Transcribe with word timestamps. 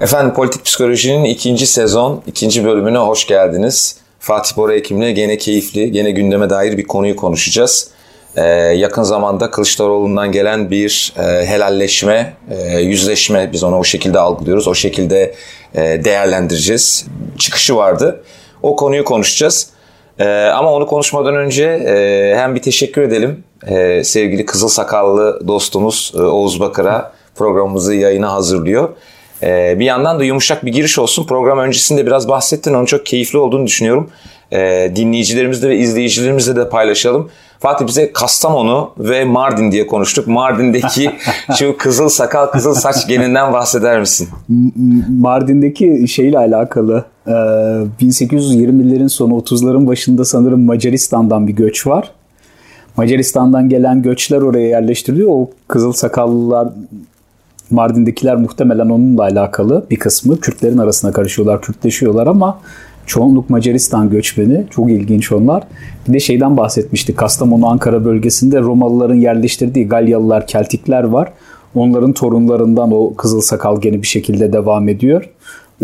Efendim 0.00 0.34
Politik 0.34 0.64
Psikoloji'nin 0.64 1.24
ikinci 1.24 1.66
sezon, 1.66 2.22
ikinci 2.26 2.64
bölümüne 2.64 2.98
hoş 2.98 3.26
geldiniz. 3.26 3.96
Fatih 4.18 4.56
Bora 4.56 4.74
Ekim'le 4.74 5.14
gene 5.14 5.38
keyifli, 5.38 5.92
gene 5.92 6.10
gündeme 6.10 6.50
dair 6.50 6.78
bir 6.78 6.86
konuyu 6.86 7.16
konuşacağız. 7.16 7.90
Ee, 8.36 8.42
yakın 8.76 9.02
zamanda 9.02 9.50
Kılıçdaroğlu'ndan 9.50 10.32
gelen 10.32 10.70
bir 10.70 11.12
e, 11.18 11.22
helalleşme, 11.46 12.32
e, 12.50 12.80
yüzleşme 12.80 13.52
biz 13.52 13.64
onu 13.64 13.78
o 13.78 13.84
şekilde 13.84 14.18
algılıyoruz. 14.18 14.68
O 14.68 14.74
şekilde 14.74 15.34
e, 15.74 16.04
değerlendireceğiz. 16.04 17.06
Çıkışı 17.38 17.76
vardı. 17.76 18.24
O 18.62 18.76
konuyu 18.76 19.04
konuşacağız. 19.04 19.66
E, 20.18 20.28
ama 20.28 20.72
onu 20.72 20.86
konuşmadan 20.86 21.36
önce 21.36 21.64
e, 21.64 22.34
hem 22.36 22.54
bir 22.54 22.62
teşekkür 22.62 23.02
edelim 23.02 23.44
e, 23.66 24.04
sevgili 24.04 24.46
Kızıl 24.46 24.68
Sakallı 24.68 25.48
dostumuz 25.48 26.12
e, 26.16 26.22
Oğuz 26.22 26.60
Bakır'a 26.60 27.12
programımızı 27.34 27.94
yayına 27.94 28.32
hazırlıyor. 28.32 28.88
Ee, 29.42 29.76
bir 29.78 29.84
yandan 29.84 30.18
da 30.18 30.24
yumuşak 30.24 30.64
bir 30.64 30.72
giriş 30.72 30.98
olsun. 30.98 31.26
Program 31.26 31.58
öncesinde 31.58 32.06
biraz 32.06 32.28
bahsettin. 32.28 32.74
Onun 32.74 32.84
çok 32.84 33.06
keyifli 33.06 33.38
olduğunu 33.38 33.66
düşünüyorum. 33.66 34.10
Ee, 34.52 34.92
dinleyicilerimizle 34.96 35.68
ve 35.68 35.76
izleyicilerimizle 35.76 36.56
de 36.56 36.68
paylaşalım. 36.68 37.30
Fatih 37.60 37.86
bize 37.86 38.12
Kastamonu 38.12 38.90
ve 38.98 39.24
Mardin 39.24 39.72
diye 39.72 39.86
konuştuk. 39.86 40.26
Mardin'deki 40.26 41.10
şu 41.58 41.76
kızıl 41.76 42.08
sakal, 42.08 42.46
kızıl 42.46 42.74
saç 42.74 43.08
geninden 43.08 43.52
bahseder 43.52 44.00
misin? 44.00 44.28
Mardin'deki 45.20 46.08
şeyle 46.08 46.38
alakalı 46.38 47.04
1820'lerin 47.26 49.08
sonu 49.08 49.34
30'ların 49.34 49.86
başında 49.86 50.24
sanırım 50.24 50.66
Macaristan'dan 50.66 51.48
bir 51.48 51.52
göç 51.52 51.86
var. 51.86 52.10
Macaristan'dan 52.96 53.68
gelen 53.68 54.02
göçler 54.02 54.40
oraya 54.40 54.68
yerleştiriliyor. 54.68 55.28
O 55.30 55.50
kızıl 55.68 55.92
sakallılar 55.92 56.68
Mardin'dekiler 57.70 58.36
muhtemelen 58.36 58.88
onunla 58.88 59.22
alakalı 59.22 59.86
bir 59.90 59.96
kısmı. 59.96 60.40
Kürtlerin 60.40 60.78
arasına 60.78 61.12
karışıyorlar, 61.12 61.62
Kürtleşiyorlar 61.62 62.26
ama 62.26 62.60
çoğunluk 63.06 63.50
Macaristan 63.50 64.10
göçmeni. 64.10 64.66
Çok 64.70 64.90
ilginç 64.90 65.32
onlar. 65.32 65.62
Bir 66.08 66.12
de 66.12 66.20
şeyden 66.20 66.56
bahsetmiştik. 66.56 67.16
Kastamonu 67.16 67.68
Ankara 67.68 68.04
bölgesinde 68.04 68.60
Romalıların 68.60 69.14
yerleştirdiği 69.14 69.88
Galyalılar, 69.88 70.46
Keltikler 70.46 71.04
var. 71.04 71.32
Onların 71.74 72.12
torunlarından 72.12 72.92
o 72.92 73.14
kızıl 73.14 73.40
sakal 73.40 73.80
geni 73.80 74.02
bir 74.02 74.06
şekilde 74.06 74.52
devam 74.52 74.88
ediyor. 74.88 75.30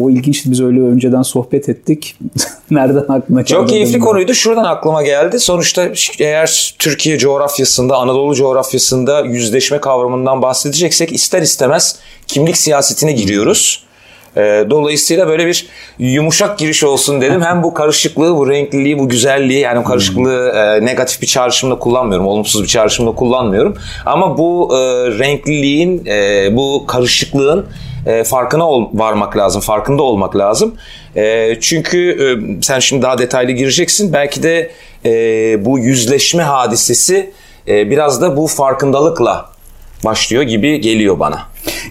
O 0.00 0.10
ilginçti. 0.10 0.50
Biz 0.50 0.60
öyle 0.60 0.80
önceden 0.80 1.22
sohbet 1.22 1.68
ettik. 1.68 2.16
Nereden 2.70 3.04
aklına 3.08 3.40
geldi? 3.40 3.50
Çok 3.50 3.68
keyifli 3.68 3.98
konuydu. 3.98 4.34
Şuradan 4.34 4.64
aklıma 4.64 5.02
geldi. 5.02 5.40
Sonuçta 5.40 5.88
eğer 6.18 6.74
Türkiye 6.78 7.18
coğrafyasında, 7.18 7.96
Anadolu 7.96 8.34
coğrafyasında 8.34 9.20
yüzleşme 9.20 9.78
kavramından 9.78 10.42
bahsedeceksek 10.42 11.12
ister 11.12 11.42
istemez 11.42 11.96
kimlik 12.26 12.56
siyasetine 12.56 13.12
giriyoruz. 13.12 13.86
Ee, 14.36 14.66
dolayısıyla 14.70 15.28
böyle 15.28 15.46
bir 15.46 15.66
yumuşak 15.98 16.58
giriş 16.58 16.84
olsun 16.84 17.20
dedim. 17.20 17.42
Hem 17.42 17.62
bu 17.62 17.74
karışıklığı, 17.74 18.36
bu 18.36 18.50
renkliliği, 18.50 18.98
bu 18.98 19.08
güzelliği 19.08 19.60
yani 19.60 19.84
karışıklığı 19.84 20.48
e, 20.48 20.84
negatif 20.84 21.22
bir 21.22 21.26
çağrışımda 21.26 21.78
kullanmıyorum. 21.78 22.26
Olumsuz 22.26 22.62
bir 22.62 22.68
çağrışımda 22.68 23.12
kullanmıyorum. 23.12 23.76
Ama 24.06 24.38
bu 24.38 24.70
e, 24.72 24.78
renkliliğin, 25.18 26.06
e, 26.06 26.48
bu 26.56 26.84
karışıklığın 26.86 27.66
e, 28.06 28.24
farkına 28.24 28.68
ol, 28.68 28.88
varmak 28.94 29.36
lazım, 29.36 29.60
farkında 29.60 30.02
olmak 30.02 30.36
lazım. 30.36 30.74
E, 31.16 31.56
çünkü 31.60 32.10
e, 32.10 32.26
sen 32.62 32.78
şimdi 32.78 33.02
daha 33.02 33.18
detaylı 33.18 33.52
gireceksin. 33.52 34.12
Belki 34.12 34.42
de 34.42 34.70
e, 35.04 35.10
bu 35.64 35.78
yüzleşme 35.78 36.42
hadisesi 36.42 37.30
e, 37.68 37.90
biraz 37.90 38.22
da 38.22 38.36
bu 38.36 38.46
farkındalıkla 38.46 39.46
başlıyor 40.04 40.42
gibi 40.42 40.80
geliyor 40.80 41.18
bana. 41.18 41.38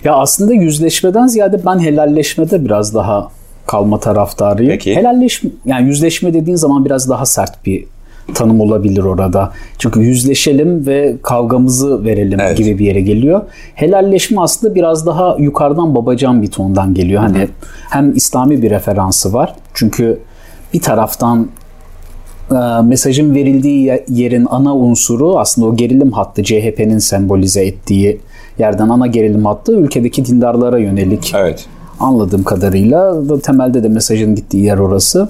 Ya 0.04 0.14
aslında 0.14 0.54
yüzleşmeden 0.54 1.28
ziyade 1.28 1.66
ben 1.66 1.80
helalleşmede 1.80 2.66
biraz 2.66 2.96
daha 2.96 3.32
kalma 3.68 4.00
taraftarıyım. 4.00 4.72
Peki. 4.72 4.96
Helalleşme 4.96 5.50
yani 5.66 5.88
yüzleşme 5.88 6.34
dediğin 6.34 6.58
zaman 6.58 6.86
biraz 6.86 7.10
daha 7.10 7.26
sert 7.26 7.66
bir 7.66 7.86
tanım 8.34 8.62
olabilir 8.62 9.04
orada. 9.04 9.52
Çünkü 9.78 10.00
yüzleşelim 10.00 10.86
ve 10.88 11.16
kavgamızı 11.22 12.06
verelim 12.06 12.40
evet. 12.40 12.58
gibi 12.58 12.80
bir 12.80 12.86
yere 12.86 13.02
geliyor. 13.02 13.42
Helalleşme 13.76 14.42
aslında 14.42 14.76
biraz 14.76 15.06
daha 15.06 15.36
yukarıdan 15.40 15.96
babacan 15.96 16.42
bir 16.42 16.48
tondan 16.48 16.94
geliyor. 16.94 17.22
Hani 17.22 17.38
Hı. 17.38 17.48
hem 17.90 18.16
İslami 18.16 18.62
bir 18.62 18.70
referansı 18.70 19.34
var. 19.34 19.56
Çünkü 19.74 20.20
bir 20.74 20.82
taraftan 20.82 21.48
e, 22.52 22.56
mesajın 22.84 23.36
verildiği 23.36 24.04
yerin 24.10 24.48
ana 24.50 24.76
unsuru 24.76 25.40
aslında 25.40 25.68
o 25.68 25.76
gerilim 25.76 26.12
hattı 26.12 26.44
CHP'nin 26.44 26.98
sembolize 26.98 27.66
ettiği 27.66 28.20
yerden 28.60 28.90
ana 28.90 29.08
gerilim 29.08 29.46
hattı 29.46 29.72
ülkedeki 29.72 30.26
dindarlara 30.26 30.78
yönelik. 30.80 31.34
Evet. 31.36 31.66
Anladığım 32.00 32.44
kadarıyla 32.44 33.30
da 33.30 33.40
temelde 33.40 33.84
de 33.84 33.90
mesajın 33.90 34.36
gittiği 34.36 34.64
yer 34.64 34.78
orası. 34.78 35.30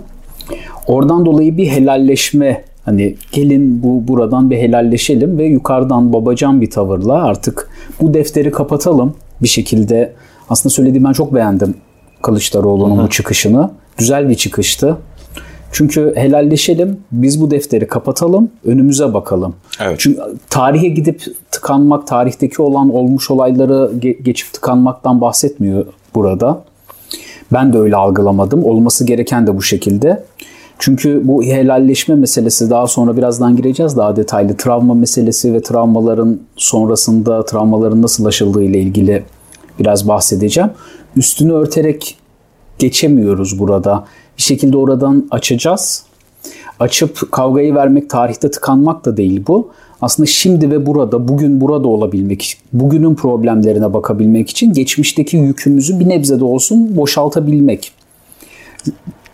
Oradan 0.87 1.25
dolayı 1.25 1.57
bir 1.57 1.67
helalleşme 1.67 2.63
Hani 2.85 3.15
gelin 3.31 3.83
bu 3.83 4.07
buradan 4.07 4.49
bir 4.49 4.57
helalleşelim 4.57 5.37
ve 5.37 5.45
yukarıdan 5.45 6.13
babacan 6.13 6.61
bir 6.61 6.69
tavırla 6.69 7.23
artık 7.23 7.69
bu 8.01 8.13
defteri 8.13 8.51
kapatalım 8.51 9.15
bir 9.41 9.47
şekilde. 9.47 10.13
Aslında 10.49 10.73
söylediğim 10.73 11.03
ben 11.03 11.13
çok 11.13 11.33
beğendim 11.33 11.75
Kılıçdaroğlu'nun 12.21 13.03
bu 13.05 13.09
çıkışını. 13.09 13.69
Güzel 13.97 14.29
bir 14.29 14.35
çıkıştı. 14.35 14.97
Çünkü 15.71 16.13
helalleşelim, 16.15 16.99
biz 17.11 17.41
bu 17.41 17.51
defteri 17.51 17.87
kapatalım, 17.87 18.49
önümüze 18.65 19.13
bakalım. 19.13 19.55
Evet. 19.81 19.95
Çünkü 19.99 20.21
tarihe 20.49 20.87
gidip 20.87 21.23
tıkanmak, 21.51 22.07
tarihteki 22.07 22.61
olan 22.61 22.89
olmuş 22.93 23.31
olayları 23.31 23.91
geçip 24.23 24.53
tıkanmaktan 24.53 25.21
bahsetmiyor 25.21 25.85
burada. 26.15 26.61
Ben 27.53 27.73
de 27.73 27.77
öyle 27.77 27.95
algılamadım. 27.95 28.65
Olması 28.65 29.05
gereken 29.05 29.47
de 29.47 29.57
bu 29.57 29.61
şekilde. 29.61 30.23
Çünkü 30.79 31.21
bu 31.23 31.43
helalleşme 31.43 32.15
meselesi 32.15 32.69
daha 32.69 32.87
sonra 32.87 33.17
birazdan 33.17 33.55
gireceğiz 33.55 33.97
daha 33.97 34.15
detaylı. 34.15 34.57
Travma 34.57 34.93
meselesi 34.93 35.53
ve 35.53 35.61
travmaların 35.61 36.39
sonrasında 36.55 37.45
travmaların 37.45 38.01
nasıl 38.01 38.25
aşıldığı 38.25 38.63
ile 38.63 38.79
ilgili 38.79 39.23
biraz 39.79 40.07
bahsedeceğim. 40.07 40.69
Üstünü 41.15 41.53
örterek 41.53 42.17
geçemiyoruz 42.79 43.59
burada. 43.59 44.05
Bir 44.37 44.43
şekilde 44.43 44.77
oradan 44.77 45.27
açacağız. 45.31 46.03
Açıp 46.79 47.31
kavgayı 47.31 47.75
vermek, 47.75 48.09
tarihte 48.09 48.51
tıkanmak 48.51 49.05
da 49.05 49.17
değil 49.17 49.43
bu. 49.47 49.69
Aslında 50.01 50.27
şimdi 50.27 50.71
ve 50.71 50.85
burada, 50.85 51.27
bugün 51.27 51.61
burada 51.61 51.87
olabilmek, 51.87 52.57
bugünün 52.73 53.15
problemlerine 53.15 53.93
bakabilmek 53.93 54.49
için 54.49 54.73
geçmişteki 54.73 55.37
yükümüzü 55.37 55.99
bir 55.99 56.09
nebze 56.09 56.39
de 56.39 56.43
olsun 56.43 56.97
boşaltabilmek 56.97 57.91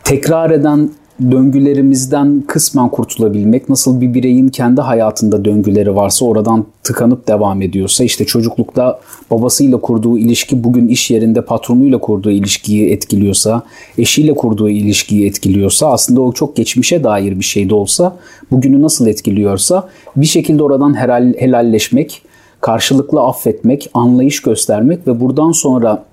tekrar 0.03 0.51
eden 0.51 0.89
döngülerimizden 1.31 2.43
kısmen 2.47 2.89
kurtulabilmek, 2.89 3.69
nasıl 3.69 4.01
bir 4.01 4.13
bireyin 4.13 4.47
kendi 4.47 4.81
hayatında 4.81 5.45
döngüleri 5.45 5.95
varsa 5.95 6.25
oradan 6.25 6.65
tıkanıp 6.83 7.27
devam 7.27 7.61
ediyorsa 7.61 8.03
işte 8.03 8.25
çocuklukta 8.25 8.99
babasıyla 9.31 9.81
kurduğu 9.81 10.17
ilişki 10.17 10.63
bugün 10.63 10.87
iş 10.87 11.11
yerinde 11.11 11.41
patronuyla 11.45 11.97
kurduğu 11.97 12.31
ilişkiyi 12.31 12.89
etkiliyorsa, 12.89 13.63
eşiyle 13.97 14.33
kurduğu 14.33 14.69
ilişkiyi 14.69 15.25
etkiliyorsa 15.25 15.91
aslında 15.91 16.21
o 16.21 16.33
çok 16.33 16.55
geçmişe 16.55 17.03
dair 17.03 17.39
bir 17.39 17.45
şey 17.45 17.69
de 17.69 17.75
olsa 17.75 18.15
bugünü 18.51 18.81
nasıl 18.81 19.07
etkiliyorsa 19.07 19.89
bir 20.15 20.25
şekilde 20.25 20.63
oradan 20.63 20.99
helal, 20.99 21.33
helalleşmek, 21.37 22.21
karşılıklı 22.61 23.21
affetmek, 23.21 23.89
anlayış 23.93 24.41
göstermek 24.41 25.07
ve 25.07 25.19
buradan 25.19 25.51
sonra 25.51 26.03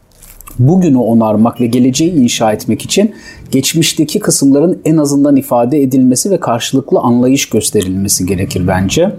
bugünü 0.59 0.97
onarmak 0.97 1.60
ve 1.60 1.66
geleceği 1.66 2.12
inşa 2.12 2.53
etmek 2.53 2.82
için 2.82 3.14
geçmişteki 3.50 4.20
kısımların 4.20 4.81
en 4.84 4.97
azından 4.97 5.36
ifade 5.36 5.82
edilmesi 5.82 6.31
ve 6.31 6.41
karşılıklı 6.41 6.98
anlayış 6.98 7.48
gösterilmesi 7.48 8.26
gerekir 8.26 8.69
bence. 8.69 9.16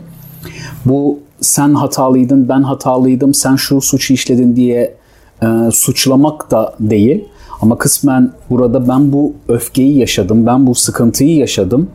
Bu 0.86 1.20
sen 1.42 1.74
hatalıydın, 1.74 2.50
ben 2.50 2.62
hatalıydım, 2.64 3.34
sen 3.34 3.56
şu 3.56 3.82
suçu 3.82 4.14
işledin 4.14 4.56
diye 4.56 4.96
e, 5.44 5.48
suçlamak 5.72 6.52
da 6.52 6.76
değil. 6.80 7.26
Ama 7.62 7.78
kısmen 7.78 8.32
burada 8.50 8.88
ben 8.88 9.14
bu 9.14 9.34
öfkeyi 9.48 9.98
yaşadım, 9.98 10.46
ben 10.46 10.68
bu 10.68 10.76
sıkıntıyı 10.76 11.36
yaşadım 11.36 11.90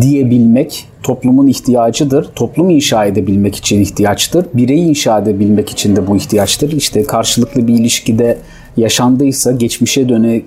diyebilmek 0.00 0.86
toplumun 1.02 1.46
ihtiyacıdır. 1.46 2.28
Toplum 2.34 2.70
inşa 2.70 3.04
edebilmek 3.04 3.56
için 3.56 3.80
ihtiyaçtır. 3.80 4.46
Bireyi 4.54 4.84
inşa 4.84 5.18
edebilmek 5.18 5.70
için 5.70 5.96
de 5.96 6.06
bu 6.06 6.16
ihtiyaçtır. 6.16 6.72
İşte 6.72 7.02
karşılıklı 7.02 7.66
bir 7.66 7.74
ilişkide 7.74 8.38
yaşandıysa, 8.76 9.52
geçmişe 9.52 10.08
dönük 10.08 10.44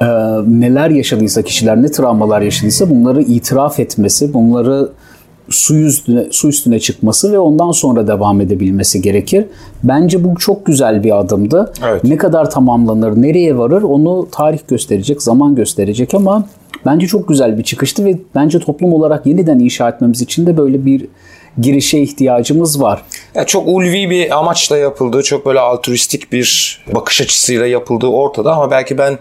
e, 0.00 0.06
neler 0.46 0.90
yaşadıysa 0.90 1.42
kişiler, 1.42 1.82
ne 1.82 1.90
travmalar 1.90 2.40
yaşadıysa 2.40 2.90
bunları 2.90 3.22
itiraf 3.22 3.80
etmesi, 3.80 4.34
bunları 4.34 4.88
su 5.48 5.76
üstüne, 5.76 6.26
su 6.30 6.48
üstüne 6.48 6.80
çıkması 6.80 7.32
ve 7.32 7.38
ondan 7.38 7.70
sonra 7.70 8.06
devam 8.06 8.40
edebilmesi 8.40 9.02
gerekir. 9.02 9.46
Bence 9.84 10.24
bu 10.24 10.36
çok 10.36 10.66
güzel 10.66 11.04
bir 11.04 11.20
adımdı. 11.20 11.72
Evet. 11.88 12.04
Ne 12.04 12.16
kadar 12.16 12.50
tamamlanır, 12.50 13.22
nereye 13.22 13.58
varır 13.58 13.82
onu 13.82 14.28
tarih 14.32 14.58
gösterecek, 14.68 15.22
zaman 15.22 15.54
gösterecek 15.54 16.14
ama 16.14 16.44
Bence 16.86 17.06
çok 17.06 17.28
güzel 17.28 17.58
bir 17.58 17.62
çıkıştı 17.62 18.04
ve 18.04 18.14
bence 18.34 18.58
toplum 18.58 18.92
olarak 18.92 19.26
yeniden 19.26 19.58
inşa 19.58 19.88
etmemiz 19.88 20.22
için 20.22 20.46
de 20.46 20.56
böyle 20.56 20.86
bir 20.86 21.06
girişe 21.60 21.98
ihtiyacımız 21.98 22.82
var. 22.82 23.02
Yani 23.34 23.46
çok 23.46 23.68
ulvi 23.68 24.10
bir 24.10 24.38
amaçla 24.38 24.78
yapıldığı, 24.78 25.22
çok 25.22 25.46
böyle 25.46 25.60
altruistik 25.60 26.32
bir 26.32 26.80
bakış 26.94 27.20
açısıyla 27.20 27.66
yapıldığı 27.66 28.06
ortada 28.06 28.52
ama 28.52 28.70
belki 28.70 28.98
ben 28.98 29.18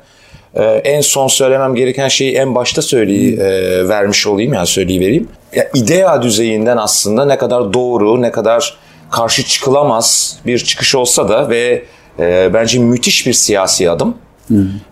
e, 0.55 0.63
en 0.63 1.01
son 1.01 1.27
söylemem 1.27 1.75
gereken 1.75 2.07
şeyi 2.07 2.35
en 2.35 2.55
başta 2.55 2.81
söyleyi 2.81 3.37
e, 3.37 3.89
vermiş 3.89 4.27
olayım 4.27 4.53
yani 4.53 4.67
söyleyivereyim. 4.67 5.27
Ya 5.55 5.69
idea 5.73 6.21
düzeyinden 6.21 6.77
aslında 6.77 7.25
ne 7.25 7.37
kadar 7.37 7.73
doğru, 7.73 8.21
ne 8.21 8.31
kadar 8.31 8.77
karşı 9.11 9.45
çıkılamaz 9.45 10.37
bir 10.45 10.59
çıkış 10.59 10.95
olsa 10.95 11.29
da 11.29 11.49
ve 11.49 11.83
e, 12.19 12.53
bence 12.53 12.79
müthiş 12.79 13.27
bir 13.27 13.33
siyasi 13.33 13.89
adım. 13.89 14.15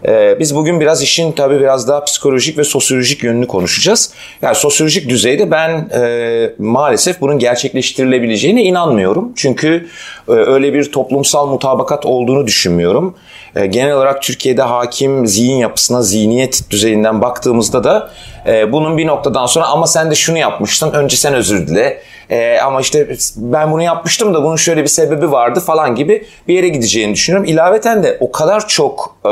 Ee, 0.08 0.40
biz 0.40 0.56
bugün 0.56 0.80
biraz 0.80 1.04
işin 1.04 1.32
tabii 1.32 1.60
biraz 1.60 1.88
daha 1.88 2.04
psikolojik 2.04 2.58
ve 2.58 2.64
sosyolojik 2.64 3.24
yönünü 3.24 3.48
konuşacağız. 3.48 4.12
Yani 4.42 4.56
sosyolojik 4.56 5.10
düzeyde 5.10 5.52
ben 5.52 5.90
e, 6.02 6.54
maalesef 6.60 7.22
bunun 7.22 7.40
gerçekleştirilebileceğine 7.40 8.64
inanmıyorum. 8.64 9.34
Çünkü 9.36 9.88
e, 10.28 10.32
öyle 10.32 10.74
bir 10.74 10.92
toplumsal 10.92 11.48
mutabakat 11.48 12.06
olduğunu 12.06 12.48
düşünmüyorum. 12.48 13.16
E, 13.56 13.66
genel 13.66 13.94
olarak 13.94 14.22
Türkiye'de 14.22 14.62
hakim 14.62 15.28
zihin 15.28 15.58
yapısına, 15.58 16.02
zihniyet 16.02 16.72
düzeyinden 16.72 17.22
baktığımızda 17.22 17.84
da 17.84 18.12
e, 18.48 18.72
bunun 18.72 18.98
bir 18.98 19.08
noktadan 19.08 19.46
sonra 19.46 19.66
ama 19.66 19.88
sen 19.88 20.12
de 20.12 20.16
şunu 20.16 20.38
yapmıştın, 20.38 20.92
önce 20.92 21.18
sen 21.18 21.34
özür 21.34 21.68
dile. 21.68 22.02
E, 22.30 22.60
ama 22.60 22.82
işte 22.82 23.18
ben 23.36 23.72
bunu 23.72 23.82
yapmıştım 23.82 24.34
da 24.34 24.44
bunun 24.44 24.56
şöyle 24.56 24.84
bir 24.84 24.88
sebebi 24.88 25.32
vardı 25.32 25.60
falan 25.60 25.96
gibi 25.96 26.26
bir 26.48 26.54
yere 26.54 26.70
gideceğini 26.70 27.14
düşünüyorum. 27.14 27.50
İlaveten 27.50 28.04
de 28.04 28.18
o 28.20 28.32
kadar 28.32 28.68
çok 28.68 29.16
e, 29.26 29.30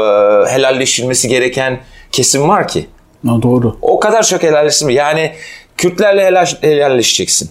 helalleşilmesi 0.52 1.28
gereken 1.28 1.80
kesim 2.12 2.50
var 2.50 2.68
ki. 2.68 2.86
Ha, 3.28 3.42
doğru. 3.42 3.78
O 3.82 4.00
kadar 4.00 4.24
çok 4.24 4.44
helalleşilmesi. 4.44 4.98
Yani 4.98 5.32
Kürtlerle 5.78 6.26
helal, 6.26 6.46
helalleşeceksin. 6.62 7.50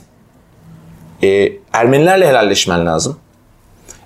E, 1.23 1.53
Ermenilerle 1.73 2.29
helalleşmen 2.29 2.87
lazım. 2.87 3.17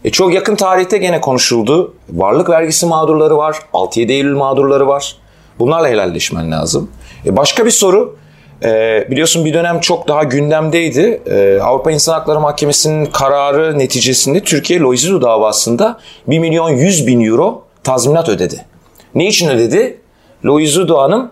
E, 0.04 0.10
çok 0.10 0.34
yakın 0.34 0.56
tarihte 0.56 0.98
gene 0.98 1.20
konuşuldu. 1.20 1.94
Varlık 2.10 2.48
vergisi 2.48 2.87
mağdurları 2.87 3.37
var. 3.37 3.56
6-7 3.72 4.12
Eylül 4.12 4.34
mağdurları 4.37 4.87
var. 4.87 5.16
Bunlarla 5.58 5.88
helalleşmen 5.88 6.52
lazım. 6.52 6.90
E, 7.26 7.37
başka 7.37 7.66
bir 7.66 7.70
soru. 7.70 8.16
E, 8.64 9.06
biliyorsun 9.10 9.44
bir 9.44 9.54
dönem 9.54 9.80
çok 9.80 10.08
daha 10.08 10.22
gündemdeydi. 10.22 11.22
E, 11.26 11.60
Avrupa 11.62 11.90
İnsan 11.90 12.12
Hakları 12.12 12.40
Mahkemesi'nin 12.40 13.06
kararı 13.06 13.78
neticesinde 13.78 14.40
Türkiye 14.40 14.80
Loizidu 14.80 15.22
davasında 15.22 15.98
1 16.26 16.38
milyon 16.38 16.70
100 16.70 17.06
bin 17.06 17.24
euro 17.24 17.62
tazminat 17.84 18.28
ödedi. 18.28 18.64
Ne 19.14 19.26
için 19.26 19.48
ödedi? 19.48 19.98
Loizidu 20.44 20.98
Hanım 20.98 21.30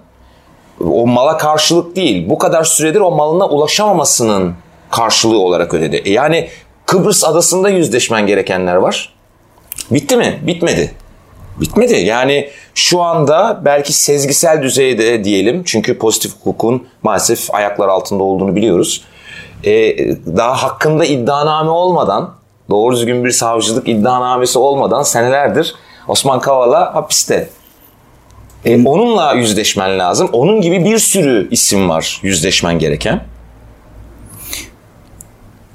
o 0.85 1.07
mala 1.07 1.37
karşılık 1.37 1.97
değil. 1.97 2.31
Bu 2.31 2.39
kadar 2.39 2.65
süredir 2.65 3.01
o 3.01 3.11
malına 3.11 3.49
ulaşamamasının 3.49 4.55
karşılığı 4.91 5.39
olarak 5.39 5.75
ödedi. 5.75 6.03
E 6.05 6.13
yani 6.13 6.49
Kıbrıs 6.87 7.25
adasında 7.25 7.69
yüzleşmen 7.69 8.27
gerekenler 8.27 8.75
var. 8.75 9.13
Bitti 9.91 10.17
mi? 10.17 10.41
Bitmedi. 10.47 10.95
Bitmedi. 11.61 11.95
Yani 11.95 12.49
şu 12.75 13.03
anda 13.03 13.61
belki 13.65 13.93
sezgisel 13.93 14.63
düzeyde 14.63 15.25
diyelim 15.25 15.63
çünkü 15.65 15.99
pozitif 15.99 16.33
hukukun 16.33 16.87
maalesef 17.03 17.55
ayaklar 17.55 17.89
altında 17.89 18.23
olduğunu 18.23 18.57
biliyoruz. 18.57 19.05
Ee, 19.65 19.97
daha 20.37 20.63
hakkında 20.63 21.05
iddianame 21.05 21.71
olmadan, 21.71 22.35
doğru 22.71 22.97
düzgün 22.97 23.25
bir 23.25 23.31
savcılık 23.31 23.89
iddianamesi 23.89 24.59
olmadan 24.59 25.03
senelerdir 25.03 25.75
Osman 26.09 26.41
Kavala 26.41 26.95
hapiste. 26.95 27.49
Ee, 28.65 28.85
onunla 28.85 29.35
yüzleşmen 29.35 29.99
lazım. 29.99 30.29
Onun 30.33 30.61
gibi 30.61 30.85
bir 30.85 30.99
sürü 30.99 31.49
isim 31.51 31.89
var 31.89 32.21
yüzleşmen 32.23 32.79
gereken. 32.79 33.25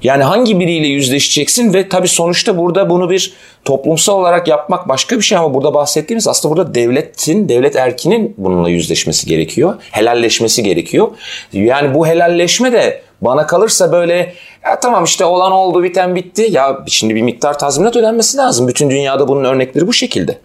Yani 0.04 0.22
hangi 0.22 0.60
biriyle 0.60 0.86
yüzleşeceksin 0.86 1.74
ve 1.74 1.88
tabii 1.88 2.08
sonuçta 2.08 2.58
burada 2.58 2.90
bunu 2.90 3.10
bir 3.10 3.32
toplumsal 3.64 4.18
olarak 4.18 4.48
yapmak 4.48 4.88
başka 4.88 5.16
bir 5.16 5.22
şey 5.22 5.38
ama 5.38 5.54
burada 5.54 5.74
bahsettiğimiz 5.74 6.28
aslında 6.28 6.56
burada 6.56 6.74
devletin, 6.74 7.48
devlet 7.48 7.76
erkinin 7.76 8.34
bununla 8.38 8.68
yüzleşmesi 8.68 9.26
gerekiyor. 9.26 9.74
Helalleşmesi 9.90 10.62
gerekiyor. 10.62 11.08
Yani 11.52 11.94
bu 11.94 12.06
helalleşme 12.06 12.72
de 12.72 13.02
bana 13.20 13.46
kalırsa 13.46 13.92
böyle 13.92 14.34
ya 14.64 14.80
tamam 14.80 15.04
işte 15.04 15.24
olan 15.24 15.52
oldu 15.52 15.82
biten 15.82 16.14
bitti. 16.14 16.48
Ya 16.50 16.78
şimdi 16.86 17.14
bir 17.14 17.22
miktar 17.22 17.58
tazminat 17.58 17.96
ödenmesi 17.96 18.36
lazım. 18.36 18.68
Bütün 18.68 18.90
dünyada 18.90 19.28
bunun 19.28 19.44
örnekleri 19.44 19.86
bu 19.86 19.92
şekilde. 19.92 20.38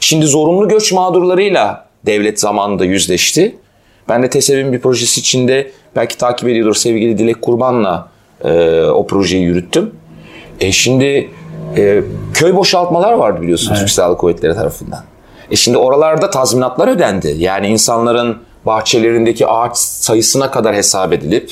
Şimdi 0.00 0.26
zorunlu 0.26 0.68
göç 0.68 0.92
mağdurlarıyla 0.92 1.86
devlet 2.06 2.40
zamanında 2.40 2.84
yüzleşti. 2.84 3.56
Ben 4.08 4.22
de 4.22 4.30
TESEV'in 4.30 4.72
bir 4.72 4.80
projesi 4.80 5.20
içinde 5.20 5.70
belki 5.96 6.18
takip 6.18 6.48
ediyordur 6.48 6.74
sevgili 6.74 7.18
Dilek 7.18 7.42
Kurban'la 7.42 8.15
e, 8.44 8.82
o 8.84 9.06
projeyi 9.06 9.44
yürüttüm. 9.44 9.94
E 10.60 10.72
şimdi 10.72 11.30
e, 11.76 12.02
köy 12.34 12.56
boşaltmalar 12.56 13.12
vardı 13.12 13.42
biliyorsunuz 13.42 13.78
evet. 13.80 13.90
Silahlı 13.90 14.16
Kuvvetleri 14.16 14.54
tarafından. 14.54 15.04
E 15.50 15.56
şimdi 15.56 15.78
oralarda 15.78 16.30
tazminatlar 16.30 16.88
ödendi. 16.88 17.34
Yani 17.38 17.68
insanların 17.68 18.38
bahçelerindeki 18.66 19.46
ağaç 19.46 19.76
sayısına 19.76 20.50
kadar 20.50 20.74
hesap 20.74 21.12
edilip 21.12 21.50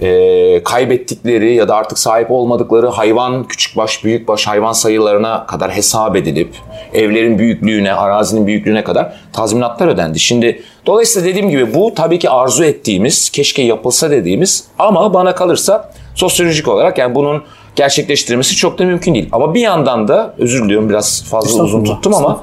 e, 0.00 0.62
kaybettikleri 0.64 1.54
ya 1.54 1.68
da 1.68 1.76
artık 1.76 1.98
sahip 1.98 2.30
olmadıkları 2.30 2.86
hayvan 2.86 3.48
küçükbaş 3.48 4.04
büyükbaş 4.04 4.46
hayvan 4.46 4.72
sayılarına 4.72 5.46
kadar 5.46 5.70
hesap 5.70 6.16
edilip 6.16 6.54
evlerin 6.94 7.38
büyüklüğüne 7.38 7.92
arazinin 7.92 8.46
büyüklüğüne 8.46 8.84
kadar 8.84 9.12
tazminatlar 9.32 9.88
ödendi. 9.88 10.20
Şimdi 10.20 10.62
dolayısıyla 10.86 11.28
dediğim 11.28 11.50
gibi 11.50 11.74
bu 11.74 11.94
tabii 11.94 12.18
ki 12.18 12.30
arzu 12.30 12.64
ettiğimiz 12.64 13.30
keşke 13.30 13.62
yapılsa 13.62 14.10
dediğimiz 14.10 14.64
ama 14.78 15.14
bana 15.14 15.34
kalırsa 15.34 15.92
sosyolojik 16.16 16.68
olarak 16.68 16.98
yani 16.98 17.14
bunun 17.14 17.42
gerçekleştirilmesi 17.76 18.56
çok 18.56 18.78
da 18.78 18.84
mümkün 18.84 19.14
değil. 19.14 19.28
Ama 19.32 19.54
bir 19.54 19.60
yandan 19.60 20.08
da 20.08 20.34
özür 20.38 20.64
diliyorum 20.64 20.88
biraz 20.88 21.24
fazla 21.24 21.62
uzun 21.62 21.84
tuttum 21.84 22.14
ama 22.14 22.42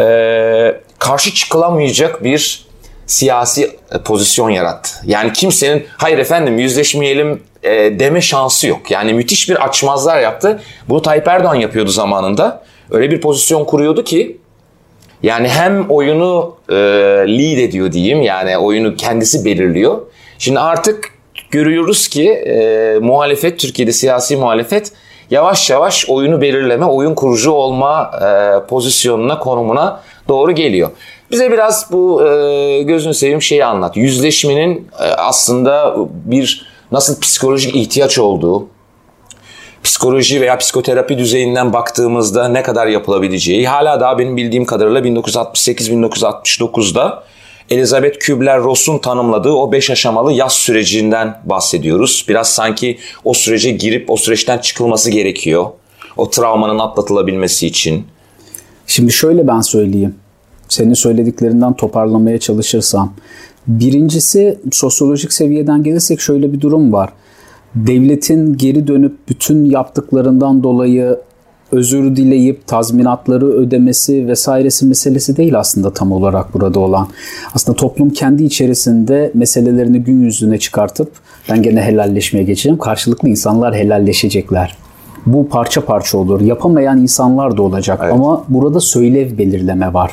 e, 0.00 0.80
karşı 0.98 1.34
çıkılamayacak 1.34 2.24
bir 2.24 2.68
siyasi 3.06 3.64
e, 3.92 3.98
pozisyon 4.04 4.50
yarattı. 4.50 4.90
Yani 5.04 5.32
kimsenin 5.32 5.86
hayır 5.96 6.18
efendim 6.18 6.58
yüzleşmeyelim 6.58 7.42
e, 7.62 7.70
deme 7.98 8.20
şansı 8.20 8.66
yok. 8.66 8.90
Yani 8.90 9.14
müthiş 9.14 9.48
bir 9.48 9.64
açmazlar 9.64 10.20
yaptı. 10.20 10.60
Bunu 10.88 11.02
Tayyip 11.02 11.28
Erdoğan 11.28 11.54
yapıyordu 11.54 11.90
zamanında. 11.90 12.64
Öyle 12.90 13.10
bir 13.10 13.20
pozisyon 13.20 13.64
kuruyordu 13.64 14.04
ki 14.04 14.36
yani 15.22 15.48
hem 15.48 15.90
oyunu 15.90 16.56
e, 16.68 16.74
lead 17.38 17.58
ediyor 17.58 17.92
diyeyim 17.92 18.22
yani 18.22 18.58
oyunu 18.58 18.96
kendisi 18.96 19.44
belirliyor. 19.44 20.00
Şimdi 20.38 20.60
artık 20.60 21.17
görüyoruz 21.50 22.08
ki 22.08 22.30
e, 22.30 22.98
muhalefet 23.00 23.58
Türkiye'de 23.58 23.92
siyasi 23.92 24.36
muhalefet 24.36 24.92
yavaş 25.30 25.70
yavaş 25.70 26.08
oyunu 26.08 26.40
belirleme, 26.40 26.84
oyun 26.84 27.14
kurucu 27.14 27.50
olma 27.50 28.10
e, 28.22 28.58
pozisyonuna, 28.66 29.38
konumuna 29.38 30.00
doğru 30.28 30.52
geliyor. 30.52 30.90
Bize 31.30 31.52
biraz 31.52 31.92
bu 31.92 32.26
e, 32.26 32.82
gözünü 32.82 33.14
seveyim 33.14 33.42
şeyi 33.42 33.64
anlat. 33.64 33.96
Yüzleşmenin 33.96 34.88
e, 35.00 35.04
aslında 35.04 35.96
bir 36.24 36.66
nasıl 36.92 37.20
psikolojik 37.20 37.76
ihtiyaç 37.76 38.18
olduğu, 38.18 38.66
psikoloji 39.84 40.40
veya 40.40 40.58
psikoterapi 40.58 41.18
düzeyinden 41.18 41.72
baktığımızda 41.72 42.48
ne 42.48 42.62
kadar 42.62 42.86
yapılabileceği 42.86 43.68
hala 43.68 44.00
daha 44.00 44.18
benim 44.18 44.36
bildiğim 44.36 44.64
kadarıyla 44.64 45.00
1968-1969'da 45.00 47.22
Elizabeth 47.70 48.18
Kübler-Ross'un 48.18 48.98
tanımladığı 48.98 49.52
o 49.52 49.72
beş 49.72 49.90
aşamalı 49.90 50.32
yaz 50.32 50.52
sürecinden 50.52 51.40
bahsediyoruz. 51.44 52.24
Biraz 52.28 52.48
sanki 52.48 52.98
o 53.24 53.34
sürece 53.34 53.70
girip 53.70 54.10
o 54.10 54.16
süreçten 54.16 54.58
çıkılması 54.58 55.10
gerekiyor. 55.10 55.66
O 56.16 56.30
travmanın 56.30 56.78
atlatılabilmesi 56.78 57.66
için. 57.66 58.04
Şimdi 58.86 59.12
şöyle 59.12 59.48
ben 59.48 59.60
söyleyeyim. 59.60 60.14
Senin 60.68 60.94
söylediklerinden 60.94 61.72
toparlamaya 61.74 62.38
çalışırsam. 62.40 63.14
Birincisi 63.66 64.58
sosyolojik 64.72 65.32
seviyeden 65.32 65.82
gelirsek 65.82 66.20
şöyle 66.20 66.52
bir 66.52 66.60
durum 66.60 66.92
var. 66.92 67.12
Devletin 67.74 68.56
geri 68.56 68.86
dönüp 68.86 69.28
bütün 69.28 69.64
yaptıklarından 69.64 70.62
dolayı 70.62 71.18
özür 71.72 72.16
dileyip 72.16 72.66
tazminatları 72.66 73.46
ödemesi 73.46 74.28
vesairesi 74.28 74.86
meselesi 74.86 75.36
değil 75.36 75.58
aslında 75.58 75.92
tam 75.92 76.12
olarak 76.12 76.54
burada 76.54 76.80
olan. 76.80 77.08
Aslında 77.54 77.76
toplum 77.76 78.10
kendi 78.10 78.44
içerisinde 78.44 79.30
meselelerini 79.34 79.98
gün 79.98 80.20
yüzüne 80.20 80.58
çıkartıp 80.58 81.12
ben 81.50 81.62
gene 81.62 81.82
helalleşmeye 81.82 82.44
geçeceğim. 82.44 82.78
Karşılıklı 82.78 83.28
insanlar 83.28 83.74
helalleşecekler. 83.74 84.76
Bu 85.26 85.48
parça 85.48 85.84
parça 85.84 86.18
olur. 86.18 86.40
Yapamayan 86.40 86.98
insanlar 86.98 87.56
da 87.56 87.62
olacak 87.62 88.00
evet. 88.02 88.12
ama 88.12 88.44
burada 88.48 88.80
söylev 88.80 89.38
belirleme 89.38 89.92
var 89.94 90.12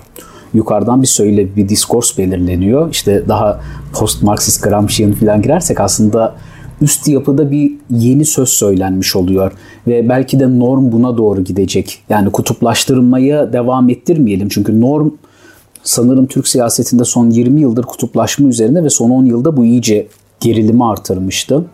yukarıdan 0.55 1.01
bir 1.01 1.07
söylev, 1.07 1.47
bir 1.55 1.69
diskors 1.69 2.17
belirleniyor. 2.17 2.91
İşte 2.91 3.23
daha 3.27 3.59
post 3.93 4.23
Marksist 4.23 4.63
Gramsci'nin 4.63 5.13
falan 5.13 5.41
girersek 5.41 5.79
aslında 5.79 6.35
üst 6.81 7.07
yapıda 7.07 7.51
bir 7.51 7.71
yeni 7.89 8.25
söz 8.25 8.49
söylenmiş 8.49 9.15
oluyor 9.15 9.51
ve 9.87 10.09
belki 10.09 10.39
de 10.39 10.59
norm 10.59 10.91
buna 10.91 11.17
doğru 11.17 11.43
gidecek. 11.43 12.03
Yani 12.09 12.31
kutuplaştırmaya 12.31 13.53
devam 13.53 13.89
ettirmeyelim 13.89 14.49
çünkü 14.49 14.81
norm 14.81 15.11
sanırım 15.83 16.25
Türk 16.25 16.47
siyasetinde 16.47 17.03
son 17.03 17.29
20 17.29 17.61
yıldır 17.61 17.83
kutuplaşma 17.83 18.49
üzerine 18.49 18.83
ve 18.83 18.89
son 18.89 19.09
10 19.09 19.25
yılda 19.25 19.57
bu 19.57 19.65
iyice 19.65 20.07
gerilimi 20.39 20.85
artırmıştı. 20.85 21.65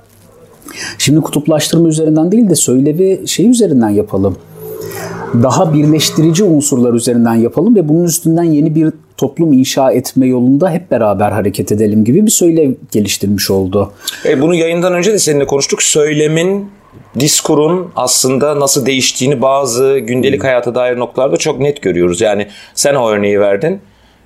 Şimdi 0.97 1.21
kutuplaştırma 1.21 1.87
üzerinden 1.87 2.31
değil 2.31 2.49
de 2.49 2.55
söylevi 2.55 3.21
şey 3.25 3.49
üzerinden 3.49 3.89
yapalım. 3.89 4.35
Daha 5.33 5.73
birleştirici 5.73 6.43
unsurlar 6.43 6.93
üzerinden 6.93 7.35
yapalım 7.35 7.75
ve 7.75 7.89
bunun 7.89 8.03
üstünden 8.03 8.43
yeni 8.43 8.75
bir 8.75 8.93
toplum 9.21 9.53
inşa 9.53 9.91
etme 9.91 10.27
yolunda 10.27 10.71
hep 10.71 10.91
beraber 10.91 11.31
hareket 11.31 11.71
edelim 11.71 12.03
gibi 12.03 12.25
bir 12.25 12.31
söylev 12.31 12.71
geliştirmiş 12.91 13.51
oldu. 13.51 13.91
E, 14.25 14.41
bunu 14.41 14.55
yayından 14.55 14.93
önce 14.93 15.13
de 15.13 15.19
seninle 15.19 15.47
konuştuk. 15.47 15.83
Söylemin 15.83 16.71
diskurun 17.19 17.91
aslında 17.95 18.59
nasıl 18.59 18.85
değiştiğini 18.85 19.41
bazı 19.41 19.97
gündelik 19.97 20.43
hayata 20.43 20.75
dair 20.75 20.99
noktalarda 20.99 21.37
çok 21.37 21.59
net 21.59 21.81
görüyoruz. 21.81 22.21
Yani 22.21 22.47
sen 22.75 22.95
o 22.95 23.09
örneği 23.09 23.39
verdin. 23.39 23.79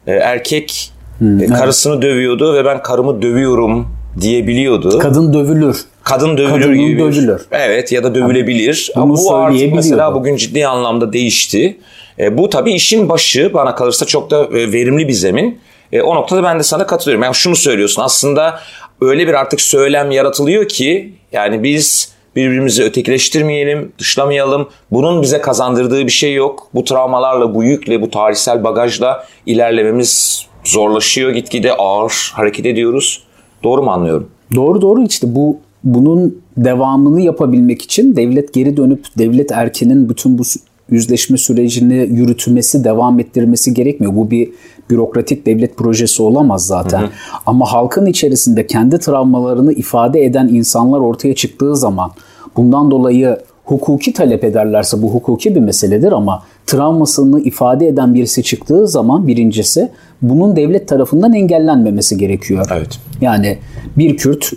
E, 0.07 0.11
erkek 0.11 0.91
hmm, 1.19 1.43
e, 1.43 1.45
karısını 1.45 1.93
evet. 1.93 2.03
dövüyordu 2.03 2.53
ve 2.53 2.65
ben 2.65 2.83
karımı 2.83 3.21
dövüyorum 3.21 3.87
diyebiliyordu. 4.21 4.99
Kadın 4.99 5.33
dövülür. 5.33 5.85
Kadın 6.03 6.37
dövülür 6.37 6.61
Kadının 6.61 6.77
gibi. 6.77 6.99
dövülür. 6.99 7.41
Evet 7.51 7.91
ya 7.91 8.03
da 8.03 8.15
dövülebilir. 8.15 8.91
Bunu 8.95 9.03
Ama 9.03 9.15
bu 9.15 9.35
artık 9.35 9.73
mesela 9.73 10.13
bugün 10.13 10.35
ciddi 10.35 10.67
anlamda 10.67 11.13
değişti. 11.13 11.77
E, 12.19 12.37
bu 12.37 12.49
tabii 12.49 12.73
işin 12.73 13.09
başı 13.09 13.53
bana 13.53 13.75
kalırsa 13.75 14.05
çok 14.05 14.31
da 14.31 14.43
e, 14.43 14.71
verimli 14.71 15.07
bir 15.07 15.13
zemin. 15.13 15.59
E, 15.91 16.01
o 16.01 16.15
noktada 16.15 16.43
ben 16.43 16.59
de 16.59 16.63
sana 16.63 16.87
katılıyorum. 16.87 17.23
Yani 17.23 17.35
şunu 17.35 17.55
söylüyorsun 17.55 18.01
aslında 18.01 18.59
öyle 19.01 19.27
bir 19.27 19.33
artık 19.33 19.61
söylem 19.61 20.11
yaratılıyor 20.11 20.67
ki 20.67 21.13
yani 21.31 21.63
biz 21.63 22.15
birbirimizi 22.35 22.83
ötekileştirmeyelim, 22.83 23.91
dışlamayalım. 23.99 24.69
Bunun 24.91 25.21
bize 25.21 25.41
kazandırdığı 25.41 26.05
bir 26.05 26.11
şey 26.11 26.33
yok. 26.33 26.67
Bu 26.73 26.83
travmalarla, 26.83 27.55
bu 27.55 27.63
yükle, 27.63 28.01
bu 28.01 28.09
tarihsel 28.09 28.63
bagajla 28.63 29.25
ilerlememiz 29.45 30.45
zorlaşıyor. 30.63 31.31
Gitgide 31.31 31.73
ağır 31.73 32.31
hareket 32.33 32.65
ediyoruz. 32.65 33.23
Doğru 33.63 33.83
mu 33.83 33.91
anlıyorum? 33.91 34.29
Doğru 34.55 34.81
doğru 34.81 35.03
işte 35.03 35.35
bu 35.35 35.57
bunun 35.83 36.41
devamını 36.57 37.21
yapabilmek 37.21 37.81
için 37.81 38.15
devlet 38.15 38.53
geri 38.53 38.77
dönüp 38.77 39.05
devlet 39.17 39.51
erkenin 39.51 40.09
bütün 40.09 40.37
bu 40.37 40.43
yüzleşme 40.89 41.37
sürecini 41.37 41.93
yürütmesi, 41.93 42.83
devam 42.83 43.19
ettirmesi 43.19 43.73
gerekmiyor. 43.73 44.15
Bu 44.15 44.31
bir 44.31 44.49
bürokratik 44.89 45.45
devlet 45.45 45.77
projesi 45.77 46.23
olamaz 46.23 46.67
zaten. 46.67 47.01
Hı 47.01 47.05
hı. 47.05 47.09
Ama 47.45 47.73
halkın 47.73 48.05
içerisinde 48.05 48.67
kendi 48.67 48.99
travmalarını 48.99 49.73
ifade 49.73 50.25
eden 50.25 50.47
insanlar 50.47 50.99
ortaya 50.99 51.35
çıktığı 51.35 51.75
zaman 51.75 52.11
bundan 52.57 52.91
dolayı 52.91 53.37
hukuki 53.65 54.13
talep 54.13 54.43
ederlerse 54.43 55.01
bu 55.01 55.13
hukuki 55.13 55.55
bir 55.55 55.59
meseledir 55.59 56.11
ama 56.11 56.43
travmasını 56.65 57.41
ifade 57.41 57.87
eden 57.87 58.13
birisi 58.13 58.43
çıktığı 58.43 58.87
zaman 58.87 59.27
birincisi 59.27 59.91
bunun 60.21 60.55
devlet 60.55 60.87
tarafından 60.87 61.33
engellenmemesi 61.33 62.17
gerekiyor. 62.17 62.65
Evet. 62.71 62.99
Yani 63.21 63.57
bir 63.97 64.17
Kürt 64.17 64.51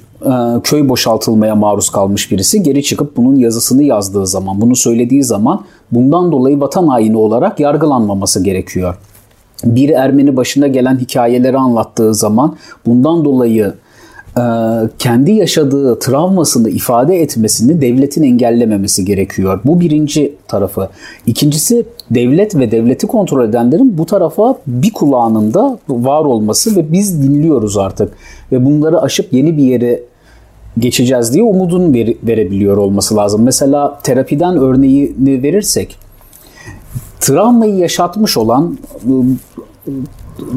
köy 0.64 0.88
boşaltılmaya 0.88 1.54
maruz 1.54 1.90
kalmış 1.90 2.32
birisi 2.32 2.62
geri 2.62 2.82
çıkıp 2.82 3.16
bunun 3.16 3.36
yazısını 3.36 3.82
yazdığı 3.82 4.26
zaman, 4.26 4.60
bunu 4.60 4.76
söylediği 4.76 5.24
zaman 5.24 5.64
bundan 5.92 6.32
dolayı 6.32 6.60
vatan 6.60 6.86
haini 6.86 7.16
olarak 7.16 7.60
yargılanmaması 7.60 8.44
gerekiyor. 8.44 8.94
Bir 9.64 9.88
Ermeni 9.88 10.36
başına 10.36 10.66
gelen 10.66 10.98
hikayeleri 10.98 11.58
anlattığı 11.58 12.14
zaman 12.14 12.56
bundan 12.86 13.24
dolayı 13.24 13.74
e, 14.36 14.42
kendi 14.98 15.32
yaşadığı 15.32 15.98
travmasını 15.98 16.70
ifade 16.70 17.20
etmesini 17.20 17.80
devletin 17.80 18.22
engellememesi 18.22 19.04
gerekiyor. 19.04 19.60
Bu 19.64 19.80
birinci 19.80 20.34
tarafı. 20.48 20.88
İkincisi 21.26 21.84
devlet 22.10 22.56
ve 22.56 22.70
devleti 22.70 23.06
kontrol 23.06 23.48
edenlerin 23.48 23.98
bu 23.98 24.06
tarafa 24.06 24.58
bir 24.66 24.92
kulağının 24.92 25.54
da 25.54 25.78
var 25.88 26.24
olması 26.24 26.76
ve 26.76 26.92
biz 26.92 27.22
dinliyoruz 27.22 27.78
artık. 27.78 28.12
Ve 28.52 28.64
bunları 28.64 29.00
aşıp 29.00 29.32
yeni 29.32 29.56
bir 29.56 29.62
yere 29.64 30.02
geçeceğiz 30.78 31.34
diye 31.34 31.42
umudun 31.42 31.94
ver, 31.94 32.14
verebiliyor 32.22 32.76
olması 32.76 33.16
lazım. 33.16 33.42
Mesela 33.42 33.98
terapiden 34.02 34.56
örneğini 34.56 35.42
verirsek 35.42 35.96
travmayı 37.20 37.74
yaşatmış 37.74 38.36
olan 38.36 38.78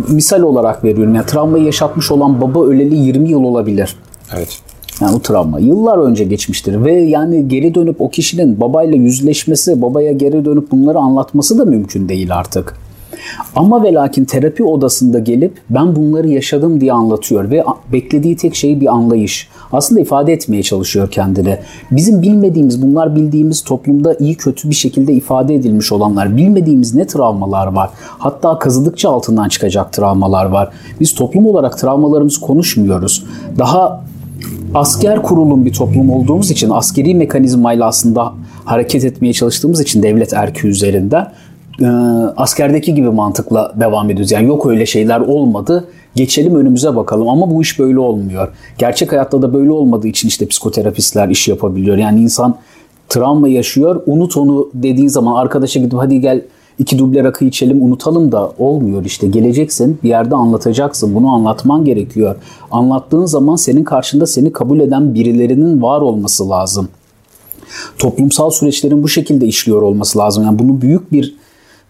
misal 0.07 0.41
olarak 0.41 0.83
veriyorum. 0.83 1.15
Yani 1.15 1.25
travmayı 1.25 1.65
yaşatmış 1.65 2.11
olan 2.11 2.41
baba 2.41 2.65
öleli 2.65 2.95
20 2.95 3.29
yıl 3.29 3.43
olabilir. 3.43 3.95
Evet. 4.35 4.59
Yani 5.01 5.15
o 5.15 5.19
travma 5.19 5.59
yıllar 5.59 5.97
önce 5.97 6.23
geçmiştir 6.23 6.85
ve 6.85 6.93
yani 6.93 7.47
geri 7.47 7.75
dönüp 7.75 8.01
o 8.01 8.09
kişinin 8.09 8.61
babayla 8.61 8.97
yüzleşmesi, 8.97 9.81
babaya 9.81 10.11
geri 10.11 10.45
dönüp 10.45 10.71
bunları 10.71 10.97
anlatması 10.97 11.57
da 11.57 11.65
mümkün 11.65 12.09
değil 12.09 12.35
artık. 12.35 12.77
Ama 13.55 13.83
ve 13.83 13.93
lakin 13.93 14.25
terapi 14.25 14.63
odasında 14.63 15.19
gelip 15.19 15.61
ben 15.69 15.95
bunları 15.95 16.27
yaşadım 16.27 16.81
diye 16.81 16.93
anlatıyor 16.93 17.51
ve 17.51 17.63
beklediği 17.91 18.35
tek 18.35 18.55
şey 18.55 18.81
bir 18.81 18.93
anlayış. 18.93 19.49
Aslında 19.71 20.01
ifade 20.01 20.33
etmeye 20.33 20.63
çalışıyor 20.63 21.11
kendine. 21.11 21.59
Bizim 21.91 22.21
bilmediğimiz, 22.21 22.81
bunlar 22.81 23.15
bildiğimiz 23.15 23.63
toplumda 23.63 24.13
iyi 24.13 24.35
kötü 24.35 24.69
bir 24.69 24.75
şekilde 24.75 25.13
ifade 25.13 25.55
edilmiş 25.55 25.91
olanlar. 25.91 26.37
Bilmediğimiz 26.37 26.95
ne 26.95 27.07
travmalar 27.07 27.67
var. 27.67 27.89
Hatta 28.17 28.59
kazıdıkça 28.59 29.09
altından 29.09 29.49
çıkacak 29.49 29.93
travmalar 29.93 30.45
var. 30.45 30.69
Biz 30.99 31.15
toplum 31.15 31.45
olarak 31.45 31.77
travmalarımızı 31.77 32.41
konuşmuyoruz. 32.41 33.25
Daha 33.59 34.03
asker 34.73 35.21
kurulum 35.21 35.65
bir 35.65 35.73
toplum 35.73 36.09
olduğumuz 36.09 36.51
için 36.51 36.69
askeri 36.69 37.15
mekanizmayla 37.15 37.87
aslında 37.87 38.33
hareket 38.65 39.05
etmeye 39.05 39.33
çalıştığımız 39.33 39.81
için 39.81 40.03
devlet 40.03 40.33
erki 40.33 40.67
üzerinde 40.67 41.27
e, 41.81 41.85
askerdeki 42.37 42.95
gibi 42.95 43.09
mantıkla 43.09 43.73
devam 43.75 44.09
ediyoruz. 44.09 44.31
Yani 44.31 44.47
yok 44.47 44.65
öyle 44.65 44.85
şeyler 44.85 45.19
olmadı. 45.19 45.87
Geçelim 46.15 46.55
önümüze 46.55 46.95
bakalım 46.95 47.29
ama 47.29 47.51
bu 47.51 47.61
iş 47.61 47.79
böyle 47.79 47.99
olmuyor. 47.99 48.47
Gerçek 48.77 49.11
hayatta 49.11 49.41
da 49.41 49.53
böyle 49.53 49.71
olmadığı 49.71 50.07
için 50.07 50.27
işte 50.27 50.45
psikoterapistler 50.47 51.29
iş 51.29 51.47
yapabiliyor. 51.47 51.97
Yani 51.97 52.21
insan 52.21 52.55
travma 53.09 53.47
yaşıyor. 53.47 54.03
Unut 54.05 54.37
onu 54.37 54.69
dediği 54.73 55.09
zaman 55.09 55.35
arkadaşa 55.35 55.79
gidip 55.79 55.99
hadi 55.99 56.21
gel 56.21 56.41
iki 56.79 56.99
duble 56.99 57.23
rakı 57.23 57.45
içelim 57.45 57.85
unutalım 57.85 58.31
da 58.31 58.51
olmuyor 58.57 59.05
işte. 59.05 59.27
Geleceksin 59.27 59.99
bir 60.03 60.09
yerde 60.09 60.35
anlatacaksın. 60.35 61.15
Bunu 61.15 61.33
anlatman 61.33 61.85
gerekiyor. 61.85 62.35
Anlattığın 62.71 63.25
zaman 63.25 63.55
senin 63.55 63.83
karşında 63.83 64.25
seni 64.25 64.51
kabul 64.51 64.79
eden 64.79 65.13
birilerinin 65.13 65.81
var 65.81 66.01
olması 66.01 66.49
lazım. 66.49 66.89
Toplumsal 67.97 68.49
süreçlerin 68.49 69.03
bu 69.03 69.07
şekilde 69.07 69.45
işliyor 69.45 69.81
olması 69.81 70.19
lazım. 70.19 70.43
Yani 70.43 70.59
bunu 70.59 70.81
büyük 70.81 71.11
bir 71.11 71.35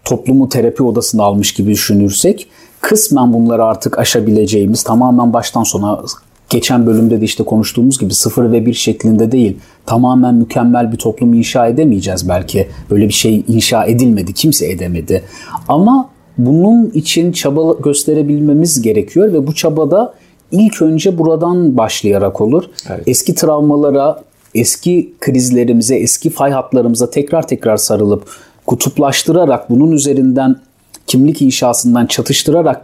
toplumu 0.04 0.48
terapi 0.48 0.82
odasına 0.82 1.22
almış 1.22 1.54
gibi 1.54 1.70
düşünürsek 1.70 2.46
kısmen 2.80 3.32
bunları 3.32 3.64
artık 3.64 3.98
aşabileceğimiz 3.98 4.82
tamamen 4.82 5.32
baştan 5.32 5.62
sona 5.62 6.02
geçen 6.50 6.86
bölümde 6.86 7.20
de 7.20 7.24
işte 7.24 7.44
konuştuğumuz 7.44 7.98
gibi 7.98 8.14
sıfır 8.14 8.52
ve 8.52 8.66
bir 8.66 8.72
şeklinde 8.72 9.32
değil 9.32 9.58
tamamen 9.86 10.34
mükemmel 10.34 10.92
bir 10.92 10.96
toplum 10.96 11.34
inşa 11.34 11.66
edemeyeceğiz 11.66 12.28
belki. 12.28 12.68
Böyle 12.90 13.08
bir 13.08 13.12
şey 13.12 13.44
inşa 13.48 13.84
edilmedi, 13.84 14.32
kimse 14.32 14.70
edemedi. 14.70 15.22
Ama 15.68 16.10
bunun 16.38 16.90
için 16.90 17.32
çaba 17.32 17.72
gösterebilmemiz 17.72 18.82
gerekiyor 18.82 19.32
ve 19.32 19.46
bu 19.46 19.54
çabada 19.54 20.14
ilk 20.50 20.82
önce 20.82 21.18
buradan 21.18 21.76
başlayarak 21.76 22.40
olur. 22.40 22.64
Evet. 22.90 23.02
Eski 23.06 23.34
travmalara, 23.34 24.22
eski 24.54 25.12
krizlerimize, 25.20 25.96
eski 25.96 26.30
fay 26.30 26.50
hatlarımıza 26.50 27.10
tekrar 27.10 27.46
tekrar 27.48 27.76
sarılıp 27.76 28.24
kutuplaştırarak 28.66 29.70
bunun 29.70 29.92
üzerinden 29.92 30.56
kimlik 31.06 31.42
inşasından 31.42 32.06
çatıştırarak 32.06 32.82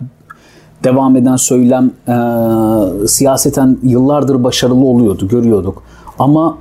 devam 0.85 1.17
eden 1.17 1.37
söylem 1.37 1.91
e, 2.09 2.17
siyaseten 3.09 3.79
yıllardır 3.83 4.45
başarılı 4.45 4.85
oluyordu, 4.85 5.29
görüyorduk. 5.29 5.83
Ama 6.19 6.59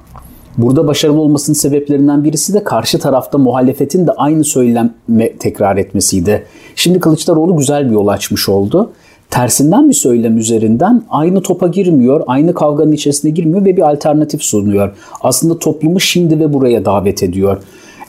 burada 0.57 0.87
başarılı 0.87 1.19
olmasının 1.19 1.55
sebeplerinden 1.55 2.23
birisi 2.23 2.53
de 2.53 2.63
karşı 2.63 2.99
tarafta 2.99 3.37
muhalefetin 3.37 4.07
de 4.07 4.11
aynı 4.11 4.43
söyleme 4.43 5.37
tekrar 5.39 5.77
etmesiydi. 5.77 6.45
Şimdi 6.75 6.99
Kılıçdaroğlu 6.99 7.57
güzel 7.57 7.85
bir 7.85 7.93
yol 7.93 8.07
açmış 8.07 8.49
oldu. 8.49 8.91
Tersinden 9.29 9.89
bir 9.89 9.93
söylem 9.93 10.37
üzerinden 10.37 11.03
aynı 11.09 11.41
topa 11.41 11.67
girmiyor, 11.67 12.23
aynı 12.27 12.53
kavganın 12.53 12.91
içerisine 12.91 13.31
girmiyor 13.31 13.65
ve 13.65 13.77
bir 13.77 13.89
alternatif 13.91 14.43
sunuyor. 14.43 14.95
Aslında 15.21 15.59
toplumu 15.59 15.99
şimdi 15.99 16.39
ve 16.39 16.53
buraya 16.53 16.85
davet 16.85 17.23
ediyor. 17.23 17.57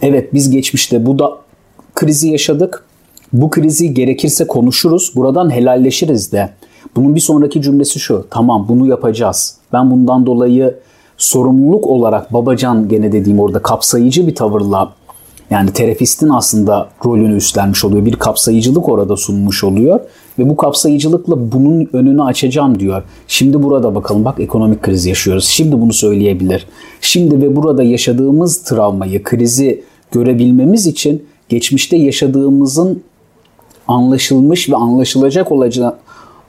Evet 0.03 0.35
biz 0.35 0.51
geçmişte 0.51 1.07
bu 1.07 1.19
da 1.19 1.39
krizi 1.95 2.29
yaşadık. 2.29 2.85
Bu 3.33 3.51
krizi 3.51 3.95
gerekirse 3.95 4.47
konuşuruz. 4.47 5.13
Buradan 5.17 5.51
helalleşiriz 5.51 6.33
de. 6.33 6.51
Bunun 6.97 7.15
bir 7.15 7.21
sonraki 7.21 7.63
cümlesi 7.63 8.01
şu. 8.01 8.27
Tamam 8.31 8.67
bunu 8.69 8.87
yapacağız. 8.87 9.57
Ben 9.73 9.91
bundan 9.91 10.27
dolayı 10.27 10.75
sorumluluk 11.17 11.87
olarak 11.87 12.33
babacan 12.33 12.89
gene 12.89 13.13
dediğim 13.13 13.41
orada 13.41 13.63
kapsayıcı 13.63 14.27
bir 14.27 14.35
tavırla 14.35 14.93
yani 15.51 15.73
terapistin 15.73 16.29
aslında 16.29 16.89
rolünü 17.05 17.37
üstlenmiş 17.37 17.85
oluyor. 17.85 18.05
Bir 18.07 18.13
kapsayıcılık 18.13 18.89
orada 18.89 19.17
sunmuş 19.17 19.65
oluyor. 19.65 20.01
Ve 20.39 20.49
bu 20.49 20.57
kapsayıcılıkla 20.57 21.53
bunun 21.53 21.89
önünü 21.93 22.23
açacağım 22.23 22.81
diyor. 22.81 23.03
Şimdi 23.29 23.63
burada 23.63 23.95
bakalım 23.95 24.25
bak 24.25 24.41
ekonomik 24.41 24.83
kriz 24.83 25.07
yaşıyoruz. 25.07 25.45
Şimdi 25.45 25.81
bunu 25.81 25.93
söyleyebilir. 25.93 26.67
Şimdi 27.01 27.43
ve 27.43 27.57
burada 27.57 27.83
yaşadığımız 27.83 28.63
travmayı, 28.63 29.23
krizi 29.23 29.85
görebilmemiz 30.13 30.87
için 30.87 31.27
geçmişte 31.49 31.97
yaşadığımızın 31.97 33.03
anlaşılmış 33.89 34.71
ve 34.71 34.77
anlaşılacak 34.77 35.53
olacağı 35.53 35.95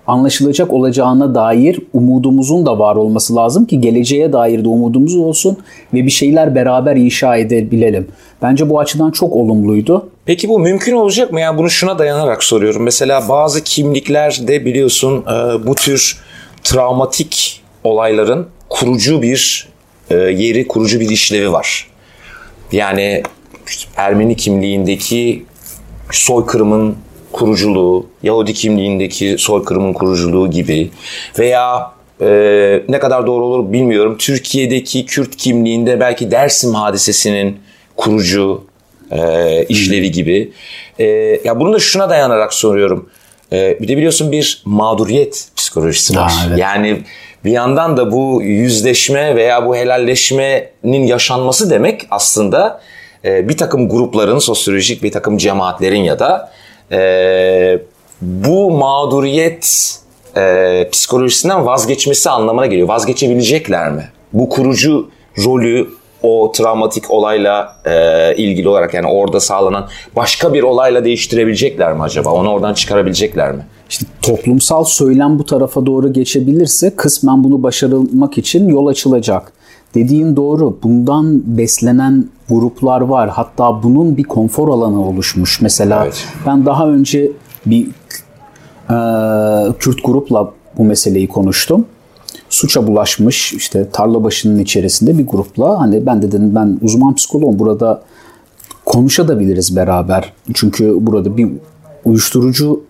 anlaşılacak 0.07 0.73
olacağına 0.73 1.35
dair 1.35 1.79
umudumuzun 1.93 2.65
da 2.65 2.79
var 2.79 2.95
olması 2.95 3.35
lazım 3.35 3.65
ki 3.65 3.81
geleceğe 3.81 4.33
dair 4.33 4.63
de 4.63 4.67
umudumuz 4.67 5.15
olsun 5.15 5.57
ve 5.93 6.05
bir 6.05 6.11
şeyler 6.11 6.55
beraber 6.55 6.95
inşa 6.95 7.35
edebilelim. 7.35 8.07
Bence 8.41 8.69
bu 8.69 8.79
açıdan 8.79 9.11
çok 9.11 9.33
olumluydu. 9.33 10.09
Peki 10.25 10.49
bu 10.49 10.59
mümkün 10.59 10.93
olacak 10.93 11.31
mı? 11.31 11.41
Yani 11.41 11.57
bunu 11.57 11.69
şuna 11.69 11.99
dayanarak 11.99 12.43
soruyorum. 12.43 12.83
Mesela 12.83 13.29
bazı 13.29 13.63
kimliklerde 13.63 14.65
biliyorsun 14.65 15.23
e, 15.27 15.67
bu 15.67 15.75
tür 15.75 16.17
travmatik 16.63 17.61
olayların 17.83 18.47
kurucu 18.69 19.21
bir 19.21 19.69
e, 20.09 20.15
yeri, 20.15 20.67
kurucu 20.67 20.99
bir 20.99 21.09
işlevi 21.09 21.51
var. 21.51 21.87
Yani 22.71 23.23
Ermeni 23.95 24.35
kimliğindeki 24.35 25.45
soykırımın 26.11 26.95
kuruculuğu, 27.31 28.07
Yahudi 28.23 28.53
kimliğindeki 28.53 29.35
soykırımın 29.39 29.93
kuruculuğu 29.93 30.51
gibi 30.51 30.91
veya 31.39 31.91
e, 32.21 32.27
ne 32.89 32.99
kadar 32.99 33.27
doğru 33.27 33.45
olur 33.45 33.73
bilmiyorum. 33.73 34.15
Türkiye'deki 34.19 35.05
Kürt 35.05 35.35
kimliğinde 35.35 35.99
belki 35.99 36.31
Dersim 36.31 36.73
hadisesinin 36.73 37.57
kurucu 37.97 38.63
e, 39.11 39.63
işlevi 39.69 40.11
gibi. 40.11 40.51
E, 40.99 41.05
ya 41.43 41.59
bunu 41.59 41.73
da 41.73 41.79
şuna 41.79 42.09
dayanarak 42.09 42.53
soruyorum. 42.53 43.09
E, 43.51 43.77
bir 43.81 43.87
de 43.87 43.97
biliyorsun 43.97 44.31
bir 44.31 44.61
mağduriyet 44.65 45.47
psikolojisi 45.55 46.15
var. 46.15 46.31
Ha, 46.31 46.45
evet. 46.47 46.59
Yani 46.59 47.01
bir 47.45 47.51
yandan 47.51 47.97
da 47.97 48.11
bu 48.11 48.41
yüzleşme 48.43 49.35
veya 49.35 49.65
bu 49.65 49.75
helalleşmenin 49.75 51.05
yaşanması 51.07 51.69
demek 51.69 52.07
aslında 52.11 52.81
e, 53.25 53.49
bir 53.49 53.57
takım 53.57 53.89
grupların, 53.89 54.39
sosyolojik 54.39 55.03
bir 55.03 55.11
takım 55.11 55.37
cemaatlerin 55.37 56.03
ya 56.03 56.19
da 56.19 56.51
e, 56.91 57.79
bu 58.21 58.71
mağduriyet 58.71 59.95
e, 60.37 60.89
psikolojisinden 60.91 61.65
vazgeçmesi 61.65 62.29
anlamına 62.29 62.65
geliyor. 62.65 62.87
Vazgeçebilecekler 62.87 63.91
mi? 63.91 64.09
Bu 64.33 64.49
kurucu 64.49 65.09
rolü 65.45 65.87
o 66.23 66.51
travmatik 66.51 67.11
olayla 67.11 67.75
e, 67.85 68.35
ilgili 68.35 68.69
olarak 68.69 68.93
yani 68.93 69.07
orada 69.07 69.39
sağlanan 69.39 69.87
başka 70.15 70.53
bir 70.53 70.63
olayla 70.63 71.03
değiştirebilecekler 71.05 71.93
mi 71.93 72.03
acaba? 72.03 72.29
Onu 72.29 72.49
oradan 72.49 72.73
çıkarabilecekler 72.73 73.51
mi? 73.51 73.65
İşte 73.89 74.05
toplumsal 74.21 74.83
söylem 74.83 75.39
bu 75.39 75.45
tarafa 75.45 75.85
doğru 75.85 76.13
geçebilirse 76.13 76.95
kısmen 76.95 77.43
bunu 77.43 77.63
başarılmak 77.63 78.37
için 78.37 78.67
yol 78.67 78.87
açılacak. 78.87 79.53
Dediğin 79.95 80.35
doğru. 80.35 80.77
Bundan 80.83 81.57
beslenen 81.57 82.25
gruplar 82.49 83.01
var. 83.01 83.29
Hatta 83.29 83.83
bunun 83.83 84.17
bir 84.17 84.23
konfor 84.23 84.67
alanı 84.67 85.05
oluşmuş. 85.05 85.61
Mesela 85.61 86.03
evet. 86.03 86.27
ben 86.45 86.65
daha 86.65 86.87
önce 86.87 87.31
bir 87.65 87.87
e, 88.89 88.97
Kürt 89.79 90.03
grupla 90.03 90.51
bu 90.77 90.83
meseleyi 90.83 91.27
konuştum. 91.27 91.85
Suça 92.49 92.87
bulaşmış 92.87 93.53
işte 93.53 93.89
tarla 93.89 94.23
başının 94.23 94.59
içerisinde 94.59 95.17
bir 95.17 95.27
grupla 95.27 95.79
hani 95.79 96.05
ben 96.05 96.21
de 96.21 96.27
dedim 96.27 96.55
ben 96.55 96.79
uzman 96.81 97.15
psikoloğum 97.15 97.59
burada 97.59 98.01
konuşabiliriz 98.85 99.75
beraber. 99.75 100.33
Çünkü 100.53 100.97
burada 100.99 101.37
bir 101.37 101.49
uyuşturucu 102.05 102.83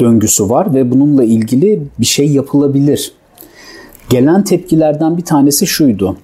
döngüsü 0.00 0.50
var 0.50 0.74
ve 0.74 0.90
bununla 0.90 1.24
ilgili 1.24 1.82
bir 2.00 2.06
şey 2.06 2.26
yapılabilir. 2.26 3.12
Gelen 4.10 4.44
tepkilerden 4.44 5.16
bir 5.16 5.24
tanesi 5.24 5.66
şuydu. 5.66 6.16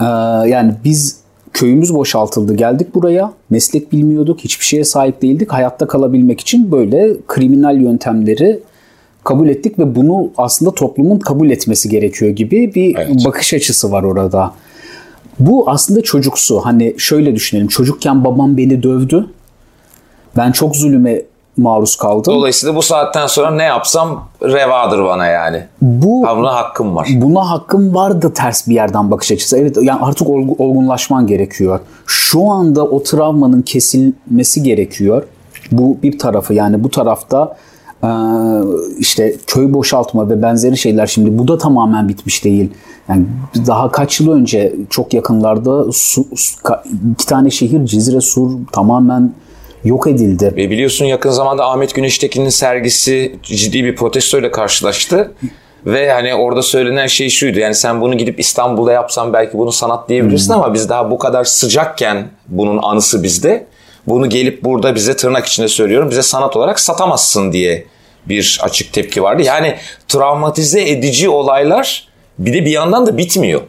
Ee, 0.00 0.04
yani 0.48 0.74
biz 0.84 1.16
köyümüz 1.52 1.94
boşaltıldı 1.94 2.54
geldik 2.54 2.94
buraya. 2.94 3.32
Meslek 3.50 3.92
bilmiyorduk, 3.92 4.40
hiçbir 4.40 4.64
şeye 4.64 4.84
sahip 4.84 5.22
değildik. 5.22 5.52
Hayatta 5.52 5.86
kalabilmek 5.86 6.40
için 6.40 6.72
böyle 6.72 7.16
kriminal 7.26 7.80
yöntemleri 7.80 8.60
kabul 9.24 9.48
ettik 9.48 9.78
ve 9.78 9.94
bunu 9.94 10.30
aslında 10.36 10.74
toplumun 10.74 11.18
kabul 11.18 11.50
etmesi 11.50 11.88
gerekiyor 11.88 12.30
gibi 12.30 12.74
bir 12.74 12.96
evet. 12.96 13.24
bakış 13.24 13.54
açısı 13.54 13.92
var 13.92 14.02
orada. 14.02 14.52
Bu 15.38 15.70
aslında 15.70 16.02
çocuksu. 16.02 16.60
Hani 16.60 16.94
şöyle 16.98 17.34
düşünelim. 17.34 17.68
Çocukken 17.68 18.24
babam 18.24 18.56
beni 18.56 18.82
dövdü. 18.82 19.26
Ben 20.36 20.52
çok 20.52 20.76
zulüme 20.76 21.22
maruz 21.56 21.96
kaldım. 21.96 22.34
Dolayısıyla 22.34 22.76
bu 22.76 22.82
saatten 22.82 23.26
sonra 23.26 23.50
ne 23.50 23.62
yapsam 23.62 24.28
revadır 24.42 25.04
bana 25.04 25.26
yani. 25.26 25.64
Bu 25.80 26.26
ha, 26.26 26.36
buna 26.36 26.54
hakkım 26.54 26.96
var. 26.96 27.08
Buna 27.14 27.50
hakkım 27.50 27.94
var 27.94 28.22
da 28.22 28.32
ters 28.32 28.68
bir 28.68 28.74
yerden 28.74 29.10
bakış 29.10 29.32
açısı. 29.32 29.58
Evet 29.58 29.76
yani 29.82 30.00
artık 30.02 30.28
olgunlaşman 30.58 31.26
gerekiyor. 31.26 31.80
Şu 32.06 32.50
anda 32.50 32.84
o 32.84 33.02
travmanın 33.02 33.62
kesilmesi 33.62 34.62
gerekiyor. 34.62 35.22
Bu 35.72 35.98
bir 36.02 36.18
tarafı 36.18 36.54
yani 36.54 36.84
bu 36.84 36.90
tarafta 36.90 37.56
işte 38.98 39.36
köy 39.46 39.72
boşaltma 39.72 40.30
ve 40.30 40.42
benzeri 40.42 40.76
şeyler 40.76 41.06
şimdi 41.06 41.38
bu 41.38 41.48
da 41.48 41.58
tamamen 41.58 42.08
bitmiş 42.08 42.44
değil. 42.44 42.70
Yani 43.08 43.26
daha 43.66 43.90
kaç 43.90 44.20
yıl 44.20 44.32
önce 44.32 44.74
çok 44.90 45.14
yakınlarda 45.14 45.92
su, 45.92 46.26
iki 47.12 47.26
tane 47.26 47.50
şehir 47.50 47.86
Cizre 47.86 48.20
Sur 48.20 48.50
tamamen 48.72 49.32
yok 49.86 50.06
edildi. 50.06 50.52
Ve 50.56 50.70
biliyorsun 50.70 51.04
yakın 51.04 51.30
zamanda 51.30 51.64
Ahmet 51.64 51.94
Güneştekin'in 51.94 52.48
sergisi 52.48 53.36
ciddi 53.42 53.84
bir 53.84 53.96
protestoyla 53.96 54.50
karşılaştı. 54.50 55.32
Ve 55.86 56.12
hani 56.12 56.34
orada 56.34 56.62
söylenen 56.62 57.06
şey 57.06 57.30
şuydu. 57.30 57.58
Yani 57.58 57.74
sen 57.74 58.00
bunu 58.00 58.18
gidip 58.18 58.40
İstanbul'da 58.40 58.92
yapsan 58.92 59.32
belki 59.32 59.58
bunu 59.58 59.72
sanat 59.72 60.08
diyebilirsin 60.08 60.54
hmm. 60.54 60.62
ama 60.62 60.74
biz 60.74 60.88
daha 60.88 61.10
bu 61.10 61.18
kadar 61.18 61.44
sıcakken 61.44 62.28
bunun 62.48 62.78
anısı 62.82 63.22
bizde. 63.22 63.66
Bunu 64.06 64.28
gelip 64.28 64.64
burada 64.64 64.94
bize 64.94 65.16
tırnak 65.16 65.46
içinde 65.46 65.68
söylüyorum 65.68 66.10
bize 66.10 66.22
sanat 66.22 66.56
olarak 66.56 66.80
satamazsın 66.80 67.52
diye 67.52 67.84
bir 68.28 68.60
açık 68.62 68.92
tepki 68.92 69.22
vardı. 69.22 69.42
Yani 69.42 69.74
travmatize 70.08 70.90
edici 70.90 71.28
olaylar 71.28 72.08
bir 72.38 72.52
de 72.52 72.64
bir 72.64 72.70
yandan 72.70 73.06
da 73.06 73.18
bitmiyor. 73.18 73.60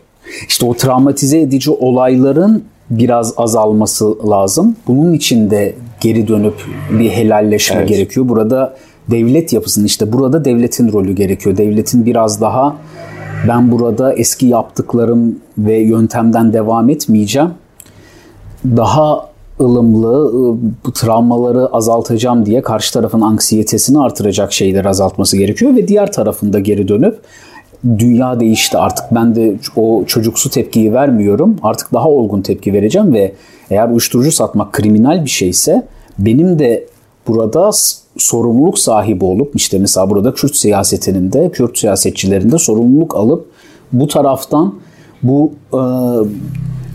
İşte 0.48 0.66
o 0.66 0.74
travmatize 0.74 1.40
edici 1.40 1.72
olayların 1.72 2.66
biraz 2.90 3.34
azalması 3.38 4.30
lazım. 4.30 4.76
Bunun 4.88 5.14
için 5.14 5.52
de 5.52 5.76
geri 6.02 6.28
dönüp 6.28 6.56
bir 6.92 7.10
helalleşme 7.10 7.78
evet. 7.78 7.90
gerekiyor. 7.90 8.30
Burada 8.30 8.76
devlet 9.12 9.54
yapısının 9.54 9.86
işte 9.86 10.14
burada 10.14 10.46
devletin 10.46 10.94
rolü 10.94 11.14
gerekiyor. 11.14 11.58
Devletin 11.58 12.06
biraz 12.06 12.42
daha 12.42 12.76
ben 13.48 13.72
burada 13.72 14.14
eski 14.14 14.46
yaptıklarım 14.46 15.40
ve 15.58 15.78
yöntemden 15.78 16.54
devam 16.54 16.90
etmeyeceğim. 16.90 17.50
Daha 18.66 19.30
ılımlı, 19.60 20.32
bu 20.86 20.94
travmaları 20.94 21.68
azaltacağım 21.68 22.46
diye 22.46 22.62
karşı 22.62 22.94
tarafın 22.94 23.22
anksiyetesini 23.22 24.00
artıracak 24.00 24.54
şeyleri 24.54 24.90
azaltması 24.90 25.38
gerekiyor 25.38 25.76
ve 25.76 25.88
diğer 25.88 26.12
tarafında 26.12 26.60
geri 26.60 26.88
dönüp 26.88 27.20
dünya 27.98 28.40
değişti. 28.40 28.78
Artık 28.78 29.06
ben 29.12 29.36
de 29.36 29.56
o 29.76 30.04
çocuksu 30.08 30.50
tepkiyi 30.50 30.94
vermiyorum. 30.94 31.56
Artık 31.64 31.94
daha 31.94 32.10
olgun 32.10 32.42
tepki 32.42 32.74
vereceğim 32.74 33.14
ve 33.14 33.34
eğer 33.70 33.90
uyuşturucu 33.90 34.32
satmak 34.32 34.74
kriminal 34.74 35.26
bir 35.26 35.30
şeyse 35.30 35.88
benim 36.20 36.60
de 36.60 36.86
burada 37.28 37.72
sorumluluk 38.18 38.80
sahibi 38.80 39.26
olup 39.26 39.56
işte 39.56 39.80
mesela 39.80 40.10
burada 40.10 40.34
Kürt 40.34 40.56
siyasetinin 40.56 41.32
de 41.32 41.52
Kürt 41.52 41.78
siyasetçilerinde 41.78 42.58
sorumluluk 42.58 43.16
alıp 43.16 43.46
bu 43.92 44.08
taraftan 44.08 44.76
bu 45.24 45.52
e, 45.74 45.82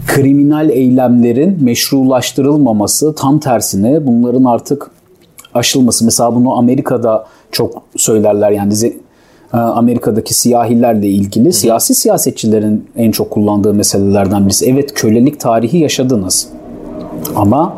kriminal 0.07 0.71
eylemlerin 0.71 1.65
meşrulaştırılmaması 1.65 3.15
tam 3.15 3.39
tersine 3.39 4.07
bunların 4.07 4.45
artık 4.45 4.91
aşılması. 5.55 6.05
Mesela 6.05 6.35
bunu 6.35 6.59
Amerika'da 6.59 7.27
çok 7.53 7.83
söylerler. 7.97 8.51
Yani 8.51 8.75
Amerika'daki 9.59 10.35
siyahilerle 10.35 11.09
ilgili 11.09 11.49
Hı. 11.49 11.53
siyasi 11.53 11.95
siyasetçilerin 11.95 12.85
en 12.97 13.11
çok 13.11 13.31
kullandığı 13.31 13.75
meselelerden 13.75 14.47
birisi. 14.47 14.67
Evet 14.71 14.95
kölelik 14.95 15.41
tarihi 15.41 15.79
yaşadınız. 15.79 16.49
Ama 17.37 17.77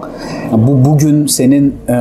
bu 0.53 0.85
bugün 0.85 1.27
senin 1.27 1.75
e, 1.89 1.97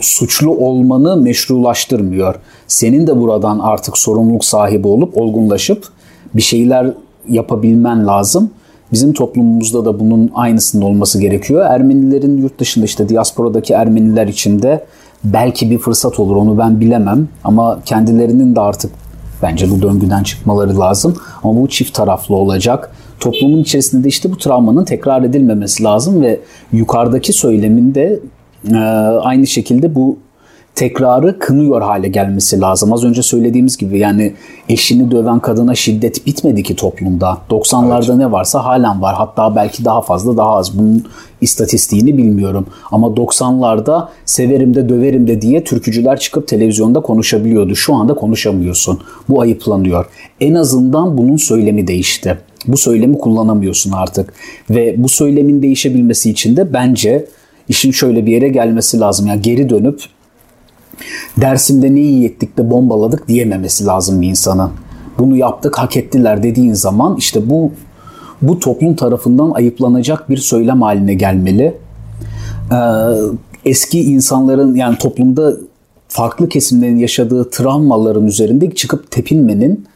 suçlu 0.00 0.50
olmanı 0.50 1.16
meşrulaştırmıyor. 1.16 2.34
Senin 2.66 3.06
de 3.06 3.20
buradan 3.20 3.58
artık 3.58 3.98
sorumluluk 3.98 4.44
sahibi 4.44 4.88
olup 4.88 5.16
olgunlaşıp 5.16 5.88
bir 6.34 6.42
şeyler 6.42 6.92
yapabilmen 7.28 8.06
lazım. 8.06 8.50
Bizim 8.92 9.12
toplumumuzda 9.12 9.84
da 9.84 10.00
bunun 10.00 10.30
aynısının 10.34 10.82
olması 10.82 11.20
gerekiyor. 11.20 11.66
Ermenilerin 11.70 12.38
yurt 12.38 12.58
dışında 12.58 12.84
işte 12.84 13.08
diasporadaki 13.08 13.72
Ermeniler 13.72 14.26
için 14.26 14.62
de 14.62 14.84
belki 15.24 15.70
bir 15.70 15.78
fırsat 15.78 16.20
olur 16.20 16.36
onu 16.36 16.58
ben 16.58 16.80
bilemem. 16.80 17.28
Ama 17.44 17.78
kendilerinin 17.84 18.56
de 18.56 18.60
artık 18.60 18.90
bence 19.42 19.70
bu 19.70 19.82
döngüden 19.82 20.22
çıkmaları 20.22 20.78
lazım. 20.78 21.14
Ama 21.44 21.60
bu 21.60 21.68
çift 21.68 21.94
taraflı 21.94 22.34
olacak. 22.34 22.90
Toplumun 23.20 23.58
içerisinde 23.58 24.04
de 24.04 24.08
işte 24.08 24.32
bu 24.32 24.38
travmanın 24.38 24.84
tekrar 24.84 25.22
edilmemesi 25.22 25.82
lazım 25.82 26.22
ve 26.22 26.40
yukarıdaki 26.72 27.32
söylemin 27.32 27.94
de 27.94 28.20
e, 28.72 28.76
aynı 29.22 29.46
şekilde 29.46 29.94
bu 29.94 30.18
tekrarı 30.76 31.38
kınıyor 31.38 31.82
hale 31.82 32.08
gelmesi 32.08 32.60
lazım. 32.60 32.92
Az 32.92 33.04
önce 33.04 33.22
söylediğimiz 33.22 33.76
gibi 33.76 33.98
yani 33.98 34.34
eşini 34.68 35.10
döven 35.10 35.40
kadına 35.40 35.74
şiddet 35.74 36.26
bitmedi 36.26 36.62
ki 36.62 36.76
toplumda. 36.76 37.38
90'larda 37.50 38.06
evet. 38.06 38.16
ne 38.16 38.32
varsa 38.32 38.64
halen 38.64 39.02
var. 39.02 39.14
Hatta 39.14 39.56
belki 39.56 39.84
daha 39.84 40.00
fazla 40.00 40.36
daha 40.36 40.50
az. 40.50 40.78
Bunun 40.78 41.04
istatistiğini 41.40 42.18
bilmiyorum. 42.18 42.66
Ama 42.92 43.06
90'larda 43.06 44.08
severim 44.24 44.74
de 44.74 44.88
döverim 44.88 45.28
de 45.28 45.42
diye 45.42 45.64
türkücüler 45.64 46.20
çıkıp 46.20 46.48
televizyonda 46.48 47.00
konuşabiliyordu. 47.00 47.76
Şu 47.76 47.94
anda 47.94 48.14
konuşamıyorsun. 48.14 49.00
Bu 49.28 49.40
ayıplanıyor. 49.40 50.06
En 50.40 50.54
azından 50.54 51.18
bunun 51.18 51.36
söylemi 51.36 51.86
değişti. 51.86 52.38
Bu 52.66 52.76
söylemi 52.76 53.18
kullanamıyorsun 53.18 53.92
artık. 53.92 54.32
Ve 54.70 54.94
bu 54.98 55.08
söylemin 55.08 55.62
değişebilmesi 55.62 56.30
için 56.30 56.56
de 56.56 56.72
bence 56.72 57.26
işin 57.68 57.90
şöyle 57.90 58.26
bir 58.26 58.32
yere 58.32 58.48
gelmesi 58.48 59.00
lazım. 59.00 59.26
Yani 59.26 59.42
geri 59.42 59.68
dönüp 59.68 60.00
Dersim'de 61.36 61.94
ne 61.94 62.00
iyi 62.00 62.26
ettik 62.26 62.58
de 62.58 62.70
bombaladık 62.70 63.28
diyememesi 63.28 63.86
lazım 63.86 64.20
bir 64.22 64.28
insanın. 64.28 64.70
Bunu 65.18 65.36
yaptık, 65.36 65.78
hak 65.78 65.96
ettiler 65.96 66.42
dediğin 66.42 66.72
zaman 66.72 67.16
işte 67.16 67.50
bu 67.50 67.72
bu 68.42 68.58
toplum 68.58 68.96
tarafından 68.96 69.50
ayıplanacak 69.50 70.30
bir 70.30 70.36
söylem 70.36 70.82
haline 70.82 71.14
gelmeli. 71.14 71.74
Ee, 72.72 72.76
eski 73.64 74.00
insanların 74.00 74.74
yani 74.74 74.98
toplumda 74.98 75.52
farklı 76.08 76.48
kesimlerin 76.48 76.96
yaşadığı 76.96 77.50
travmaların 77.50 78.26
üzerinde 78.26 78.70
çıkıp 78.70 79.10
tepinmenin 79.10 79.86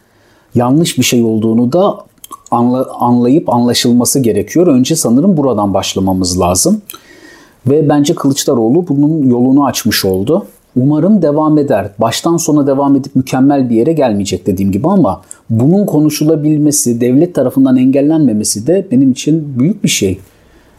yanlış 0.54 0.98
bir 0.98 1.02
şey 1.02 1.22
olduğunu 1.22 1.72
da 1.72 1.98
anla, 2.50 2.86
anlayıp 3.00 3.54
anlaşılması 3.54 4.20
gerekiyor. 4.20 4.66
Önce 4.66 4.96
sanırım 4.96 5.36
buradan 5.36 5.74
başlamamız 5.74 6.40
lazım. 6.40 6.82
Ve 7.66 7.88
bence 7.88 8.14
Kılıçdaroğlu 8.14 8.88
bunun 8.88 9.30
yolunu 9.30 9.66
açmış 9.66 10.04
oldu. 10.04 10.46
Umarım 10.76 11.22
devam 11.22 11.58
eder. 11.58 11.90
Baştan 11.98 12.36
sona 12.36 12.66
devam 12.66 12.96
edip 12.96 13.16
mükemmel 13.16 13.70
bir 13.70 13.76
yere 13.76 13.92
gelmeyecek 13.92 14.46
dediğim 14.46 14.72
gibi 14.72 14.88
ama 14.88 15.22
bunun 15.50 15.86
konuşulabilmesi, 15.86 17.00
devlet 17.00 17.34
tarafından 17.34 17.76
engellenmemesi 17.76 18.66
de 18.66 18.86
benim 18.90 19.10
için 19.10 19.58
büyük 19.58 19.84
bir 19.84 19.88
şey. 19.88 20.18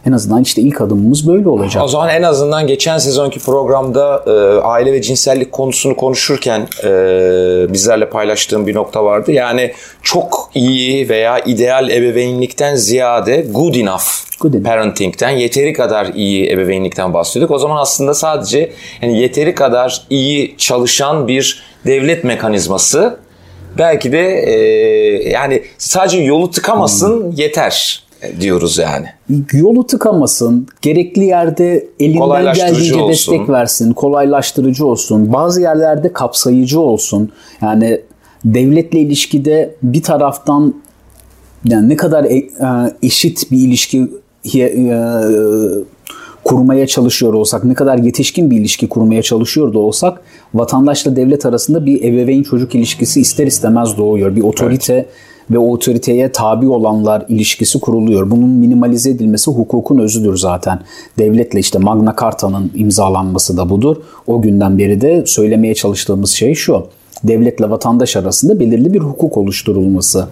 En 0.07 0.11
azından 0.11 0.41
işte 0.41 0.61
ilk 0.61 0.81
adımımız 0.81 1.27
böyle 1.27 1.49
olacak. 1.49 1.83
O 1.83 1.87
zaman 1.87 2.09
en 2.09 2.23
azından 2.23 2.67
geçen 2.67 2.97
sezonki 2.97 3.39
programda 3.39 4.23
e, 4.27 4.31
aile 4.61 4.93
ve 4.93 5.01
cinsellik 5.01 5.51
konusunu 5.51 5.95
konuşurken 5.95 6.67
e, 6.83 6.89
bizlerle 7.73 8.09
paylaştığım 8.09 8.67
bir 8.67 8.75
nokta 8.75 9.05
vardı. 9.05 9.31
Yani 9.31 9.71
çok 10.03 10.49
iyi 10.55 11.09
veya 11.09 11.39
ideal 11.39 11.89
ebeveynlikten 11.89 12.75
ziyade 12.75 13.45
good 13.51 13.75
enough, 13.75 14.03
good 14.39 14.53
enough. 14.53 14.65
parenting'ten 14.65 15.29
yeteri 15.29 15.73
kadar 15.73 16.05
iyi 16.15 16.51
ebeveynlikten 16.51 17.13
bahsediyorduk. 17.13 17.55
O 17.55 17.59
zaman 17.59 17.77
aslında 17.77 18.13
sadece 18.13 18.71
yani 19.01 19.19
yeteri 19.19 19.55
kadar 19.55 20.01
iyi 20.09 20.55
çalışan 20.57 21.27
bir 21.27 21.63
devlet 21.85 22.23
mekanizması 22.23 23.17
belki 23.77 24.11
de 24.11 24.43
e, 24.45 24.55
yani 25.29 25.63
sadece 25.77 26.17
yolu 26.17 26.51
tıkamasın 26.51 27.23
hmm. 27.23 27.31
yeter 27.31 28.03
diyoruz 28.39 28.77
yani. 28.77 29.05
Yolu 29.53 29.87
tıkamasın, 29.87 30.67
gerekli 30.81 31.25
yerde 31.25 31.87
elinden 31.99 32.53
geldiğince 32.53 32.95
olsun. 32.95 33.09
destek 33.09 33.49
versin, 33.49 33.93
kolaylaştırıcı 33.93 34.85
olsun, 34.85 35.33
bazı 35.33 35.61
yerlerde 35.61 36.13
kapsayıcı 36.13 36.79
olsun. 36.79 37.31
Yani 37.61 38.01
devletle 38.45 38.99
ilişkide 38.99 39.75
bir 39.83 40.03
taraftan 40.03 40.75
yani 41.65 41.89
ne 41.89 41.95
kadar 41.95 42.23
e, 42.23 42.35
e, 42.35 42.47
eşit 43.03 43.51
bir 43.51 43.57
ilişki 43.57 44.07
e, 44.55 45.03
kurmaya 46.43 46.87
çalışıyor 46.87 47.33
olsak, 47.33 47.63
ne 47.63 47.73
kadar 47.73 47.97
yetişkin 47.97 48.51
bir 48.51 48.57
ilişki 48.57 48.89
kurmaya 48.89 49.21
çalışıyor 49.21 49.73
da 49.73 49.79
olsak 49.79 50.21
vatandaşla 50.53 51.15
devlet 51.15 51.45
arasında 51.45 51.85
bir 51.85 52.03
ebeveyn 52.03 52.43
çocuk 52.43 52.75
ilişkisi 52.75 53.21
ister 53.21 53.47
istemez 53.47 53.97
doğuyor. 53.97 54.35
Bir 54.35 54.41
otorite 54.41 54.93
evet 54.93 55.09
ve 55.51 55.59
otoriteye 55.59 56.31
tabi 56.31 56.67
olanlar 56.67 57.25
ilişkisi 57.29 57.79
kuruluyor. 57.79 58.31
Bunun 58.31 58.49
minimalize 58.49 59.09
edilmesi 59.09 59.51
hukukun 59.51 59.97
özüdür 59.97 60.37
zaten. 60.37 60.79
Devletle 61.17 61.59
işte 61.59 61.79
Magna 61.79 62.15
Carta'nın 62.21 62.71
imzalanması 62.75 63.57
da 63.57 63.69
budur. 63.69 63.97
O 64.27 64.41
günden 64.41 64.77
beri 64.77 65.01
de 65.01 65.23
söylemeye 65.25 65.75
çalıştığımız 65.75 66.29
şey 66.29 66.55
şu. 66.55 66.87
Devletle 67.23 67.69
vatandaş 67.69 68.15
arasında 68.15 68.59
belirli 68.59 68.93
bir 68.93 68.99
hukuk 68.99 69.37
oluşturulması. 69.37 70.27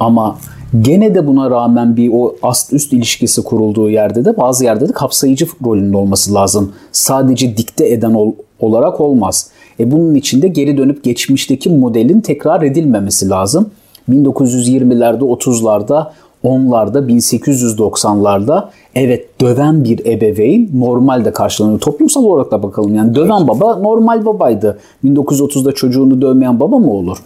Ama 0.00 0.38
gene 0.80 1.14
de 1.14 1.26
buna 1.26 1.50
rağmen 1.50 1.96
bir 1.96 2.10
o 2.14 2.36
ast 2.42 2.72
üst 2.72 2.92
ilişkisi 2.92 3.42
kurulduğu 3.42 3.90
yerde 3.90 4.24
de 4.24 4.36
bazı 4.36 4.64
yerde 4.64 4.88
de 4.88 4.92
kapsayıcı 4.92 5.46
rolünde 5.64 5.96
olması 5.96 6.34
lazım. 6.34 6.72
Sadece 6.92 7.56
dikte 7.56 7.88
eden 7.88 8.14
ol, 8.14 8.32
olarak 8.60 9.00
olmaz. 9.00 9.48
E 9.80 9.90
bunun 9.90 10.14
içinde 10.14 10.48
geri 10.48 10.78
dönüp 10.78 11.04
geçmişteki 11.04 11.70
modelin 11.70 12.20
tekrar 12.20 12.62
edilmemesi 12.62 13.28
lazım. 13.28 13.70
1920'lerde, 14.10 15.24
30'larda, 15.24 16.06
10'larda, 16.44 17.06
1890'larda 17.08 18.64
evet 18.94 19.40
döven 19.40 19.84
bir 19.84 20.06
ebeveyn 20.06 20.68
normalde 20.74 21.32
karşılanıyor. 21.32 21.80
Toplumsal 21.80 22.24
olarak 22.24 22.50
da 22.50 22.62
bakalım 22.62 22.94
yani 22.94 23.14
döven 23.14 23.48
baba 23.48 23.76
normal 23.76 24.26
babaydı. 24.26 24.78
1930'da 25.04 25.72
çocuğunu 25.72 26.22
dövmeyen 26.22 26.60
baba 26.60 26.78
mı 26.78 26.92
olur? 26.92 27.18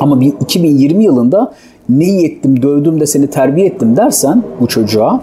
Ama 0.00 0.24
2020 0.24 1.04
yılında 1.04 1.52
neyi 1.88 2.26
ettim, 2.26 2.62
dövdüm 2.62 3.00
de 3.00 3.06
seni 3.06 3.26
terbiye 3.26 3.66
ettim 3.66 3.96
dersen 3.96 4.42
bu 4.60 4.66
çocuğa 4.66 5.20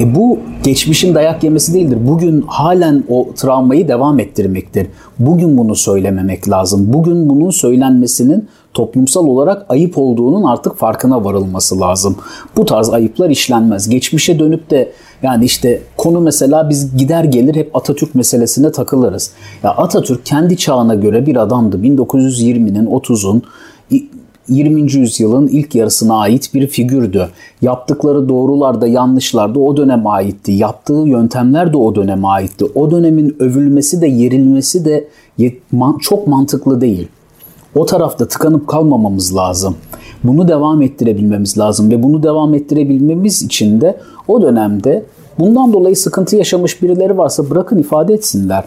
e 0.00 0.14
bu 0.14 0.38
geçmişin 0.64 1.14
dayak 1.14 1.44
yemesi 1.44 1.74
değildir. 1.74 1.98
Bugün 2.00 2.44
halen 2.46 3.04
o 3.08 3.28
travmayı 3.36 3.88
devam 3.88 4.20
ettirmektir. 4.20 4.86
Bugün 5.18 5.58
bunu 5.58 5.76
söylememek 5.76 6.48
lazım. 6.48 6.92
Bugün 6.92 7.30
bunun 7.30 7.50
söylenmesinin 7.50 8.48
toplumsal 8.74 9.26
olarak 9.26 9.66
ayıp 9.68 9.98
olduğunun 9.98 10.42
artık 10.42 10.76
farkına 10.76 11.24
varılması 11.24 11.80
lazım. 11.80 12.16
Bu 12.56 12.64
tarz 12.64 12.90
ayıplar 12.90 13.30
işlenmez. 13.30 13.88
Geçmişe 13.88 14.38
dönüp 14.38 14.70
de 14.70 14.92
yani 15.22 15.44
işte 15.44 15.82
konu 15.96 16.20
mesela 16.20 16.70
biz 16.70 16.96
gider 16.96 17.24
gelir 17.24 17.54
hep 17.54 17.76
Atatürk 17.76 18.14
meselesine 18.14 18.72
takılırız. 18.72 19.30
Ya 19.62 19.70
Atatürk 19.70 20.26
kendi 20.26 20.56
çağına 20.56 20.94
göre 20.94 21.26
bir 21.26 21.36
adamdı. 21.36 21.78
1920'nin 21.78 22.86
30'un 22.86 23.42
20. 24.48 24.92
yüzyılın 24.92 25.46
ilk 25.46 25.74
yarısına 25.74 26.16
ait 26.18 26.54
bir 26.54 26.66
figürdü. 26.66 27.28
Yaptıkları 27.62 28.28
doğrular 28.28 28.80
da 28.80 28.86
yanlışlar 28.86 29.54
da 29.54 29.60
o 29.60 29.76
döneme 29.76 30.08
aitti. 30.08 30.52
Yaptığı 30.52 31.02
yöntemler 31.06 31.72
de 31.72 31.76
o 31.76 31.94
döneme 31.94 32.28
aitti. 32.28 32.64
O 32.74 32.90
dönemin 32.90 33.36
övülmesi 33.40 34.00
de 34.00 34.06
yerilmesi 34.06 34.84
de 34.84 35.08
çok 36.00 36.26
mantıklı 36.26 36.80
değil. 36.80 37.08
O 37.74 37.86
tarafta 37.86 38.28
tıkanıp 38.28 38.66
kalmamamız 38.66 39.36
lazım. 39.36 39.76
Bunu 40.24 40.48
devam 40.48 40.82
ettirebilmemiz 40.82 41.58
lazım 41.58 41.90
ve 41.90 42.02
bunu 42.02 42.22
devam 42.22 42.54
ettirebilmemiz 42.54 43.42
için 43.42 43.80
de 43.80 43.96
o 44.28 44.42
dönemde 44.42 45.04
bundan 45.38 45.72
dolayı 45.72 45.96
sıkıntı 45.96 46.36
yaşamış 46.36 46.82
birileri 46.82 47.18
varsa 47.18 47.50
bırakın 47.50 47.78
ifade 47.78 48.14
etsinler. 48.14 48.64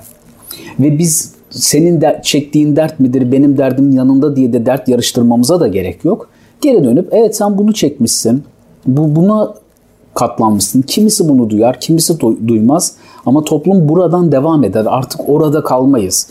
Ve 0.80 0.98
biz 0.98 1.34
senin 1.52 2.02
de, 2.02 2.20
çektiğin 2.24 2.76
dert 2.76 3.00
midir 3.00 3.32
benim 3.32 3.58
derdim 3.58 3.92
yanında 3.92 4.36
diye 4.36 4.54
de 4.54 4.66
dert 4.66 4.88
yarıştırmamıza 4.88 5.60
da 5.60 5.68
gerek 5.68 6.06
yok. 6.06 6.30
Geri 6.62 6.84
dönüp 6.84 7.10
evet 7.12 7.36
sen 7.36 7.58
bunu 7.58 7.74
çekmişsin. 7.74 8.44
Bu 8.86 9.16
buna 9.16 9.54
katlanmışsın. 10.16 10.82
Kimisi 10.82 11.30
bunu 11.30 11.50
duyar, 11.50 11.80
kimisi 11.80 12.20
duymaz. 12.48 12.94
Ama 13.26 13.44
toplum 13.44 13.90
buradan 13.90 14.32
devam 14.32 14.64
eder. 14.64 14.86
Artık 14.90 15.30
orada 15.30 15.64
kalmayız. 15.64 16.28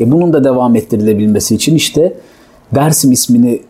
E 0.00 0.12
bunun 0.12 0.32
da 0.32 0.44
devam 0.44 0.76
ettirilebilmesi 0.76 1.54
için 1.54 1.74
işte 1.74 2.12
Dersim 2.74 3.12
ismini 3.12 3.60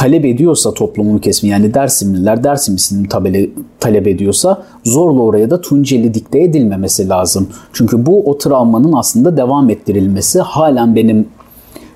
talep 0.00 0.24
ediyorsa 0.24 0.74
toplumun 0.74 1.18
kesimi 1.18 1.50
yani 1.50 1.74
Dersimliler 1.74 2.44
Dersim 2.44 2.74
ismini 2.74 3.08
tabele, 3.08 3.50
talep 3.80 4.06
ediyorsa 4.06 4.62
zorla 4.84 5.22
oraya 5.22 5.50
da 5.50 5.60
Tunceli 5.60 6.14
dikte 6.14 6.42
edilmemesi 6.42 7.08
lazım. 7.08 7.48
Çünkü 7.72 8.06
bu 8.06 8.30
o 8.30 8.38
travmanın 8.38 8.92
aslında 8.92 9.36
devam 9.36 9.70
ettirilmesi 9.70 10.40
halen 10.40 10.96
benim 10.96 11.28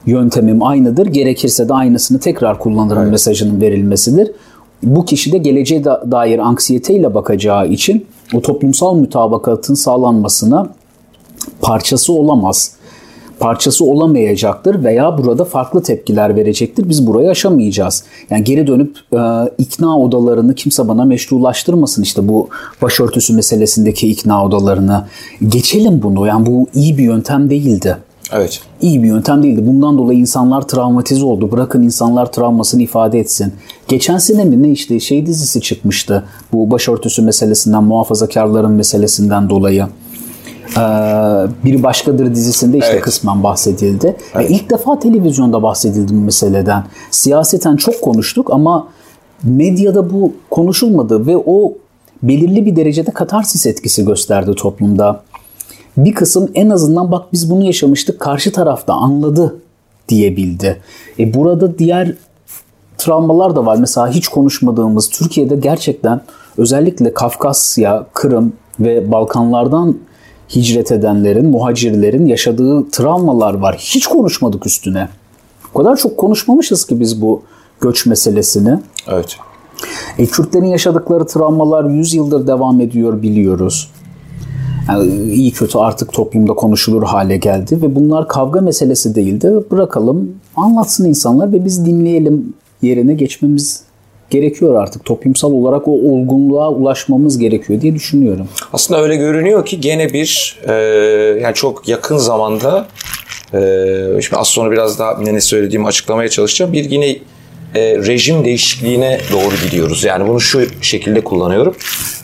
yöntemim 0.06 0.62
aynıdır. 0.62 1.06
Gerekirse 1.06 1.68
de 1.68 1.74
aynısını 1.74 2.20
tekrar 2.20 2.58
kullanırım 2.58 3.02
evet. 3.02 3.12
mesajının 3.12 3.60
verilmesidir. 3.60 4.32
Bu 4.82 5.04
kişi 5.04 5.32
de 5.32 5.38
geleceğe 5.38 5.84
dair 5.84 6.38
anksiyeteyle 6.38 7.14
bakacağı 7.14 7.68
için 7.68 8.06
o 8.34 8.40
toplumsal 8.40 8.96
mütabakatın 8.96 9.74
sağlanmasına 9.74 10.68
parçası 11.60 12.12
olamaz 12.12 12.76
parçası 13.44 13.84
olamayacaktır 13.84 14.84
veya 14.84 15.18
burada 15.18 15.44
farklı 15.44 15.82
tepkiler 15.82 16.36
verecektir. 16.36 16.88
Biz 16.88 17.06
burayı 17.06 17.30
aşamayacağız. 17.30 18.04
Yani 18.30 18.44
geri 18.44 18.66
dönüp 18.66 18.96
e, 19.12 19.18
ikna 19.58 19.98
odalarını 19.98 20.54
kimse 20.54 20.88
bana 20.88 21.04
meşrulaştırmasın 21.04 22.02
işte 22.02 22.28
bu 22.28 22.48
başörtüsü 22.82 23.34
meselesindeki 23.34 24.08
ikna 24.08 24.44
odalarını. 24.44 25.04
Geçelim 25.48 26.02
bunu. 26.02 26.26
Yani 26.26 26.46
bu 26.46 26.66
iyi 26.74 26.98
bir 26.98 27.02
yöntem 27.02 27.50
değildi. 27.50 27.96
Evet. 28.32 28.60
İyi 28.80 29.02
bir 29.02 29.08
yöntem 29.08 29.42
değildi. 29.42 29.66
Bundan 29.66 29.98
dolayı 29.98 30.18
insanlar 30.18 30.62
travmatize 30.62 31.24
oldu. 31.24 31.52
Bırakın 31.52 31.82
insanlar 31.82 32.32
travmasını 32.32 32.82
ifade 32.82 33.20
etsin. 33.20 33.52
Geçen 33.88 34.18
sene 34.18 34.44
mi 34.44 34.62
ne 34.62 34.70
işte 34.70 35.00
şey 35.00 35.26
dizisi 35.26 35.60
çıkmıştı. 35.60 36.24
Bu 36.52 36.70
başörtüsü 36.70 37.22
meselesinden, 37.22 37.84
muhafazakarların 37.84 38.72
meselesinden 38.72 39.50
dolayı. 39.50 39.86
Bir 41.64 41.82
Başkadır 41.82 42.34
dizisinde 42.34 42.78
işte 42.78 42.92
evet. 42.92 43.02
kısmen 43.02 43.42
bahsedildi. 43.42 44.16
Evet. 44.34 44.50
Ve 44.50 44.54
ilk 44.54 44.70
defa 44.70 44.98
televizyonda 44.98 45.62
bahsedildi 45.62 46.12
bu 46.14 46.20
meseleden. 46.20 46.84
Siyaseten 47.10 47.76
çok 47.76 48.00
konuştuk 48.02 48.50
ama 48.50 48.88
medyada 49.42 50.12
bu 50.12 50.32
konuşulmadı 50.50 51.26
ve 51.26 51.36
o 51.36 51.72
belirli 52.22 52.66
bir 52.66 52.76
derecede 52.76 53.10
katarsis 53.10 53.66
etkisi 53.66 54.04
gösterdi 54.04 54.54
toplumda. 54.56 55.22
Bir 55.96 56.14
kısım 56.14 56.50
en 56.54 56.70
azından 56.70 57.12
bak 57.12 57.32
biz 57.32 57.50
bunu 57.50 57.64
yaşamıştık 57.64 58.20
karşı 58.20 58.52
tarafta 58.52 58.94
anladı 58.94 59.56
diyebildi. 60.08 60.80
E 61.18 61.34
burada 61.34 61.78
diğer 61.78 62.14
travmalar 62.98 63.56
da 63.56 63.66
var. 63.66 63.76
Mesela 63.76 64.08
hiç 64.08 64.28
konuşmadığımız 64.28 65.08
Türkiye'de 65.08 65.56
gerçekten 65.56 66.20
özellikle 66.58 67.14
Kafkasya, 67.14 68.06
Kırım 68.12 68.52
ve 68.80 69.12
Balkanlardan 69.12 69.96
hicret 70.50 70.92
edenlerin, 70.92 71.46
muhacirlerin 71.46 72.26
yaşadığı 72.26 72.90
travmalar 72.90 73.54
var. 73.54 73.76
Hiç 73.78 74.06
konuşmadık 74.06 74.66
üstüne. 74.66 75.08
O 75.74 75.78
kadar 75.78 75.96
çok 75.96 76.16
konuşmamışız 76.16 76.86
ki 76.86 77.00
biz 77.00 77.22
bu 77.22 77.42
göç 77.80 78.06
meselesini. 78.06 78.78
Evet. 79.08 79.36
E, 80.18 80.26
Kürtlerin 80.26 80.66
yaşadıkları 80.66 81.26
travmalar 81.26 81.84
100 81.90 82.14
yıldır 82.14 82.46
devam 82.46 82.80
ediyor 82.80 83.22
biliyoruz. 83.22 83.90
Yani 84.88 85.12
iyi 85.32 85.52
kötü 85.52 85.78
artık 85.78 86.12
toplumda 86.12 86.52
konuşulur 86.52 87.02
hale 87.02 87.36
geldi 87.36 87.82
ve 87.82 87.94
bunlar 87.94 88.28
kavga 88.28 88.60
meselesi 88.60 89.14
değildi. 89.14 89.52
Bırakalım 89.70 90.30
anlatsın 90.56 91.04
insanlar 91.04 91.52
ve 91.52 91.64
biz 91.64 91.86
dinleyelim 91.86 92.54
yerine 92.82 93.14
geçmemiz 93.14 93.82
gerekiyor 94.30 94.82
artık. 94.82 95.04
Toplumsal 95.04 95.52
olarak 95.52 95.88
o 95.88 95.90
olgunluğa 95.90 96.70
ulaşmamız 96.70 97.38
gerekiyor 97.38 97.80
diye 97.80 97.94
düşünüyorum. 97.94 98.48
Aslında 98.72 99.02
öyle 99.02 99.16
görünüyor 99.16 99.66
ki 99.66 99.80
gene 99.80 100.12
bir 100.12 100.60
e, 100.68 100.72
yani 101.42 101.54
çok 101.54 101.88
yakın 101.88 102.16
zamanda 102.16 102.86
e, 103.54 103.58
şimdi 104.20 104.36
az 104.36 104.48
sonra 104.48 104.70
biraz 104.70 104.98
daha 104.98 105.18
ne 105.18 105.40
söylediğimi 105.40 105.86
açıklamaya 105.86 106.28
çalışacağım. 106.28 106.72
Bir 106.72 106.90
yine 106.90 107.16
e, 107.74 107.80
rejim 107.80 108.44
değişikliğine 108.44 109.20
doğru 109.32 109.54
gidiyoruz. 109.64 110.04
Yani 110.04 110.28
bunu 110.28 110.40
şu 110.40 110.66
şekilde 110.82 111.24
kullanıyorum. 111.24 111.76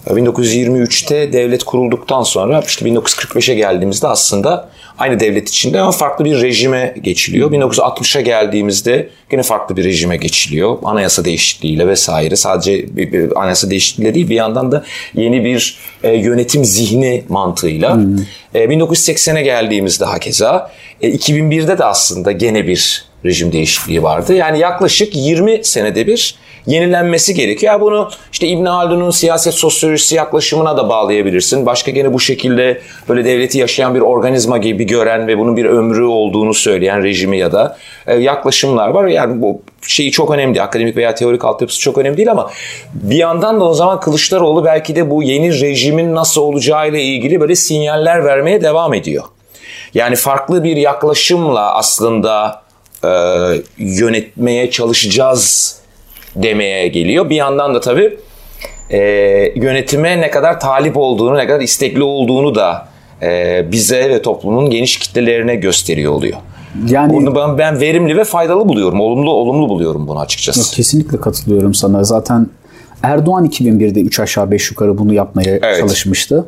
1923'te 0.06 1.32
devlet 1.32 1.64
kurulduktan 1.64 2.22
sonra 2.22 2.62
işte 2.66 2.86
1945'e 2.86 3.54
geldiğimizde 3.54 4.08
aslında 4.08 4.68
aynı 4.98 5.20
devlet 5.20 5.48
içinde 5.48 5.80
ama 5.80 5.92
farklı 5.92 6.24
bir 6.24 6.42
rejime 6.42 6.94
geçiliyor. 7.02 7.52
1960'a 7.52 8.20
geldiğimizde 8.20 9.08
yine 9.32 9.42
farklı 9.42 9.76
bir 9.76 9.84
rejime 9.84 10.16
geçiliyor. 10.16 10.78
Anayasa 10.84 11.24
değişikliğiyle 11.24 11.88
vesaire. 11.88 12.36
Sadece 12.36 12.96
bir, 12.96 13.12
bir 13.12 13.40
anayasa 13.40 13.70
değişikliğiyle 13.70 14.14
değil 14.14 14.28
bir 14.28 14.34
yandan 14.34 14.72
da 14.72 14.84
yeni 15.14 15.44
bir 15.44 15.78
e, 16.02 16.12
yönetim 16.12 16.64
zihni 16.64 17.24
mantığıyla. 17.28 17.94
Hmm. 17.94 18.18
E, 18.54 18.64
1980'e 18.64 19.42
geldiğimizde 19.42 20.04
hakeza 20.04 20.72
e, 21.00 21.10
2001'de 21.10 21.78
de 21.78 21.84
aslında 21.84 22.32
gene 22.32 22.66
bir 22.66 23.09
rejim 23.24 23.52
değişikliği 23.52 24.02
vardı. 24.02 24.34
Yani 24.34 24.58
yaklaşık 24.58 25.16
20 25.16 25.64
senede 25.64 26.06
bir 26.06 26.34
yenilenmesi 26.66 27.34
gerekiyor. 27.34 27.80
Bunu 27.80 28.10
işte 28.32 28.46
İbn 28.46 28.64
Haldun'un 28.64 29.10
siyaset 29.10 29.54
sosyolojisi 29.54 30.14
yaklaşımına 30.14 30.76
da 30.76 30.88
bağlayabilirsin. 30.88 31.66
Başka 31.66 31.90
gene 31.90 32.12
bu 32.12 32.20
şekilde 32.20 32.80
böyle 33.08 33.24
devleti 33.24 33.58
yaşayan 33.58 33.94
bir 33.94 34.00
organizma 34.00 34.58
gibi 34.58 34.84
gören 34.86 35.26
ve 35.26 35.38
bunun 35.38 35.56
bir 35.56 35.64
ömrü 35.64 36.04
olduğunu 36.04 36.54
söyleyen 36.54 37.02
rejimi 37.02 37.38
ya 37.38 37.52
da 37.52 37.76
e, 38.06 38.16
yaklaşımlar 38.16 38.88
var. 38.88 39.06
Yani 39.06 39.42
bu 39.42 39.62
şeyi 39.86 40.10
çok 40.10 40.30
önemli. 40.30 40.62
Akademik 40.62 40.96
veya 40.96 41.14
teorik 41.14 41.44
altyapısı 41.44 41.80
çok 41.80 41.98
önemli 41.98 42.16
değil 42.16 42.30
ama 42.30 42.50
bir 42.92 43.16
yandan 43.16 43.60
da 43.60 43.64
o 43.64 43.74
zaman 43.74 44.00
Kılıçdaroğlu 44.00 44.64
belki 44.64 44.96
de 44.96 45.10
bu 45.10 45.22
yeni 45.22 45.60
rejimin 45.60 46.14
nasıl 46.14 46.40
olacağı 46.40 46.88
ile 46.88 47.02
ilgili 47.02 47.40
böyle 47.40 47.54
sinyaller 47.54 48.24
vermeye 48.24 48.62
devam 48.62 48.94
ediyor. 48.94 49.24
Yani 49.94 50.16
farklı 50.16 50.64
bir 50.64 50.76
yaklaşımla 50.76 51.74
aslında 51.74 52.62
e, 53.04 53.08
yönetmeye 53.78 54.70
çalışacağız 54.70 55.76
demeye 56.36 56.88
geliyor. 56.88 57.30
Bir 57.30 57.36
yandan 57.36 57.74
da 57.74 57.80
tabii 57.80 58.18
e, 58.90 58.98
yönetime 59.56 60.20
ne 60.20 60.30
kadar 60.30 60.60
talip 60.60 60.96
olduğunu, 60.96 61.38
ne 61.38 61.46
kadar 61.46 61.60
istekli 61.60 62.02
olduğunu 62.02 62.54
da 62.54 62.88
e, 63.22 63.64
bize 63.72 64.08
ve 64.08 64.22
toplumun 64.22 64.70
geniş 64.70 64.98
kitlelerine 64.98 65.54
gösteriyor 65.54 66.12
oluyor. 66.12 66.38
Yani 66.88 67.12
bunu 67.12 67.34
ben, 67.34 67.58
ben 67.58 67.80
verimli 67.80 68.16
ve 68.16 68.24
faydalı 68.24 68.68
buluyorum. 68.68 69.00
Olumlu 69.00 69.30
olumlu 69.30 69.68
buluyorum 69.68 70.08
bunu 70.08 70.20
açıkçası. 70.20 70.76
Kesinlikle 70.76 71.20
katılıyorum 71.20 71.74
sana. 71.74 72.04
Zaten 72.04 72.46
Erdoğan 73.02 73.46
2001'de 73.46 74.00
3 74.00 74.20
aşağı 74.20 74.50
5 74.50 74.70
yukarı 74.70 74.98
bunu 74.98 75.14
yapmaya 75.14 75.50
evet. 75.50 75.78
çalışmıştı. 75.78 76.46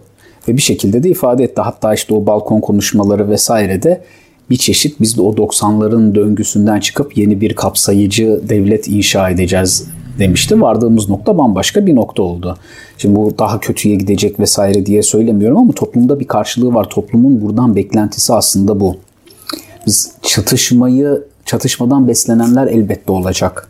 Ve 0.48 0.56
bir 0.56 0.62
şekilde 0.62 1.02
de 1.02 1.08
ifade 1.08 1.44
etti. 1.44 1.60
Hatta 1.60 1.94
işte 1.94 2.14
o 2.14 2.26
balkon 2.26 2.60
konuşmaları 2.60 3.30
vesaire 3.30 3.82
de 3.82 4.04
bir 4.52 4.56
çeşit 4.56 5.00
biz 5.00 5.16
de 5.16 5.22
o 5.22 5.32
90'ların 5.32 6.14
döngüsünden 6.14 6.80
çıkıp 6.80 7.18
yeni 7.18 7.40
bir 7.40 7.54
kapsayıcı 7.54 8.40
devlet 8.48 8.88
inşa 8.88 9.30
edeceğiz 9.30 9.88
demişti. 10.18 10.60
Vardığımız 10.60 11.08
nokta 11.08 11.38
bambaşka 11.38 11.86
bir 11.86 11.96
nokta 11.96 12.22
oldu. 12.22 12.56
Şimdi 12.98 13.16
bu 13.16 13.34
daha 13.38 13.60
kötüye 13.60 13.94
gidecek 13.94 14.40
vesaire 14.40 14.86
diye 14.86 15.02
söylemiyorum 15.02 15.58
ama 15.58 15.72
toplumda 15.72 16.20
bir 16.20 16.26
karşılığı 16.26 16.74
var. 16.74 16.90
Toplumun 16.90 17.40
buradan 17.42 17.76
beklentisi 17.76 18.34
aslında 18.34 18.80
bu. 18.80 18.96
Biz 19.86 20.12
çatışmayı, 20.22 21.24
çatışmadan 21.44 22.08
beslenenler 22.08 22.66
elbette 22.66 23.12
olacak. 23.12 23.68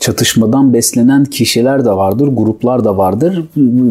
Çatışmadan 0.00 0.72
beslenen 0.72 1.24
kişiler 1.24 1.84
de 1.84 1.90
vardır, 1.90 2.28
gruplar 2.28 2.84
da 2.84 2.98
vardır. 2.98 3.44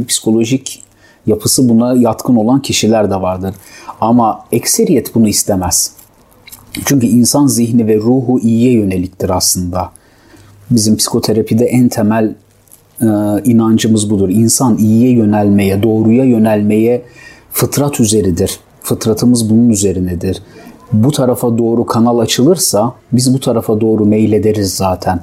Psikolojik 0.07 0.83
yapısı 1.25 1.69
buna 1.69 1.95
yatkın 1.95 2.35
olan 2.35 2.61
kişiler 2.61 3.09
de 3.09 3.21
vardır. 3.21 3.55
Ama 4.01 4.39
ekseriyet 4.51 5.15
bunu 5.15 5.27
istemez. 5.27 5.97
Çünkü 6.85 7.07
insan 7.07 7.47
zihni 7.47 7.87
ve 7.87 7.97
ruhu 7.97 8.39
iyiye 8.39 8.71
yöneliktir 8.71 9.29
aslında. 9.29 9.91
Bizim 10.71 10.97
psikoterapide 10.97 11.65
en 11.65 11.89
temel 11.89 12.35
e, 13.01 13.05
inancımız 13.43 14.09
budur. 14.09 14.29
İnsan 14.29 14.77
iyiye 14.77 15.11
yönelmeye, 15.11 15.83
doğruya 15.83 16.23
yönelmeye 16.23 17.01
fıtrat 17.51 17.99
üzeridir. 17.99 18.59
Fıtratımız 18.81 19.49
bunun 19.49 19.69
üzerinedir. 19.69 20.41
Bu 20.93 21.11
tarafa 21.11 21.57
doğru 21.57 21.85
kanal 21.85 22.19
açılırsa 22.19 22.93
biz 23.11 23.33
bu 23.33 23.39
tarafa 23.39 23.81
doğru 23.81 24.05
meylederiz 24.05 24.73
zaten. 24.73 25.19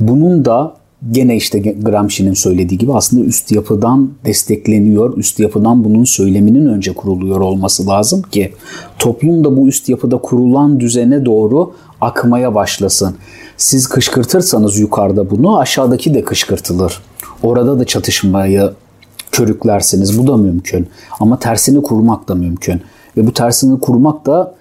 Bunun 0.00 0.44
da 0.44 0.76
gene 1.10 1.36
işte 1.36 1.58
Gramsci'nin 1.58 2.34
söylediği 2.34 2.78
gibi 2.78 2.92
aslında 2.92 3.24
üst 3.24 3.52
yapıdan 3.52 4.10
destekleniyor. 4.24 5.16
Üst 5.16 5.40
yapıdan 5.40 5.84
bunun 5.84 6.04
söyleminin 6.04 6.66
önce 6.66 6.92
kuruluyor 6.92 7.40
olması 7.40 7.86
lazım 7.86 8.22
ki 8.22 8.52
toplum 8.98 9.44
da 9.44 9.56
bu 9.56 9.68
üst 9.68 9.88
yapıda 9.88 10.16
kurulan 10.18 10.80
düzene 10.80 11.24
doğru 11.24 11.72
akmaya 12.00 12.54
başlasın. 12.54 13.16
Siz 13.56 13.86
kışkırtırsanız 13.86 14.78
yukarıda 14.78 15.30
bunu 15.30 15.58
aşağıdaki 15.58 16.14
de 16.14 16.24
kışkırtılır. 16.24 17.02
Orada 17.42 17.78
da 17.78 17.84
çatışmayı 17.84 18.70
körüklersiniz. 19.32 20.18
Bu 20.18 20.26
da 20.26 20.36
mümkün. 20.36 20.86
Ama 21.20 21.38
tersini 21.38 21.82
kurmak 21.82 22.28
da 22.28 22.34
mümkün. 22.34 22.80
Ve 23.16 23.26
bu 23.26 23.32
tersini 23.32 23.80
kurmak 23.80 24.26
da 24.26 24.54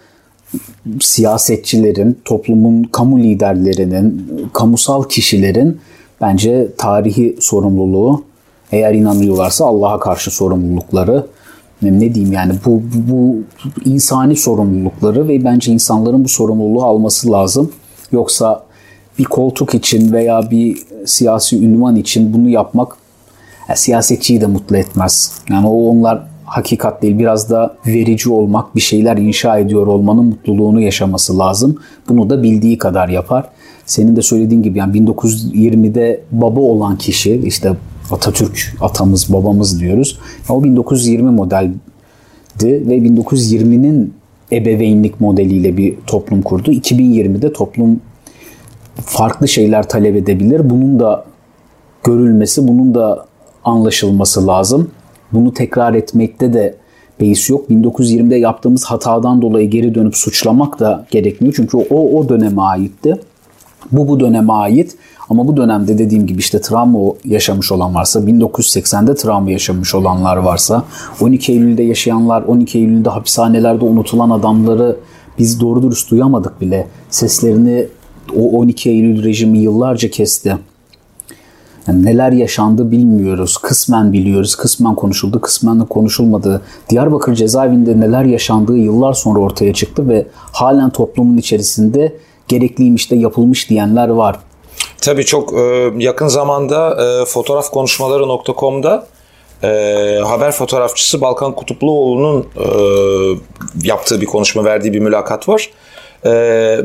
siyasetçilerin, 1.02 2.18
toplumun 2.26 2.84
kamu 2.84 3.20
liderlerinin, 3.20 4.28
kamusal 4.54 5.04
kişilerin 5.04 5.80
bence 6.24 6.68
tarihi 6.78 7.38
sorumluluğu 7.40 8.24
eğer 8.72 8.94
inanıyorlarsa 8.94 9.66
Allah'a 9.66 10.00
karşı 10.00 10.32
sorumlulukları 10.32 11.26
ne 11.82 12.16
diyeyim 12.16 12.34
yani 12.34 12.54
bu, 12.66 12.82
bu 13.10 13.36
insani 13.86 14.36
sorumlulukları 14.36 15.28
ve 15.28 15.44
bence 15.44 15.72
insanların 15.72 16.24
bu 16.24 16.30
sorumluluğu 16.30 16.84
alması 16.84 17.32
lazım. 17.32 17.72
Yoksa 18.12 18.64
bir 19.20 19.24
koltuk 19.24 19.76
için 19.76 20.14
veya 20.14 20.52
bir 20.52 20.78
siyasi 21.06 21.66
ünvan 21.66 21.96
için 21.96 22.34
bunu 22.34 22.50
yapmak 22.50 22.98
yani 23.70 23.78
siyasetçiyi 23.78 24.42
de 24.42 24.46
mutlu 24.48 24.78
etmez. 24.78 25.42
Yani 25.50 25.68
o 25.68 25.90
onlar 25.90 26.24
hakikat 26.46 27.02
değil 27.02 27.20
biraz 27.20 27.50
da 27.50 27.76
verici 27.88 28.30
olmak, 28.30 28.76
bir 28.76 28.82
şeyler 28.82 29.18
inşa 29.18 29.58
ediyor 29.58 29.88
olmanın 29.88 30.26
mutluluğunu 30.26 30.82
yaşaması 30.82 31.40
lazım. 31.40 31.80
Bunu 32.10 32.30
da 32.30 32.44
bildiği 32.44 32.78
kadar 32.78 33.10
yapar 33.10 33.50
senin 33.86 34.16
de 34.16 34.22
söylediğin 34.22 34.64
gibi 34.64 34.80
yani 34.80 34.98
1920'de 34.98 36.22
baba 36.32 36.60
olan 36.60 36.98
kişi 36.98 37.42
işte 37.46 37.76
Atatürk 38.12 38.76
atamız 38.82 39.34
babamız 39.34 39.80
diyoruz. 39.80 40.20
O 40.50 40.64
1920 40.64 41.32
modeldi 41.32 41.78
ve 42.64 42.98
1920'nin 42.98 44.14
ebeveynlik 44.52 45.22
modeliyle 45.22 45.78
bir 45.78 45.96
toplum 46.08 46.42
kurdu. 46.42 46.72
2020'de 46.72 47.54
toplum 47.54 48.02
farklı 48.96 49.48
şeyler 49.48 49.90
talep 49.90 50.16
edebilir. 50.16 50.70
Bunun 50.70 51.00
da 51.00 51.26
görülmesi, 52.04 52.68
bunun 52.68 52.96
da 52.96 53.26
anlaşılması 53.66 54.48
lazım. 54.48 54.92
Bunu 55.32 55.54
tekrar 55.54 55.94
etmekte 55.94 56.54
de 56.54 56.76
beis 57.22 57.50
yok. 57.50 57.70
1920'de 57.70 58.36
yaptığımız 58.36 58.86
hatadan 58.86 59.42
dolayı 59.42 59.70
geri 59.70 59.96
dönüp 59.96 60.16
suçlamak 60.16 60.80
da 60.80 61.06
gerekmiyor. 61.12 61.54
Çünkü 61.58 61.78
o 61.78 62.20
o 62.20 62.30
döneme 62.30 62.62
aitti. 62.62 63.16
Bu 63.92 64.08
bu 64.08 64.20
döneme 64.20 64.54
ait 64.54 64.96
Ama 65.30 65.48
bu 65.48 65.58
dönemde 65.58 65.98
dediğim 65.98 66.28
gibi 66.28 66.40
işte 66.40 66.62
travma 66.62 67.00
yaşamış 67.26 67.72
olan 67.72 67.96
varsa, 67.96 68.20
1980'de 68.20 69.16
travma 69.16 69.52
yaşamış 69.52 69.96
olanlar 69.96 70.38
varsa, 70.38 70.84
12 71.22 71.52
Eylül'de 71.52 71.84
yaşayanlar, 71.84 72.42
12 72.42 72.80
Eylül'de 72.80 73.10
hapishanelerde 73.10 73.86
unutulan 73.86 74.30
adamları 74.30 74.96
biz 75.40 75.60
doğru 75.60 75.84
dürüst 75.84 76.12
duyamadık 76.12 76.62
bile. 76.62 76.88
Seslerini 77.10 77.88
o 78.36 78.60
12 78.60 78.90
Eylül 78.90 79.24
rejimi 79.24 79.60
yıllarca 79.60 80.10
kesti. 80.10 80.58
Yani 81.88 82.06
neler 82.06 82.32
yaşandı 82.32 82.92
bilmiyoruz. 82.92 83.58
Kısmen 83.58 84.14
biliyoruz, 84.14 84.56
kısmen 84.56 84.96
konuşuldu, 84.96 85.42
kısmen 85.42 85.80
de 85.80 85.86
konuşulmadı. 85.86 86.62
Diyarbakır 86.90 87.36
cezaevinde 87.36 88.00
neler 88.00 88.24
yaşandığı 88.24 88.78
yıllar 88.78 89.14
sonra 89.14 89.40
ortaya 89.40 89.74
çıktı 89.74 90.10
ve 90.10 90.28
halen 90.34 90.90
toplumun 90.90 91.38
içerisinde 91.38 92.16
gerekliymiş 92.48 93.12
de 93.12 93.16
yapılmış 93.16 93.70
diyenler 93.70 94.08
var. 94.08 94.36
Tabii 95.02 95.26
çok 95.26 95.54
e, 95.54 95.92
yakın 95.98 96.28
zamanda 96.28 96.98
e, 97.06 97.26
fotoğrafkonuşmaları.com'da 97.26 99.08
e, 99.64 99.68
haber 100.26 100.52
fotoğrafçısı 100.52 101.22
Balkan 101.22 101.56
Kutupluoğlu'nun 101.56 102.48
yaptığı 103.84 104.22
bir 104.22 104.26
konuşma, 104.26 104.64
verdiği 104.64 104.94
bir 104.94 105.00
mülakat 105.00 105.50
var. 105.50 105.70
Ee, 106.26 106.32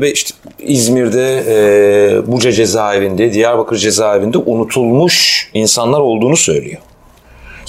ve 0.01 0.11
işte 0.11 0.33
İzmir'de, 0.59 1.43
e, 1.47 2.31
Buca 2.31 2.51
cezaevinde, 2.51 3.33
Diyarbakır 3.33 3.77
cezaevinde 3.77 4.37
unutulmuş 4.37 5.49
insanlar 5.53 5.99
olduğunu 5.99 6.37
söylüyor. 6.37 6.81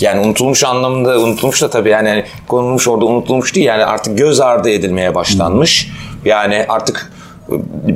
Yani 0.01 0.21
unutulmuş 0.27 0.65
anlamında 0.65 1.21
unutulmuş 1.21 1.63
da 1.63 1.71
tabii 1.71 1.89
yani 1.89 2.25
konulmuş 2.49 2.89
orada 2.89 3.05
unutulmuş 3.05 3.55
değil 3.55 3.67
yani 3.67 3.85
artık 3.85 4.19
göz 4.19 4.41
ardı 4.41 4.71
edilmeye 4.71 5.15
başlanmış. 5.15 5.89
Yani 6.25 6.67
artık 6.69 7.13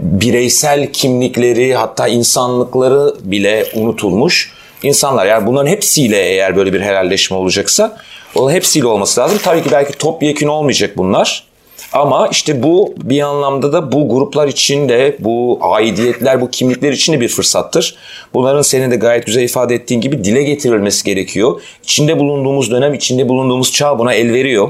bireysel 0.03 0.93
kimlikleri 0.93 1.75
hatta 1.75 2.09
insanlıkları 2.09 3.15
bile 3.23 3.67
unutulmuş 3.75 4.53
insanlar. 4.83 5.27
Yani 5.27 5.47
bunların 5.47 5.71
hepsiyle 5.71 6.23
eğer 6.23 6.57
böyle 6.57 6.73
bir 6.73 6.81
helalleşme 6.81 7.37
olacaksa 7.37 7.97
o 8.35 8.51
hepsiyle 8.51 8.87
olması 8.87 9.21
lazım. 9.21 9.39
Tabii 9.43 9.63
ki 9.63 9.69
belki 9.73 9.99
topyekun 9.99 10.49
olmayacak 10.49 10.97
bunlar. 10.97 11.45
Ama 11.93 12.29
işte 12.29 12.63
bu 12.63 12.95
bir 12.97 13.21
anlamda 13.21 13.73
da 13.73 13.93
bu 13.93 14.09
gruplar 14.09 14.49
için 14.49 14.89
de 14.89 15.17
bu 15.19 15.59
aidiyetler, 15.63 16.41
bu 16.41 16.51
kimlikler 16.51 16.93
için 16.93 17.13
de 17.13 17.21
bir 17.21 17.29
fırsattır. 17.29 17.97
Bunların 18.35 18.63
senin 18.63 18.91
de 18.91 18.97
gayet 18.97 19.27
güzel 19.27 19.43
ifade 19.43 19.75
ettiğin 19.75 20.01
gibi 20.01 20.25
dile 20.25 20.43
getirilmesi 20.43 21.05
gerekiyor. 21.05 21.61
İçinde 21.85 22.19
bulunduğumuz 22.19 22.71
dönem, 22.71 22.95
içinde 22.95 23.29
bulunduğumuz 23.29 23.73
çağ 23.73 23.99
buna 23.99 24.15
el 24.15 24.33
veriyor 24.33 24.69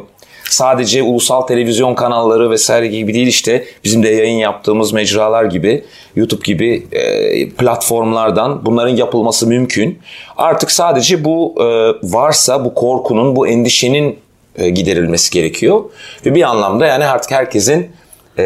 sadece 0.50 1.02
ulusal 1.02 1.42
televizyon 1.42 1.94
kanalları 1.94 2.50
vesaire 2.50 2.86
gibi 2.86 3.14
değil 3.14 3.26
işte 3.26 3.64
bizim 3.84 4.02
de 4.02 4.08
yayın 4.08 4.38
yaptığımız 4.38 4.92
mecralar 4.92 5.44
gibi 5.44 5.84
YouTube 6.16 6.42
gibi 6.44 6.86
e, 6.92 7.48
platformlardan 7.48 8.66
bunların 8.66 8.96
yapılması 8.96 9.46
mümkün. 9.46 9.98
Artık 10.36 10.70
sadece 10.70 11.24
bu 11.24 11.54
e, 11.58 11.64
varsa 12.02 12.64
bu 12.64 12.74
korkunun, 12.74 13.36
bu 13.36 13.48
endişenin 13.48 14.18
e, 14.56 14.70
giderilmesi 14.70 15.30
gerekiyor. 15.30 15.84
Ve 16.26 16.34
bir 16.34 16.42
anlamda 16.42 16.86
yani 16.86 17.04
artık 17.04 17.30
herkesin 17.30 17.90
e, 18.38 18.44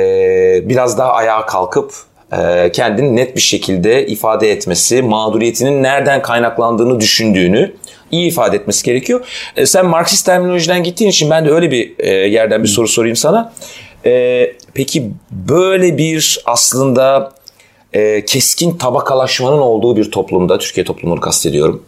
biraz 0.69 0.99
daha 0.99 1.13
ayağa 1.13 1.47
kalkıp 1.47 1.93
kendini 2.73 3.17
net 3.17 3.37
bir 3.37 3.41
şekilde 3.41 4.07
ifade 4.07 4.53
etmesi, 4.53 5.03
mağduriyetinin 5.03 5.83
nereden 5.83 6.23
kaynaklandığını 6.23 7.01
düşündüğünü 7.01 7.73
iyi 8.11 8.29
ifade 8.29 8.57
etmesi 8.57 8.85
gerekiyor. 8.85 9.27
E, 9.57 9.67
sen 9.67 9.87
Marksist 9.87 10.27
terminolojiden 10.27 10.83
gittiğin 10.83 11.11
için 11.11 11.31
ben 11.31 11.47
de 11.47 11.51
öyle 11.51 11.71
bir 11.71 11.95
e, 11.99 12.11
yerden 12.11 12.63
bir 12.63 12.69
soru 12.69 12.89
sorayım 12.89 13.17
sana. 13.17 13.53
E, 14.07 14.53
peki 14.75 15.11
böyle 15.31 15.99
bir 15.99 16.43
aslında 16.47 17.33
e, 17.93 18.25
keskin 18.25 18.79
tabakalaşmanın 18.79 19.59
olduğu 19.59 19.97
bir 19.97 20.11
toplumda, 20.11 20.59
Türkiye 20.59 20.87
toplumunu 20.87 21.21
kastediyorum. 21.21 21.85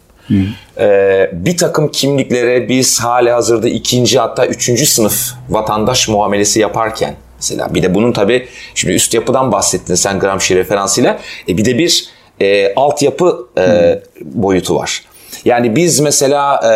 Ee, 0.79 1.29
bir 1.33 1.57
takım 1.57 1.91
kimliklere 1.91 2.69
biz 2.69 2.99
hali 2.99 3.31
hazırda 3.31 3.69
ikinci 3.69 4.19
hatta 4.19 4.45
üçüncü 4.45 4.85
sınıf 4.85 5.33
vatandaş 5.49 6.07
muamelesi 6.07 6.59
yaparken 6.59 7.15
mesela 7.41 7.73
bir 7.73 7.83
de 7.83 7.95
bunun 7.95 8.11
tabi 8.11 8.47
şimdi 8.75 8.93
üst 8.93 9.13
yapıdan 9.13 9.51
bahsettin 9.51 9.95
sen 9.95 10.19
Gramsci 10.19 10.55
referansıyla 10.55 11.19
e, 11.49 11.57
bir 11.57 11.65
de 11.65 11.77
bir 11.77 12.09
e, 12.41 12.73
altyapı 12.75 13.47
e, 13.57 13.99
boyutu 14.21 14.75
var. 14.75 15.03
Yani 15.45 15.75
biz 15.75 15.99
mesela 15.99 16.61
e, 16.71 16.73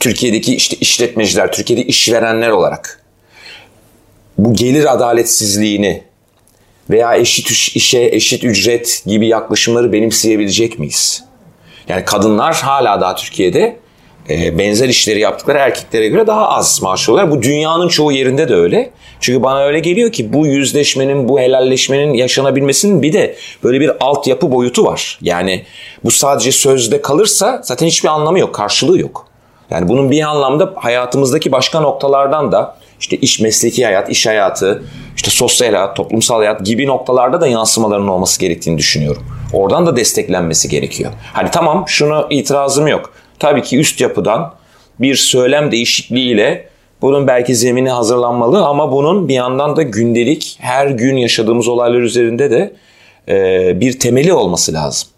Türkiye'deki 0.00 0.56
işte 0.56 0.76
işletmeciler, 0.76 1.52
Türkiye'de 1.52 1.82
işverenler 1.84 2.48
olarak 2.48 3.02
bu 4.38 4.54
gelir 4.54 4.92
adaletsizliğini 4.92 6.02
veya 6.90 7.14
eşit 7.14 7.50
işe 7.50 8.02
eşit 8.02 8.44
ücret 8.44 9.02
gibi 9.06 9.26
yaklaşımları 9.26 9.92
benimseyebilecek 9.92 10.78
miyiz? 10.78 11.24
Yani 11.88 12.04
kadınlar 12.04 12.54
hala 12.54 13.00
daha 13.00 13.14
Türkiye'de 13.14 13.76
benzer 14.28 14.88
işleri 14.88 15.20
yaptıkları 15.20 15.58
erkeklere 15.58 16.08
göre 16.08 16.26
daha 16.26 16.48
az 16.48 16.82
maaş 16.82 17.08
alıyorlar. 17.08 17.36
Bu 17.36 17.42
dünyanın 17.42 17.88
çoğu 17.88 18.12
yerinde 18.12 18.48
de 18.48 18.54
öyle. 18.54 18.90
Çünkü 19.20 19.42
bana 19.42 19.64
öyle 19.64 19.80
geliyor 19.80 20.12
ki 20.12 20.32
bu 20.32 20.46
yüzleşmenin, 20.46 21.28
bu 21.28 21.40
helalleşmenin 21.40 22.14
yaşanabilmesinin 22.14 23.02
bir 23.02 23.12
de 23.12 23.36
böyle 23.64 23.80
bir 23.80 23.90
altyapı 24.00 24.52
boyutu 24.52 24.84
var. 24.84 25.18
Yani 25.22 25.64
bu 26.04 26.10
sadece 26.10 26.52
sözde 26.52 27.02
kalırsa 27.02 27.60
zaten 27.64 27.86
hiçbir 27.86 28.08
anlamı 28.08 28.38
yok, 28.38 28.54
karşılığı 28.54 28.98
yok. 28.98 29.26
Yani 29.70 29.88
bunun 29.88 30.10
bir 30.10 30.22
anlamda 30.22 30.72
hayatımızdaki 30.76 31.52
başka 31.52 31.80
noktalardan 31.80 32.52
da 32.52 32.76
işte 33.00 33.16
iş 33.16 33.40
mesleki 33.40 33.84
hayat, 33.84 34.10
iş 34.10 34.26
hayatı, 34.26 34.82
işte 35.16 35.30
sosyal 35.30 35.72
hayat, 35.72 35.96
toplumsal 35.96 36.36
hayat 36.36 36.66
gibi 36.66 36.86
noktalarda 36.86 37.40
da 37.40 37.46
yansımalarının 37.46 38.08
olması 38.08 38.40
gerektiğini 38.40 38.78
düşünüyorum. 38.78 39.22
Oradan 39.52 39.86
da 39.86 39.96
desteklenmesi 39.96 40.68
gerekiyor. 40.68 41.12
Hani 41.32 41.50
tamam 41.50 41.84
şunu 41.86 42.26
itirazım 42.30 42.86
yok. 42.86 43.12
Tabii 43.44 43.62
ki 43.62 43.78
üst 43.78 44.00
yapıdan 44.00 44.52
bir 45.00 45.14
söylem 45.14 45.70
değişikliğiyle 45.70 46.68
bunun 47.02 47.26
belki 47.26 47.54
zemini 47.54 47.90
hazırlanmalı 47.90 48.66
ama 48.66 48.92
bunun 48.92 49.28
bir 49.28 49.34
yandan 49.34 49.76
da 49.76 49.82
gündelik 49.82 50.56
her 50.60 50.86
gün 50.86 51.16
yaşadığımız 51.16 51.68
olaylar 51.68 52.00
üzerinde 52.00 52.50
de 52.50 52.72
e, 53.28 53.80
bir 53.80 53.98
temeli 53.98 54.32
olması 54.32 54.72
lazım. 54.72 55.08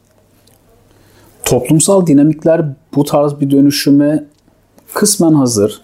Toplumsal 1.44 2.06
dinamikler 2.06 2.62
bu 2.94 3.04
tarz 3.04 3.40
bir 3.40 3.50
dönüşüme 3.50 4.24
kısmen 4.94 5.32
hazır. 5.32 5.80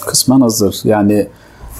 Kısmen 0.00 0.40
hazır. 0.40 0.76
Yani 0.84 1.26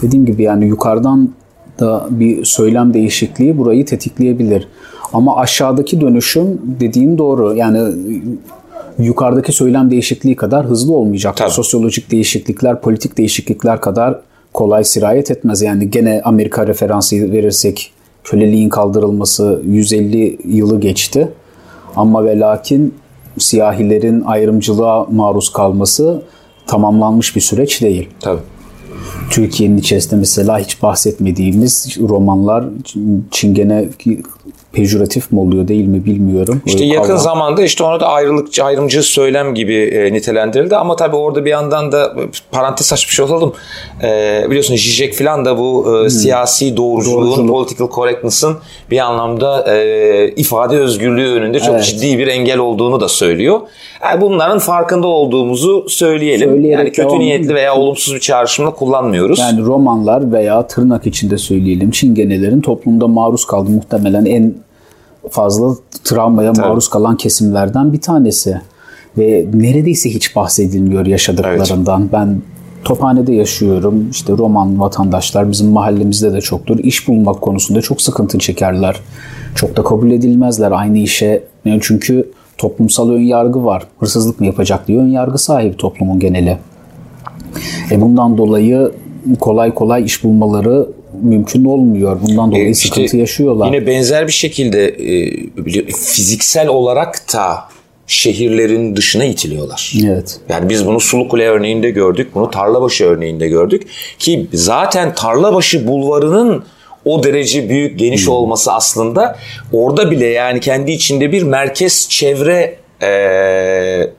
dediğim 0.02 0.26
gibi 0.26 0.42
yani 0.42 0.66
yukarıdan 0.66 1.34
da 1.80 2.06
bir 2.10 2.44
söylem 2.44 2.94
değişikliği 2.94 3.58
burayı 3.58 3.86
tetikleyebilir. 3.86 4.68
Ama 5.12 5.36
aşağıdaki 5.36 6.00
dönüşüm 6.00 6.60
dediğin 6.80 7.18
doğru. 7.18 7.54
Yani 7.54 7.94
yukarıdaki 8.98 9.52
söylem 9.52 9.90
değişikliği 9.90 10.36
kadar 10.36 10.66
hızlı 10.66 10.94
olmayacak. 10.94 11.36
Tabii. 11.36 11.50
Sosyolojik 11.50 12.10
değişiklikler, 12.10 12.80
politik 12.80 13.18
değişiklikler 13.18 13.80
kadar 13.80 14.20
kolay 14.52 14.84
sirayet 14.84 15.30
etmez. 15.30 15.62
Yani 15.62 15.90
gene 15.90 16.20
Amerika 16.24 16.66
referansı 16.66 17.16
verirsek 17.16 17.92
köleliğin 18.24 18.68
kaldırılması 18.68 19.62
150 19.66 20.38
yılı 20.44 20.80
geçti. 20.80 21.28
Ama 21.96 22.24
ve 22.24 22.38
lakin 22.38 22.94
siyahilerin 23.38 24.20
ayrımcılığa 24.20 25.04
maruz 25.04 25.52
kalması 25.52 26.22
tamamlanmış 26.66 27.36
bir 27.36 27.40
süreç 27.40 27.82
değil. 27.82 28.08
Tabii. 28.20 28.40
Türkiye'nin 29.30 29.76
içerisinde 29.76 30.16
mesela 30.16 30.58
hiç 30.58 30.82
bahsetmediğimiz 30.82 31.96
romanlar 32.00 32.64
Çingene 33.30 33.88
pejoratif 34.72 35.32
mi 35.32 35.40
oluyor 35.40 35.68
değil 35.68 35.86
mi 35.86 36.04
bilmiyorum. 36.04 36.62
İşte 36.66 36.84
yakın 36.84 37.02
kavram. 37.02 37.18
zamanda 37.18 37.62
işte 37.62 37.84
onu 37.84 38.00
da 38.00 38.08
ayrılıkçı 38.08 38.64
ayrımcı 38.64 39.02
söylem 39.02 39.54
gibi 39.54 39.74
e, 39.74 40.12
nitelendirildi 40.12 40.76
ama 40.76 40.96
tabii 40.96 41.16
orada 41.16 41.44
bir 41.44 41.50
yandan 41.50 41.92
da 41.92 42.16
parantez 42.52 42.92
açmış 42.92 43.20
olalım. 43.20 43.52
E, 44.02 44.44
biliyorsun 44.48 44.76
Zizek 44.76 45.14
falan 45.14 45.44
da 45.44 45.58
bu 45.58 45.84
e, 45.86 46.02
hmm. 46.02 46.10
siyasi 46.10 46.76
doğruculuğun, 46.76 47.26
Doğruculuk. 47.26 47.50
political 47.50 47.90
correctness'ın 47.90 48.56
bir 48.90 48.98
anlamda 48.98 49.74
e, 49.74 50.28
ifade 50.36 50.78
özgürlüğü 50.78 51.32
önünde 51.32 51.60
çok 51.60 51.74
evet. 51.74 51.84
ciddi 51.84 52.18
bir 52.18 52.26
engel 52.26 52.58
olduğunu 52.58 53.00
da 53.00 53.08
söylüyor. 53.08 53.60
Yani 54.02 54.20
bunların 54.20 54.58
farkında 54.58 55.06
olduğumuzu 55.06 55.86
söyleyelim. 55.88 56.50
Söyleyerek 56.50 56.78
yani 56.78 56.92
kötü 56.92 57.18
niyetli 57.18 57.54
veya 57.54 57.76
olumsuz 57.76 58.14
bir 58.14 58.20
çağrışımla 58.20 58.70
kullanmıyoruz. 58.70 59.38
Yani 59.38 59.62
romanlar 59.62 60.32
veya 60.32 60.66
tırnak 60.66 61.06
içinde 61.06 61.38
söyleyelim 61.38 61.90
çingenelerin 61.90 62.60
toplumda 62.60 63.08
maruz 63.08 63.44
kaldığı 63.44 63.70
muhtemelen 63.70 64.24
en 64.24 64.54
fazla 65.30 65.74
travmaya 66.04 66.52
Tabii. 66.52 66.68
maruz 66.68 66.88
kalan 66.88 67.16
kesimlerden 67.16 67.92
bir 67.92 68.00
tanesi. 68.00 68.60
Ve 69.18 69.46
neredeyse 69.54 70.10
hiç 70.10 70.36
bahsedilmiyor 70.36 71.06
yaşadıklarından. 71.06 72.00
Evet. 72.00 72.12
Ben 72.12 72.42
Tophane'de 72.84 73.34
yaşıyorum. 73.34 74.10
İşte 74.10 74.32
Roman 74.32 74.80
vatandaşlar 74.80 75.50
bizim 75.50 75.68
mahallemizde 75.68 76.32
de 76.32 76.40
çoktur. 76.40 76.78
İş 76.78 77.08
bulmak 77.08 77.40
konusunda 77.40 77.80
çok 77.80 78.02
sıkıntı 78.02 78.38
çekerler. 78.38 78.96
Çok 79.54 79.76
da 79.76 79.84
kabul 79.84 80.10
edilmezler 80.10 80.72
aynı 80.72 80.98
işe. 80.98 81.44
Yani 81.64 81.80
çünkü 81.82 82.30
toplumsal 82.58 83.10
ön 83.10 83.20
yargı 83.20 83.64
var. 83.64 83.86
Hırsızlık 83.98 84.40
mı 84.40 84.46
yapacak 84.46 84.88
diye 84.88 84.98
ön 84.98 85.08
yargı 85.08 85.38
sahibi 85.38 85.76
toplumun 85.76 86.18
geneli. 86.18 86.58
E 87.90 88.00
bundan 88.00 88.38
dolayı 88.38 88.92
kolay 89.40 89.74
kolay 89.74 90.04
iş 90.04 90.24
bulmaları 90.24 90.86
mümkün 91.22 91.64
olmuyor. 91.64 92.18
Bundan 92.22 92.50
dolayı 92.50 92.66
e 92.66 92.70
işte 92.70 92.88
sıkıntı 92.88 93.16
yaşıyorlar. 93.16 93.66
Yine 93.66 93.86
benzer 93.86 94.26
bir 94.26 94.32
şekilde 94.32 94.86
e, 94.88 95.32
fiziksel 95.92 96.68
olarak 96.68 97.34
da 97.34 97.68
şehirlerin 98.06 98.96
dışına 98.96 99.24
itiliyorlar. 99.24 99.92
Evet. 100.06 100.40
Yani 100.48 100.68
biz 100.68 100.86
bunu 100.86 101.00
Sulukule 101.00 101.48
örneğinde 101.48 101.90
gördük, 101.90 102.34
bunu 102.34 102.50
Tarlabaşı 102.50 103.04
örneğinde 103.04 103.48
gördük 103.48 103.86
ki 104.18 104.46
zaten 104.52 105.14
Tarlabaşı 105.14 105.86
bulvarının 105.86 106.64
o 107.04 107.22
derece 107.22 107.68
büyük, 107.68 107.98
geniş 107.98 108.26
hmm. 108.26 108.32
olması 108.32 108.72
aslında 108.72 109.38
orada 109.72 110.10
bile 110.10 110.26
yani 110.26 110.60
kendi 110.60 110.92
içinde 110.92 111.32
bir 111.32 111.42
merkez 111.42 112.08
çevre 112.08 112.76
e, 113.02 114.10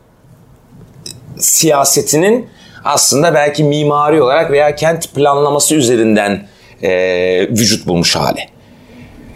siyasetinin 1.38 2.46
aslında 2.84 3.34
belki 3.34 3.64
mimari 3.64 4.22
olarak 4.22 4.52
veya 4.52 4.76
kent 4.76 5.14
planlaması 5.14 5.76
üzerinden 5.76 6.48
e, 6.84 7.50
vücut 7.50 7.88
bulmuş 7.88 8.16
hali. 8.16 8.40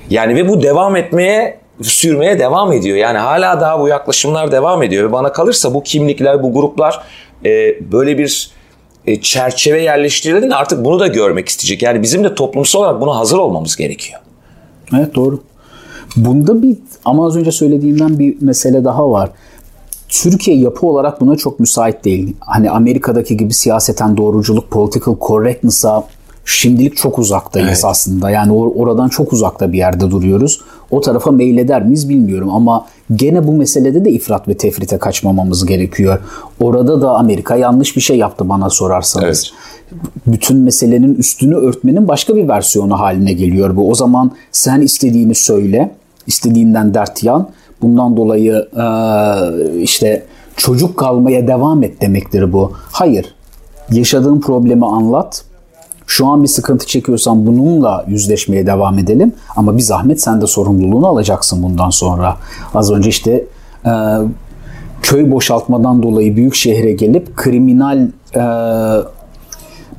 Yani 0.09 0.35
ve 0.35 0.49
bu 0.49 0.63
devam 0.63 0.95
etmeye 0.95 1.59
sürmeye 1.81 2.39
devam 2.39 2.73
ediyor. 2.73 2.97
Yani 2.97 3.17
hala 3.17 3.61
daha 3.61 3.79
bu 3.79 3.87
yaklaşımlar 3.87 4.51
devam 4.51 4.83
ediyor 4.83 5.09
ve 5.09 5.11
bana 5.11 5.31
kalırsa 5.31 5.73
bu 5.73 5.83
kimlikler, 5.83 6.43
bu 6.43 6.53
gruplar 6.53 7.01
e, 7.45 7.75
böyle 7.91 8.17
bir 8.17 8.49
e, 9.07 9.21
çerçeve 9.21 9.81
yerleştirildiğinde 9.81 10.55
artık 10.55 10.85
bunu 10.85 10.99
da 10.99 11.07
görmek 11.07 11.49
isteyecek. 11.49 11.81
Yani 11.81 12.01
bizim 12.01 12.23
de 12.23 12.35
toplumsal 12.35 12.79
olarak 12.79 13.01
buna 13.01 13.17
hazır 13.17 13.37
olmamız 13.37 13.75
gerekiyor. 13.75 14.19
Evet 14.95 15.15
doğru. 15.15 15.43
Bunda 16.15 16.61
bir 16.61 16.77
ama 17.05 17.27
az 17.27 17.37
önce 17.37 17.51
söylediğimden 17.51 18.19
bir 18.19 18.41
mesele 18.41 18.83
daha 18.83 19.11
var. 19.11 19.29
Türkiye 20.09 20.57
yapı 20.57 20.87
olarak 20.87 21.21
buna 21.21 21.35
çok 21.35 21.59
müsait 21.59 22.05
değil. 22.05 22.35
Hani 22.39 22.69
Amerika'daki 22.69 23.37
gibi 23.37 23.53
siyaseten 23.53 24.17
doğruculuk, 24.17 24.71
political 24.71 25.15
correctness'a 25.27 26.07
şimdilik 26.45 26.97
çok 26.97 27.19
uzaktayız 27.19 27.69
evet. 27.69 27.85
aslında. 27.85 28.29
Yani 28.29 28.51
or- 28.51 28.73
oradan 28.75 29.09
çok 29.09 29.33
uzakta 29.33 29.71
bir 29.71 29.77
yerde 29.77 30.11
duruyoruz. 30.11 30.61
O 30.91 31.01
tarafa 31.01 31.31
meyleder 31.31 31.85
miyiz 31.85 32.09
bilmiyorum 32.09 32.49
ama 32.49 32.85
gene 33.15 33.47
bu 33.47 33.53
meselede 33.53 34.05
de 34.05 34.11
ifrat 34.11 34.47
ve 34.47 34.57
tefrite 34.57 34.97
kaçmamamız 34.97 35.65
gerekiyor. 35.65 36.19
Orada 36.59 37.01
da 37.01 37.11
Amerika 37.11 37.55
yanlış 37.55 37.95
bir 37.95 38.01
şey 38.01 38.17
yaptı 38.17 38.49
bana 38.49 38.69
sorarsanız. 38.69 39.25
Evet. 39.25 39.51
Bütün 40.27 40.57
meselenin 40.57 41.15
üstünü 41.15 41.55
örtmenin 41.55 42.07
başka 42.07 42.35
bir 42.35 42.47
versiyonu 42.47 42.99
haline 42.99 43.33
geliyor 43.33 43.75
bu. 43.75 43.89
O 43.89 43.95
zaman 43.95 44.31
sen 44.51 44.81
istediğini 44.81 45.35
söyle, 45.35 45.95
istediğinden 46.27 46.93
dert 46.93 47.23
yan. 47.23 47.49
Bundan 47.81 48.17
dolayı 48.17 48.67
işte 49.81 50.23
çocuk 50.57 50.97
kalmaya 50.97 51.47
devam 51.47 51.83
et 51.83 52.01
demektir 52.01 52.53
bu. 52.53 52.71
Hayır. 52.91 53.35
Yaşadığın 53.91 54.39
problemi 54.39 54.85
anlat 54.85 55.43
şu 56.07 56.27
an 56.27 56.43
bir 56.43 56.47
sıkıntı 56.47 56.87
çekiyorsan 56.87 57.45
bununla 57.47 58.05
yüzleşmeye 58.07 58.67
devam 58.67 58.99
edelim. 58.99 59.33
Ama 59.55 59.77
bir 59.77 59.81
zahmet 59.81 60.21
sen 60.21 60.41
de 60.41 60.47
sorumluluğunu 60.47 61.07
alacaksın 61.07 61.63
bundan 61.63 61.89
sonra. 61.89 62.37
Az 62.73 62.91
önce 62.91 63.09
işte 63.09 63.45
e, 63.85 63.91
köy 65.01 65.31
boşaltmadan 65.31 66.03
dolayı 66.03 66.35
büyük 66.35 66.55
şehre 66.55 66.91
gelip 66.91 67.35
kriminal 67.35 68.07
e, 68.35 68.43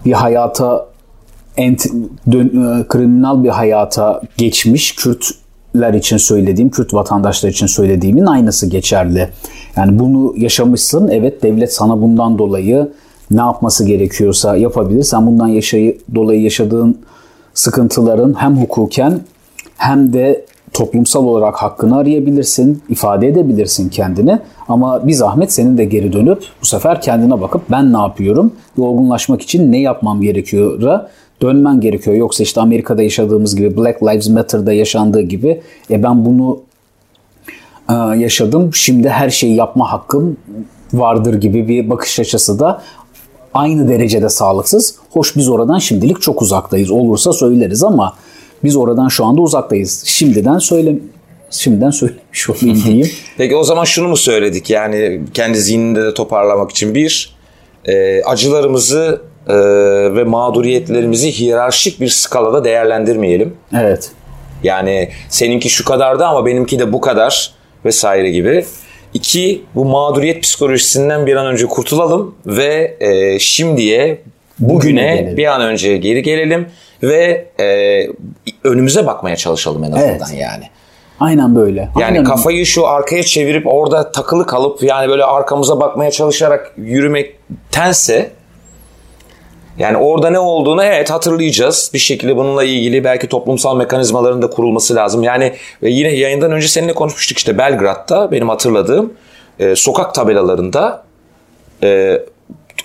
bir 0.04 0.12
hayata 0.12 0.86
ent, 1.56 1.86
dön, 2.32 2.46
e, 2.46 2.88
kriminal 2.88 3.44
bir 3.44 3.48
hayata 3.48 4.20
geçmiş 4.36 4.94
Kürtler 4.94 5.94
için 5.94 6.16
söylediğim, 6.16 6.70
Kürt 6.70 6.94
vatandaşlar 6.94 7.48
için 7.48 7.66
söylediğimin 7.66 8.26
aynısı 8.26 8.66
geçerli. 8.66 9.28
Yani 9.76 9.98
bunu 9.98 10.34
yaşamışsın. 10.36 11.08
Evet 11.08 11.42
devlet 11.42 11.74
sana 11.74 12.02
bundan 12.02 12.38
dolayı 12.38 12.88
ne 13.30 13.40
yapması 13.40 13.84
gerekiyorsa 13.86 14.56
yapabilir. 14.56 15.02
Sen 15.02 15.26
bundan 15.26 15.48
yaşayı, 15.48 15.98
dolayı 16.14 16.42
yaşadığın 16.42 16.98
sıkıntıların 17.54 18.34
hem 18.34 18.56
hukuken 18.56 19.20
hem 19.76 20.12
de 20.12 20.44
toplumsal 20.72 21.24
olarak 21.24 21.56
hakkını 21.56 21.96
arayabilirsin, 21.96 22.82
ifade 22.88 23.28
edebilirsin 23.28 23.88
kendini. 23.88 24.38
Ama 24.68 25.06
bir 25.06 25.12
zahmet 25.12 25.52
senin 25.52 25.78
de 25.78 25.84
geri 25.84 26.12
dönüp 26.12 26.42
bu 26.62 26.66
sefer 26.66 27.00
kendine 27.00 27.40
bakıp 27.40 27.62
ben 27.70 27.92
ne 27.92 27.98
yapıyorum? 27.98 28.52
Olgunlaşmak 28.78 29.42
için 29.42 29.72
ne 29.72 29.80
yapmam 29.80 30.20
gerekiyor? 30.20 31.00
dönmen 31.42 31.80
gerekiyor. 31.80 32.16
Yoksa 32.16 32.42
işte 32.42 32.60
Amerika'da 32.60 33.02
yaşadığımız 33.02 33.56
gibi 33.56 33.76
Black 33.76 34.02
Lives 34.02 34.28
Matter'da 34.28 34.72
yaşandığı 34.72 35.20
gibi 35.20 35.62
e 35.90 36.02
ben 36.02 36.24
bunu 36.24 36.60
e, 37.90 37.94
yaşadım. 37.94 38.70
Şimdi 38.74 39.08
her 39.08 39.30
şeyi 39.30 39.54
yapma 39.54 39.92
hakkım 39.92 40.36
vardır 40.92 41.34
gibi 41.34 41.68
bir 41.68 41.90
bakış 41.90 42.20
açısı 42.20 42.58
da 42.58 42.82
aynı 43.56 43.88
derecede 43.88 44.28
sağlıksız. 44.28 44.94
Hoş 45.10 45.36
biz 45.36 45.48
oradan 45.48 45.78
şimdilik 45.78 46.22
çok 46.22 46.42
uzaktayız. 46.42 46.90
Olursa 46.90 47.32
söyleriz 47.32 47.84
ama 47.84 48.16
biz 48.64 48.76
oradan 48.76 49.08
şu 49.08 49.24
anda 49.24 49.40
uzaktayız. 49.40 50.02
Şimdiden 50.06 50.58
söyle 50.58 50.94
şimdiden 51.50 51.90
söylemiş 51.90 52.50
olayım 52.50 52.82
diyeyim. 52.84 53.10
Peki 53.38 53.56
o 53.56 53.64
zaman 53.64 53.84
şunu 53.84 54.08
mu 54.08 54.16
söyledik 54.16 54.70
yani 54.70 55.20
kendi 55.34 55.58
zihninde 55.58 56.02
de 56.02 56.14
toparlamak 56.14 56.70
için 56.70 56.94
bir 56.94 57.36
e, 57.84 58.22
acılarımızı 58.22 59.22
e, 59.48 59.54
ve 60.14 60.24
mağduriyetlerimizi 60.24 61.32
hiyerarşik 61.32 62.00
bir 62.00 62.08
skalada 62.08 62.64
değerlendirmeyelim. 62.64 63.54
Evet. 63.76 64.10
Yani 64.62 65.10
seninki 65.28 65.70
şu 65.70 65.84
kadardı 65.84 66.24
ama 66.24 66.46
benimki 66.46 66.78
de 66.78 66.92
bu 66.92 67.00
kadar 67.00 67.50
vesaire 67.84 68.30
gibi. 68.30 68.64
İki, 69.16 69.62
bu 69.74 69.84
mağduriyet 69.84 70.42
psikolojisinden 70.42 71.26
bir 71.26 71.36
an 71.36 71.46
önce 71.46 71.66
kurtulalım 71.66 72.34
ve 72.46 72.96
e, 73.00 73.38
şimdiye, 73.38 74.22
bugüne 74.58 75.34
bir 75.36 75.46
an 75.46 75.60
önce 75.60 75.96
geri 75.96 76.22
gelelim 76.22 76.68
ve 77.02 77.48
e, 77.60 78.08
önümüze 78.64 79.06
bakmaya 79.06 79.36
çalışalım 79.36 79.84
en 79.84 79.92
azından 79.92 80.08
evet. 80.08 80.40
yani. 80.40 80.64
Aynen 81.20 81.56
böyle. 81.56 81.80
Yani 81.80 82.04
Aynen 82.04 82.24
kafayı 82.24 82.66
şu 82.66 82.86
arkaya 82.86 83.22
çevirip 83.22 83.66
orada 83.66 84.12
takılı 84.12 84.46
kalıp 84.46 84.82
yani 84.82 85.08
böyle 85.08 85.24
arkamıza 85.24 85.80
bakmaya 85.80 86.10
çalışarak 86.10 86.74
yürümektense 86.76 88.30
yani 89.78 89.96
orada 89.96 90.30
ne 90.30 90.38
olduğunu 90.38 90.84
evet 90.84 91.10
hatırlayacağız. 91.10 91.90
Bir 91.94 91.98
şekilde 91.98 92.36
bununla 92.36 92.64
ilgili 92.64 93.04
belki 93.04 93.26
toplumsal 93.26 93.76
mekanizmaların 93.76 94.42
da 94.42 94.50
kurulması 94.50 94.94
lazım. 94.94 95.22
Yani 95.22 95.52
yine 95.82 96.08
yayından 96.08 96.52
önce 96.52 96.68
seninle 96.68 96.92
konuşmuştuk 96.92 97.38
işte 97.38 97.58
Belgrad'da 97.58 98.32
benim 98.32 98.48
hatırladığım 98.48 99.12
e, 99.58 99.76
sokak 99.76 100.14
tabelalarında 100.14 101.04
e, 101.82 102.20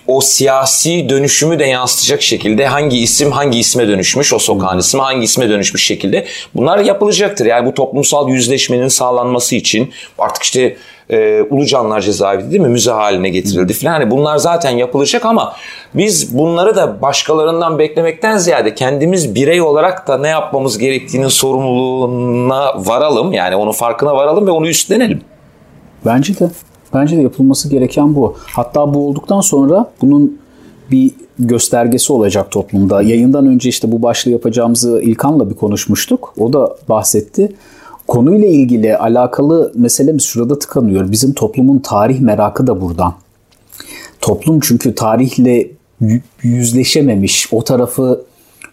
o 0.06 0.20
siyasi 0.20 1.08
dönüşümü 1.08 1.58
de 1.58 1.64
yansıtacak 1.64 2.22
şekilde 2.22 2.66
hangi 2.66 2.98
isim 2.98 3.32
hangi 3.32 3.58
isme 3.58 3.88
dönüşmüş, 3.88 4.32
o 4.32 4.38
sokağın 4.38 4.78
ismi 4.78 5.00
hangi 5.00 5.24
isme 5.24 5.48
dönüşmüş 5.48 5.86
şekilde 5.86 6.26
bunlar 6.54 6.78
yapılacaktır. 6.78 7.46
Yani 7.46 7.66
bu 7.66 7.74
toplumsal 7.74 8.28
yüzleşmenin 8.28 8.88
sağlanması 8.88 9.54
için 9.54 9.92
artık 10.18 10.42
işte 10.42 10.76
e, 11.10 11.42
Ulucanlar 11.50 12.00
cezaevi 12.00 12.50
değil 12.50 12.62
mi 12.62 12.68
müze 12.68 12.90
haline 12.90 13.28
getirildi 13.28 13.72
falan. 13.72 13.92
Hani 13.92 14.10
bunlar 14.10 14.36
zaten 14.36 14.70
yapılacak 14.70 15.24
ama 15.24 15.52
biz 15.94 16.38
bunları 16.38 16.76
da 16.76 17.02
başkalarından 17.02 17.78
beklemekten 17.78 18.38
ziyade 18.38 18.74
kendimiz 18.74 19.34
birey 19.34 19.60
olarak 19.60 20.08
da 20.08 20.18
ne 20.18 20.28
yapmamız 20.28 20.78
gerektiğinin 20.78 21.28
sorumluluğuna 21.28 22.86
varalım. 22.86 23.32
Yani 23.32 23.56
onun 23.56 23.72
farkına 23.72 24.16
varalım 24.16 24.46
ve 24.46 24.50
onu 24.50 24.68
üstlenelim. 24.68 25.20
Bence 26.06 26.38
de. 26.38 26.50
Bence 26.94 27.16
de 27.16 27.22
yapılması 27.22 27.68
gereken 27.68 28.14
bu. 28.14 28.36
Hatta 28.54 28.94
bu 28.94 29.08
olduktan 29.08 29.40
sonra 29.40 29.90
bunun 30.02 30.38
bir 30.90 31.10
göstergesi 31.38 32.12
olacak 32.12 32.50
toplumda. 32.50 33.02
Yayından 33.02 33.46
önce 33.46 33.68
işte 33.68 33.92
bu 33.92 34.02
başlığı 34.02 34.30
yapacağımızı 34.30 35.00
İlkan'la 35.02 35.50
bir 35.50 35.54
konuşmuştuk. 35.54 36.34
O 36.38 36.52
da 36.52 36.76
bahsetti. 36.88 37.52
Konuyla 38.12 38.48
ilgili 38.48 38.96
alakalı 38.96 39.72
meselemiz 39.74 40.22
şurada 40.22 40.58
tıkanıyor. 40.58 41.12
Bizim 41.12 41.32
toplumun 41.32 41.78
tarih 41.78 42.20
merakı 42.20 42.66
da 42.66 42.80
buradan. 42.80 43.14
Toplum 44.20 44.60
çünkü 44.60 44.94
tarihle 44.94 45.70
yüzleşememiş, 46.42 47.48
o 47.52 47.64
tarafı 47.64 48.24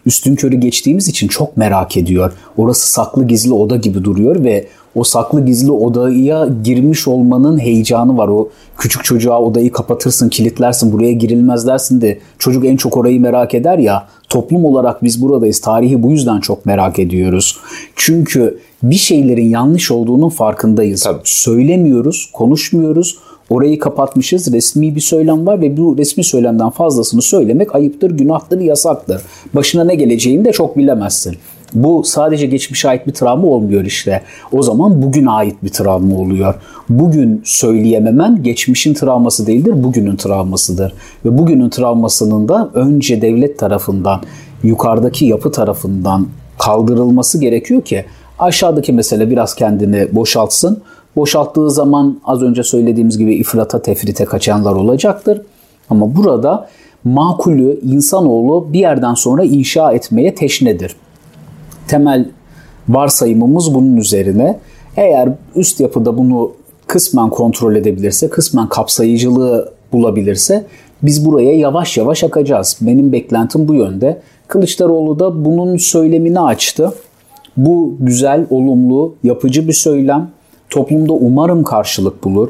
üstün 0.06 0.36
körü 0.36 0.56
geçtiğimiz 0.56 1.08
için 1.08 1.28
çok 1.28 1.56
merak 1.56 1.96
ediyor. 1.96 2.32
Orası 2.56 2.92
saklı 2.92 3.26
gizli 3.26 3.52
oda 3.52 3.76
gibi 3.76 4.04
duruyor 4.04 4.44
ve 4.44 4.66
o 4.94 5.04
saklı 5.04 5.44
gizli 5.44 5.70
odaya 5.70 6.48
girmiş 6.64 7.08
olmanın 7.08 7.58
heyecanı 7.58 8.16
var. 8.18 8.28
O 8.28 8.48
küçük 8.78 9.04
çocuğa 9.04 9.40
odayı 9.40 9.72
kapatırsın, 9.72 10.28
kilitlersin, 10.28 10.92
buraya 10.92 11.12
girilmez 11.12 11.66
dersin 11.66 12.00
de 12.00 12.18
çocuk 12.38 12.64
en 12.64 12.76
çok 12.76 12.96
orayı 12.96 13.20
merak 13.20 13.54
eder 13.54 13.78
ya. 13.78 14.06
Toplum 14.28 14.64
olarak 14.64 15.04
biz 15.04 15.22
buradayız. 15.22 15.60
Tarihi 15.60 16.02
bu 16.02 16.10
yüzden 16.10 16.40
çok 16.40 16.66
merak 16.66 16.98
ediyoruz. 16.98 17.56
Çünkü 17.96 18.58
bir 18.82 18.96
şeylerin 18.96 19.48
yanlış 19.48 19.90
olduğunun 19.90 20.28
farkındayız. 20.28 21.02
Tabii. 21.02 21.20
Söylemiyoruz, 21.24 22.30
konuşmuyoruz. 22.32 23.18
Orayı 23.50 23.78
kapatmışız. 23.78 24.52
Resmi 24.52 24.94
bir 24.94 25.00
söylem 25.00 25.46
var 25.46 25.60
ve 25.60 25.76
bu 25.76 25.98
resmi 25.98 26.24
söylemden 26.24 26.70
fazlasını 26.70 27.22
söylemek 27.22 27.74
ayıptır, 27.74 28.10
günahtır, 28.10 28.60
yasaktır. 28.60 29.22
Başına 29.54 29.84
ne 29.84 29.94
geleceğini 29.94 30.44
de 30.44 30.52
çok 30.52 30.76
bilemezsin. 30.76 31.36
Bu 31.74 32.04
sadece 32.04 32.46
geçmişe 32.46 32.88
ait 32.88 33.06
bir 33.06 33.12
travma 33.12 33.46
olmuyor 33.46 33.84
işte. 33.84 34.22
O 34.52 34.62
zaman 34.62 35.02
bugün 35.02 35.26
ait 35.26 35.64
bir 35.64 35.68
travma 35.68 36.16
oluyor. 36.16 36.54
Bugün 36.88 37.42
söyleyememen 37.44 38.42
geçmişin 38.42 38.94
travması 38.94 39.46
değildir, 39.46 39.84
bugünün 39.84 40.16
travmasıdır. 40.16 40.92
Ve 41.24 41.38
bugünün 41.38 41.70
travmasının 41.70 42.48
da 42.48 42.70
önce 42.74 43.22
devlet 43.22 43.58
tarafından 43.58 44.20
yukarıdaki 44.62 45.24
yapı 45.24 45.52
tarafından 45.52 46.26
kaldırılması 46.58 47.40
gerekiyor 47.40 47.82
ki 47.82 48.04
aşağıdaki 48.38 48.92
mesele 48.92 49.30
biraz 49.30 49.54
kendini 49.54 50.14
boşaltsın. 50.14 50.82
Boşalttığı 51.16 51.70
zaman 51.70 52.20
az 52.24 52.42
önce 52.42 52.62
söylediğimiz 52.62 53.18
gibi 53.18 53.34
ifrata 53.34 53.82
tefrite 53.82 54.24
kaçanlar 54.24 54.72
olacaktır. 54.72 55.42
Ama 55.90 56.16
burada 56.16 56.68
makulü 57.04 57.80
insanoğlu 57.82 58.72
bir 58.72 58.78
yerden 58.78 59.14
sonra 59.14 59.44
inşa 59.44 59.92
etmeye 59.92 60.34
teşnedir. 60.34 60.96
Temel 61.90 62.28
varsayımımız 62.88 63.74
bunun 63.74 63.96
üzerine. 63.96 64.58
Eğer 64.96 65.28
üst 65.56 65.80
yapıda 65.80 66.18
bunu 66.18 66.52
kısmen 66.86 67.30
kontrol 67.30 67.76
edebilirse, 67.76 68.30
kısmen 68.30 68.68
kapsayıcılığı 68.68 69.72
bulabilirse 69.92 70.66
biz 71.02 71.26
buraya 71.26 71.56
yavaş 71.56 71.96
yavaş 71.96 72.24
akacağız. 72.24 72.76
Benim 72.80 73.12
beklentim 73.12 73.68
bu 73.68 73.74
yönde. 73.74 74.20
Kılıçdaroğlu 74.48 75.18
da 75.18 75.44
bunun 75.44 75.76
söylemini 75.76 76.40
açtı. 76.40 76.92
Bu 77.56 77.96
güzel, 78.00 78.46
olumlu, 78.50 79.14
yapıcı 79.22 79.68
bir 79.68 79.72
söylem. 79.72 80.30
Toplumda 80.70 81.12
umarım 81.12 81.62
karşılık 81.62 82.24
bulur. 82.24 82.48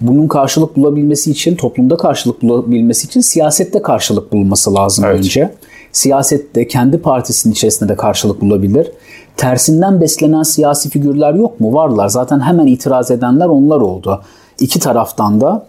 Bunun 0.00 0.28
karşılık 0.28 0.76
bulabilmesi 0.76 1.30
için, 1.30 1.56
toplumda 1.56 1.96
karşılık 1.96 2.42
bulabilmesi 2.42 3.06
için 3.06 3.20
siyasette 3.20 3.82
karşılık 3.82 4.32
bulması 4.32 4.74
lazım 4.74 5.04
evet. 5.04 5.18
önce. 5.18 5.50
Siyasette 5.94 6.68
kendi 6.68 6.98
partisinin 6.98 7.52
içerisinde 7.52 7.88
de 7.88 7.96
karşılık 7.96 8.40
bulabilir. 8.40 8.90
Tersinden 9.36 10.00
beslenen 10.00 10.42
siyasi 10.42 10.90
figürler 10.90 11.34
yok 11.34 11.60
mu? 11.60 11.74
Varlar. 11.74 12.08
Zaten 12.08 12.40
hemen 12.40 12.66
itiraz 12.66 13.10
edenler 13.10 13.46
onlar 13.46 13.76
oldu. 13.76 14.22
İki 14.60 14.80
taraftan 14.80 15.40
da 15.40 15.66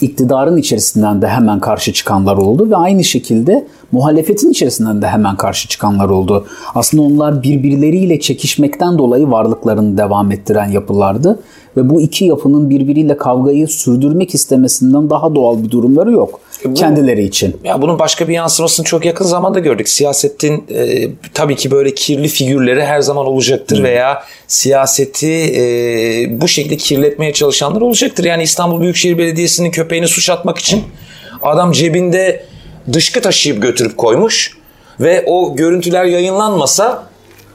iktidarın 0.00 0.56
içerisinden 0.56 1.22
de 1.22 1.28
hemen 1.28 1.60
karşı 1.60 1.92
çıkanlar 1.92 2.36
oldu 2.36 2.70
ve 2.70 2.76
aynı 2.76 3.04
şekilde 3.04 3.66
muhalefetin 3.92 4.50
içerisinden 4.50 5.02
de 5.02 5.08
hemen 5.08 5.36
karşı 5.36 5.68
çıkanlar 5.68 6.08
oldu. 6.08 6.46
Aslında 6.74 7.02
onlar 7.02 7.42
birbirleriyle 7.42 8.20
çekişmekten 8.20 8.98
dolayı 8.98 9.30
varlıklarını 9.30 9.98
devam 9.98 10.32
ettiren 10.32 10.68
yapılardı 10.68 11.40
ve 11.76 11.90
bu 11.90 12.00
iki 12.00 12.24
yapının 12.24 12.70
birbiriyle 12.70 13.16
kavgayı 13.16 13.68
sürdürmek 13.68 14.34
istemesinden 14.34 15.10
daha 15.10 15.34
doğal 15.34 15.62
bir 15.62 15.70
durumları 15.70 16.12
yok 16.12 16.40
bu, 16.64 16.74
kendileri 16.74 17.24
için. 17.24 17.56
Ya 17.64 17.82
bunun 17.82 17.98
başka 17.98 18.28
bir 18.28 18.34
yansımasını 18.34 18.86
çok 18.86 19.04
yakın 19.04 19.24
zamanda 19.24 19.58
gördük. 19.58 19.88
Siyasetin 19.88 20.64
e, 20.74 21.08
tabii 21.34 21.56
ki 21.56 21.70
böyle 21.70 21.94
kirli 21.94 22.28
figürleri 22.28 22.84
her 22.84 23.00
zaman 23.00 23.26
olacaktır 23.26 23.76
hmm. 23.76 23.84
veya 23.84 24.22
siyaseti 24.46 25.32
e, 25.32 25.60
bu 26.40 26.48
şekilde 26.48 26.76
kirletmeye 26.76 27.32
çalışanlar 27.32 27.80
olacaktır. 27.80 28.24
Yani 28.24 28.42
İstanbul 28.42 28.80
Büyükşehir 28.80 29.18
Belediyesi'nin 29.18 29.70
köpeğini 29.70 30.08
suç 30.08 30.30
atmak 30.30 30.58
için 30.58 30.82
adam 31.42 31.72
cebinde 31.72 32.44
dışkı 32.92 33.20
taşıyıp 33.20 33.62
götürüp 33.62 33.96
koymuş 33.96 34.58
ve 35.00 35.24
o 35.26 35.56
görüntüler 35.56 36.04
yayınlanmasa 36.04 37.08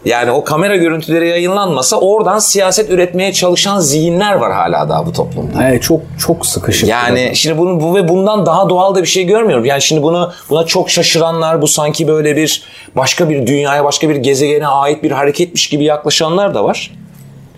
yani 0.06 0.32
o 0.32 0.44
kamera 0.44 0.76
görüntüleri 0.76 1.28
yayınlanmasa 1.30 2.00
oradan 2.00 2.40
siyaset 2.40 2.90
üretmeye 2.90 3.34
çalışan 3.34 3.80
zihinler 3.80 4.34
var 4.34 4.54
hala 4.54 4.90
daha 4.90 5.06
bu 5.06 5.14
toplumda. 5.14 5.68
Evet 5.68 5.84
çok 5.84 6.02
çok 6.20 6.46
sıkışık. 6.46 6.90
Yani 6.90 7.20
burada. 7.20 7.36
şimdi 7.36 7.58
bunu 7.58 7.82
bu 7.82 7.96
ve 7.96 8.08
bundan 8.08 8.46
daha 8.46 8.70
doğal 8.70 8.96
da 8.96 9.02
bir 9.02 9.08
şey 9.08 9.24
görmüyorum. 9.24 9.66
Yani 9.66 9.82
şimdi 9.82 10.04
bunu 10.04 10.32
buna 10.50 10.66
çok 10.66 10.90
şaşıranlar 10.90 11.62
bu 11.62 11.68
sanki 11.68 12.08
böyle 12.08 12.36
bir 12.36 12.64
başka 12.96 13.30
bir 13.30 13.48
dünyaya, 13.48 13.84
başka 13.84 14.10
bir 14.10 14.16
gezegene 14.16 14.68
ait 14.68 15.04
bir 15.04 15.12
hareketmiş 15.12 15.70
gibi 15.70 15.84
yaklaşanlar 15.84 16.54
da 16.54 16.64
var. 16.64 16.92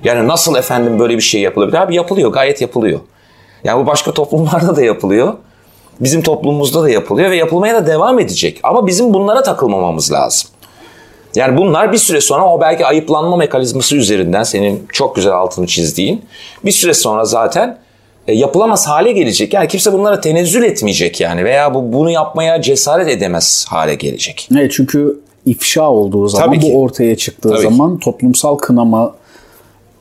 Yani 0.04 0.28
nasıl 0.28 0.56
efendim 0.56 1.00
böyle 1.00 1.16
bir 1.16 1.22
şey 1.22 1.42
yapılabilir? 1.42 1.78
Abi 1.78 1.96
yapılıyor, 1.96 2.32
gayet 2.32 2.62
yapılıyor. 2.62 3.00
Yani 3.64 3.84
bu 3.84 3.88
başka 3.88 4.12
toplumlarda 4.12 4.76
da 4.76 4.84
yapılıyor. 4.84 5.34
Bizim 6.00 6.22
toplumumuzda 6.22 6.84
da 6.84 6.90
yapılıyor 6.90 7.32
ve 7.32 7.36
yapılmaya 7.36 7.76
da 7.76 7.88
devam 7.88 8.20
edecek. 8.20 8.60
Ama 8.64 8.88
bizim 8.88 9.14
bunlara 9.14 9.44
takılmamamız 9.44 10.12
lazım. 10.12 10.50
Yani 11.36 11.58
bunlar 11.58 11.92
bir 11.92 11.98
süre 11.98 12.22
sonra 12.22 12.54
o 12.54 12.62
belki 12.62 12.86
ayıplanma 12.86 13.38
mekanizması 13.38 13.96
üzerinden 13.96 14.44
senin 14.44 14.88
çok 14.92 15.16
güzel 15.16 15.34
altını 15.34 15.68
çizdiğin 15.68 16.22
bir 16.66 16.72
süre 16.72 16.94
sonra 16.94 17.26
zaten 17.26 17.78
e, 18.28 18.34
yapılamaz 18.34 18.88
hale 18.88 19.12
gelecek. 19.12 19.54
Yani 19.54 19.68
kimse 19.68 19.94
bunlara 19.94 20.22
tenezzül 20.22 20.64
etmeyecek 20.64 21.22
yani 21.22 21.46
veya 21.46 21.74
bu 21.74 21.94
bunu 21.94 22.10
yapmaya 22.10 22.62
cesaret 22.62 23.08
edemez 23.08 23.66
hale 23.70 23.96
gelecek. 23.96 24.50
Evet 24.52 24.72
çünkü 24.76 25.20
ifşa 25.46 25.90
olduğu 25.90 26.28
zaman 26.28 26.62
bu 26.62 26.82
ortaya 26.82 27.16
çıktığı 27.18 27.50
Tabii 27.50 27.62
zaman 27.62 27.98
ki. 27.98 28.04
toplumsal 28.04 28.56
kınama 28.56 29.16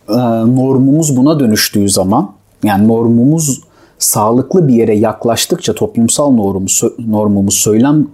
e, 0.09 0.15
normumuz 0.57 1.17
buna 1.17 1.41
dönüştüğü 1.41 1.89
zaman 1.89 2.33
yani 2.63 2.89
normumuz 2.89 3.61
sağlıklı 3.99 4.69
bir 4.69 4.75
yere 4.75 4.97
yaklaştıkça 4.97 5.75
toplumsal 5.75 6.33
normumuz, 6.33 6.83
normumuz 6.99 7.55
söylem 7.55 8.09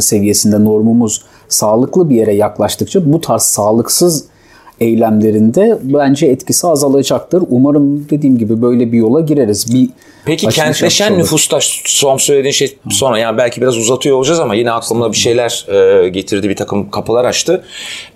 seviyesinde 0.00 0.64
normumuz 0.64 1.22
sağlıklı 1.48 2.10
bir 2.10 2.16
yere 2.16 2.34
yaklaştıkça 2.34 3.12
bu 3.12 3.20
tarz 3.20 3.42
sağlıksız 3.42 4.24
eylemlerinde 4.80 5.78
bence 5.82 6.26
etkisi 6.26 6.66
azalacaktır. 6.66 7.42
Umarım 7.50 8.10
dediğim 8.10 8.38
gibi 8.38 8.62
böyle 8.62 8.92
bir 8.92 8.98
yola 8.98 9.20
gireriz. 9.20 9.74
Bir 9.74 9.88
Peki 10.24 10.48
kentleşen 10.48 11.18
nüfusta 11.18 11.58
son 11.84 12.16
söylediğin 12.16 12.52
şey 12.52 12.78
sonra 12.90 13.18
yani 13.18 13.38
belki 13.38 13.60
biraz 13.60 13.76
uzatıyor 13.76 14.16
olacağız 14.16 14.40
ama 14.40 14.54
yine 14.54 14.70
aklımda 14.70 15.12
bir 15.12 15.16
şeyler 15.16 15.66
e, 15.68 16.08
getirdi 16.08 16.48
bir 16.48 16.56
takım 16.56 16.90
kapılar 16.90 17.24
açtı. 17.24 17.64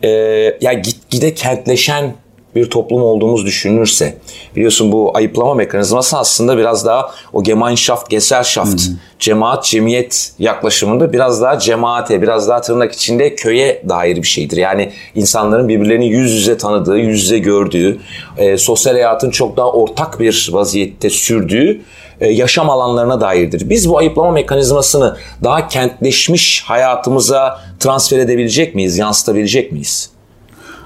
E, 0.02 0.08
ya 0.08 0.54
yani 0.60 0.82
gitgide 0.82 1.34
kentleşen 1.34 2.14
bir 2.54 2.70
toplum 2.70 3.02
olduğumuz 3.02 3.46
düşünülürse 3.46 4.18
biliyorsun 4.56 4.92
bu 4.92 5.10
ayıplama 5.14 5.54
mekanizması 5.54 6.18
aslında 6.18 6.58
biraz 6.58 6.86
daha 6.86 7.10
o 7.32 7.42
Gemeinschaft, 7.42 8.10
Gesellschaft, 8.10 8.86
hmm. 8.86 8.94
cemaat, 9.18 9.64
cemiyet 9.64 10.32
yaklaşımında 10.38 11.12
biraz 11.12 11.42
daha 11.42 11.58
cemaate, 11.58 12.22
biraz 12.22 12.48
daha 12.48 12.60
tırnak 12.60 12.92
içinde 12.92 13.34
köye 13.34 13.82
dair 13.88 14.16
bir 14.16 14.26
şeydir. 14.26 14.56
Yani 14.56 14.92
insanların 15.14 15.68
birbirlerini 15.68 16.08
yüz 16.08 16.32
yüze 16.32 16.58
tanıdığı, 16.58 16.98
yüz 16.98 17.22
yüze 17.22 17.38
gördüğü, 17.38 17.98
e, 18.36 18.56
sosyal 18.56 18.92
hayatın 18.92 19.30
çok 19.30 19.56
daha 19.56 19.72
ortak 19.72 20.20
bir 20.20 20.48
vaziyette 20.52 21.10
sürdüğü 21.10 21.80
e, 22.20 22.28
yaşam 22.28 22.70
alanlarına 22.70 23.20
dairdir. 23.20 23.70
Biz 23.70 23.88
bu 23.88 23.98
ayıplama 23.98 24.30
mekanizmasını 24.30 25.16
daha 25.44 25.68
kentleşmiş 25.68 26.62
hayatımıza 26.66 27.60
transfer 27.80 28.18
edebilecek 28.18 28.74
miyiz, 28.74 28.98
yansıtabilecek 28.98 29.72
miyiz? 29.72 30.13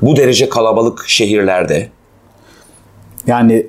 Bu 0.02 0.16
derece 0.16 0.48
kalabalık 0.48 1.04
şehirlerde. 1.06 1.88
Yani 3.26 3.66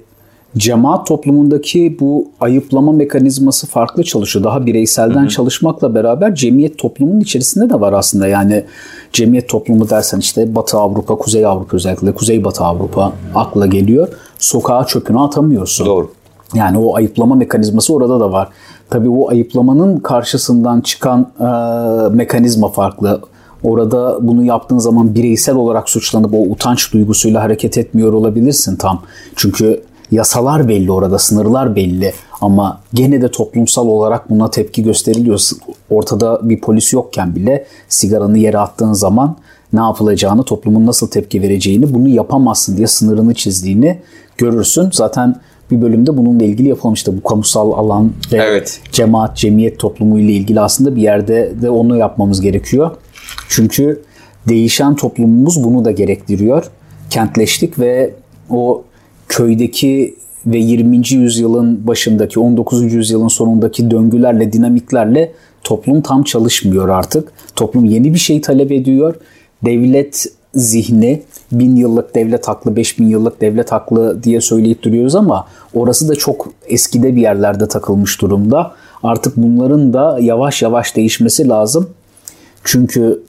cemaat 0.57 1.07
toplumundaki 1.07 1.97
bu 1.99 2.27
ayıplama 2.39 2.91
mekanizması 2.91 3.67
farklı 3.67 4.03
çalışıyor. 4.03 4.45
Daha 4.45 4.65
bireyselden 4.65 5.21
Hı-hı. 5.21 5.27
çalışmakla 5.27 5.95
beraber 5.95 6.35
cemiyet 6.35 6.77
toplumunun 6.77 7.19
içerisinde 7.19 7.69
de 7.69 7.79
var 7.79 7.93
aslında. 7.93 8.27
Yani 8.27 8.65
cemiyet 9.13 9.49
toplumu 9.49 9.89
dersen 9.89 10.19
işte 10.19 10.55
Batı 10.55 10.77
Avrupa, 10.77 11.15
Kuzey 11.15 11.45
Avrupa 11.45 11.77
özellikle 11.77 12.11
Kuzey 12.11 12.43
Batı 12.43 12.63
Avrupa 12.63 13.13
akla 13.35 13.65
geliyor. 13.65 14.07
Sokağa 14.39 14.85
çöpünü 14.85 15.19
atamıyorsun. 15.19 15.85
Doğru. 15.85 16.11
Yani 16.53 16.77
o 16.77 16.95
ayıplama 16.95 17.35
mekanizması 17.35 17.93
orada 17.93 18.19
da 18.19 18.31
var. 18.31 18.47
Tabii 18.89 19.09
o 19.09 19.29
ayıplamanın 19.29 19.97
karşısından 19.97 20.81
çıkan 20.81 21.31
e, 21.39 21.45
mekanizma 22.15 22.67
farklı. 22.67 23.21
Orada 23.63 24.17
bunu 24.21 24.43
yaptığın 24.43 24.77
zaman 24.77 25.15
bireysel 25.15 25.55
olarak 25.55 25.89
suçlanıp 25.89 26.33
o 26.33 26.37
utanç 26.37 26.93
duygusuyla 26.93 27.43
hareket 27.43 27.77
etmiyor 27.77 28.13
olabilirsin 28.13 28.75
tam. 28.75 29.01
Çünkü 29.35 29.81
yasalar 30.11 30.67
belli 30.67 30.91
orada, 30.91 31.19
sınırlar 31.19 31.75
belli 31.75 32.13
ama 32.41 32.81
gene 32.93 33.21
de 33.21 33.31
toplumsal 33.31 33.87
olarak 33.87 34.29
buna 34.29 34.51
tepki 34.51 34.83
gösteriliyor. 34.83 35.41
Ortada 35.89 36.49
bir 36.49 36.61
polis 36.61 36.93
yokken 36.93 37.35
bile 37.35 37.65
sigaranı 37.89 38.37
yere 38.37 38.57
attığın 38.57 38.93
zaman 38.93 39.35
ne 39.73 39.79
yapılacağını, 39.79 40.43
toplumun 40.43 40.85
nasıl 40.85 41.07
tepki 41.07 41.41
vereceğini, 41.41 41.93
bunu 41.93 42.07
yapamazsın 42.09 42.77
diye 42.77 42.87
sınırını 42.87 43.33
çizdiğini 43.33 43.99
görürsün. 44.37 44.89
Zaten 44.93 45.35
bir 45.71 45.81
bölümde 45.81 46.17
bununla 46.17 46.43
ilgili 46.43 46.69
yapılmıştı. 46.69 47.17
Bu 47.17 47.23
kamusal 47.23 47.71
alan 47.71 48.11
ve 48.31 48.37
evet. 48.37 48.81
cemaat, 48.91 49.37
cemiyet 49.37 49.79
toplumu 49.79 50.19
ile 50.19 50.31
ilgili 50.31 50.59
aslında 50.59 50.95
bir 50.95 51.01
yerde 51.01 51.53
de 51.61 51.69
onu 51.69 51.97
yapmamız 51.97 52.41
gerekiyor. 52.41 52.91
Çünkü 53.49 54.01
değişen 54.47 54.95
toplumumuz 54.95 55.63
bunu 55.63 55.85
da 55.85 55.91
gerektiriyor. 55.91 56.65
Kentleştik 57.09 57.79
ve 57.79 58.13
o 58.49 58.83
köydeki 59.27 60.15
ve 60.45 60.57
20. 60.57 61.01
yüzyılın 61.11 61.87
başındaki 61.87 62.39
19. 62.39 62.93
yüzyılın 62.93 63.27
sonundaki 63.27 63.91
döngülerle, 63.91 64.53
dinamiklerle 64.53 65.31
toplum 65.63 66.01
tam 66.01 66.23
çalışmıyor 66.23 66.89
artık. 66.89 67.31
Toplum 67.55 67.85
yeni 67.85 68.13
bir 68.13 68.19
şey 68.19 68.41
talep 68.41 68.71
ediyor. 68.71 69.15
Devlet 69.65 70.25
zihni 70.53 71.21
bin 71.51 71.75
yıllık 71.75 72.15
devlet 72.15 72.47
haklı, 72.47 72.75
beş 72.75 72.99
bin 72.99 73.07
yıllık 73.07 73.41
devlet 73.41 73.71
haklı 73.71 74.23
diye 74.23 74.41
söyleyip 74.41 74.83
duruyoruz 74.83 75.15
ama 75.15 75.47
orası 75.73 76.09
da 76.09 76.15
çok 76.15 76.47
eskide 76.67 77.15
bir 77.15 77.21
yerlerde 77.21 77.67
takılmış 77.67 78.21
durumda. 78.21 78.71
Artık 79.03 79.37
bunların 79.37 79.93
da 79.93 80.17
yavaş 80.21 80.61
yavaş 80.61 80.95
değişmesi 80.95 81.49
lazım. 81.49 81.89
Çünkü 82.63 83.23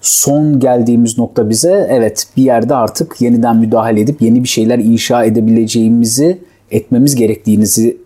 son 0.00 0.60
geldiğimiz 0.60 1.18
nokta 1.18 1.50
bize 1.50 1.88
evet 1.90 2.26
bir 2.36 2.42
yerde 2.42 2.74
artık 2.74 3.20
yeniden 3.20 3.56
müdahale 3.56 4.00
edip 4.00 4.22
yeni 4.22 4.44
bir 4.44 4.48
şeyler 4.48 4.78
inşa 4.78 5.24
edebileceğimizi 5.24 6.38
etmemiz 6.70 7.14
gerektiğinizi 7.14 7.96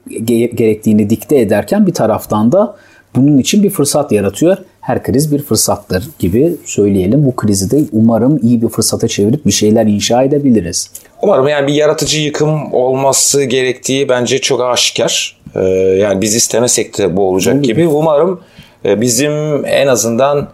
gerektiğini 0.54 1.10
dikte 1.10 1.38
ederken 1.38 1.86
bir 1.86 1.94
taraftan 1.94 2.52
da 2.52 2.76
bunun 3.16 3.38
için 3.38 3.62
bir 3.62 3.70
fırsat 3.70 4.12
yaratıyor. 4.12 4.56
her 4.80 5.02
kriz 5.02 5.32
bir 5.32 5.42
fırsattır 5.42 6.08
gibi 6.18 6.56
söyleyelim. 6.64 7.26
Bu 7.26 7.36
krizi 7.36 7.70
de 7.70 7.84
umarım 7.92 8.38
iyi 8.42 8.62
bir 8.62 8.68
fırsata 8.68 9.08
çevirip 9.08 9.46
bir 9.46 9.50
şeyler 9.50 9.86
inşa 9.86 10.22
edebiliriz. 10.22 10.90
Umarım 11.22 11.48
yani 11.48 11.66
bir 11.66 11.74
yaratıcı 11.74 12.20
yıkım 12.20 12.72
olması 12.72 13.44
gerektiği 13.44 14.08
bence 14.08 14.38
çok 14.40 14.60
aşikar. 14.60 15.36
Ee, 15.54 15.60
yani 16.00 16.20
biz 16.20 16.34
istemesek 16.34 16.98
de 16.98 17.16
bu 17.16 17.28
olacak 17.28 17.64
gibi. 17.64 17.88
Umarım 17.88 18.40
e, 18.84 19.00
bizim 19.00 19.66
en 19.66 19.86
azından 19.86 20.48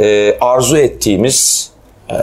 e, 0.00 0.36
arzu 0.40 0.76
ettiğimiz, 0.76 1.70
e, 2.10 2.14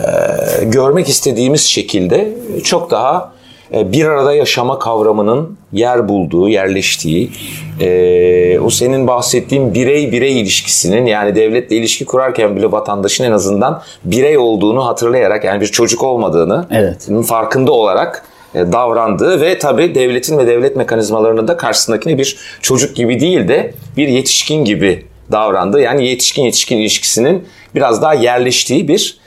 görmek 0.66 1.10
istediğimiz 1.10 1.62
şekilde 1.62 2.34
çok 2.64 2.92
daha 2.92 3.38
e, 3.74 3.92
bir 3.92 4.06
arada 4.06 4.34
yaşama 4.34 4.80
kavramının 4.80 5.58
yer 5.74 6.10
bulduğu, 6.10 6.50
yerleştiği, 6.50 7.32
e, 7.80 8.60
o 8.60 8.70
senin 8.70 9.08
bahsettiğin 9.08 9.74
birey 9.74 10.12
birey 10.12 10.42
ilişkisinin 10.42 11.06
yani 11.06 11.36
devletle 11.36 11.76
ilişki 11.76 12.06
kurarken 12.06 12.56
bile 12.56 12.72
vatandaşın 12.72 13.24
en 13.24 13.32
azından 13.32 13.82
birey 14.06 14.38
olduğunu 14.38 14.86
hatırlayarak 14.86 15.44
yani 15.44 15.62
bir 15.62 15.68
çocuk 15.68 16.04
olmadığını 16.04 16.66
evet. 16.72 17.08
farkında 17.28 17.72
olarak 17.72 18.26
e, 18.56 18.72
davrandığı 18.72 19.42
ve 19.42 19.60
tabii 19.60 19.96
devletin 19.96 20.38
ve 20.38 20.48
devlet 20.48 20.76
mekanizmalarının 20.76 21.48
da 21.48 21.58
karşısındakine 21.58 22.18
bir 22.18 22.38
çocuk 22.62 22.96
gibi 22.96 23.20
değil 23.20 23.48
de 23.48 23.74
bir 23.98 24.08
yetişkin 24.08 24.66
gibi 24.66 25.06
davrandığı 25.32 25.82
yani 25.82 26.08
yetişkin 26.08 26.44
yetişkin 26.44 26.78
ilişkisinin 26.78 27.48
biraz 27.76 28.02
daha 28.02 28.14
yerleştiği 28.14 28.88
bir 28.88 29.18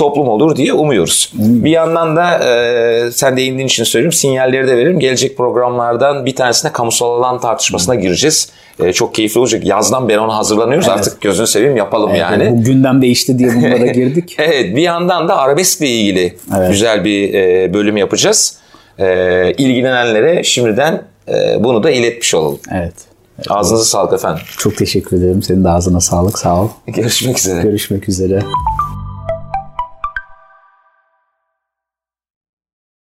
toplum 0.00 0.28
olur 0.28 0.56
diye 0.56 0.72
umuyoruz. 0.72 1.32
Hmm. 1.32 1.64
Bir 1.64 1.70
yandan 1.70 2.16
da 2.16 2.38
e, 2.38 3.10
sen 3.10 3.36
değindiğin 3.36 3.68
için 3.68 3.84
söyleyeyim 3.84 4.12
sinyalleri 4.12 4.68
de 4.68 4.76
veririm. 4.76 4.98
Gelecek 4.98 5.36
programlardan 5.36 6.26
bir 6.26 6.36
tanesine 6.36 6.72
kamusal 6.72 7.10
alan 7.10 7.40
tartışmasına 7.40 7.94
hmm. 7.94 8.02
gireceğiz. 8.02 8.48
E, 8.80 8.92
çok 8.92 9.14
keyifli 9.14 9.40
olacak. 9.40 9.66
Yazdan 9.66 10.08
beri 10.08 10.18
ona 10.18 10.36
hazırlanıyoruz. 10.36 10.88
Evet. 10.88 10.98
Artık 10.98 11.20
gözünü 11.20 11.46
seveyim 11.46 11.76
yapalım 11.76 12.10
evet, 12.10 12.20
yani. 12.20 12.50
Bu 12.50 12.64
gündem 12.64 13.02
değişti 13.02 13.38
diye 13.38 13.54
bunlara 13.54 13.86
girdik. 13.92 14.36
evet 14.38 14.76
bir 14.76 14.82
yandan 14.82 15.28
da 15.28 15.36
arabeskle 15.38 15.86
ilgili 15.86 16.34
evet. 16.58 16.70
güzel 16.70 17.04
bir 17.04 17.34
e, 17.34 17.74
bölüm 17.74 17.96
yapacağız. 17.96 18.56
E, 18.98 19.52
ilgilenenlere 19.58 20.42
şimdiden 20.42 21.02
e, 21.28 21.64
bunu 21.64 21.82
da 21.82 21.90
iletmiş 21.90 22.34
olalım. 22.34 22.60
Evet. 22.74 23.09
Ağzınıza 23.48 23.84
sağlık 23.84 24.12
efendim. 24.12 24.42
Çok 24.58 24.76
teşekkür 24.76 25.16
ederim. 25.16 25.42
Senin 25.42 25.64
de 25.64 25.68
ağzına 25.70 26.00
sağlık. 26.00 26.38
Sağ 26.38 26.62
ol. 26.62 26.68
Görüşmek 26.86 27.38
üzere. 27.38 27.62
Görüşmek 27.62 28.08
üzere. 28.08 28.42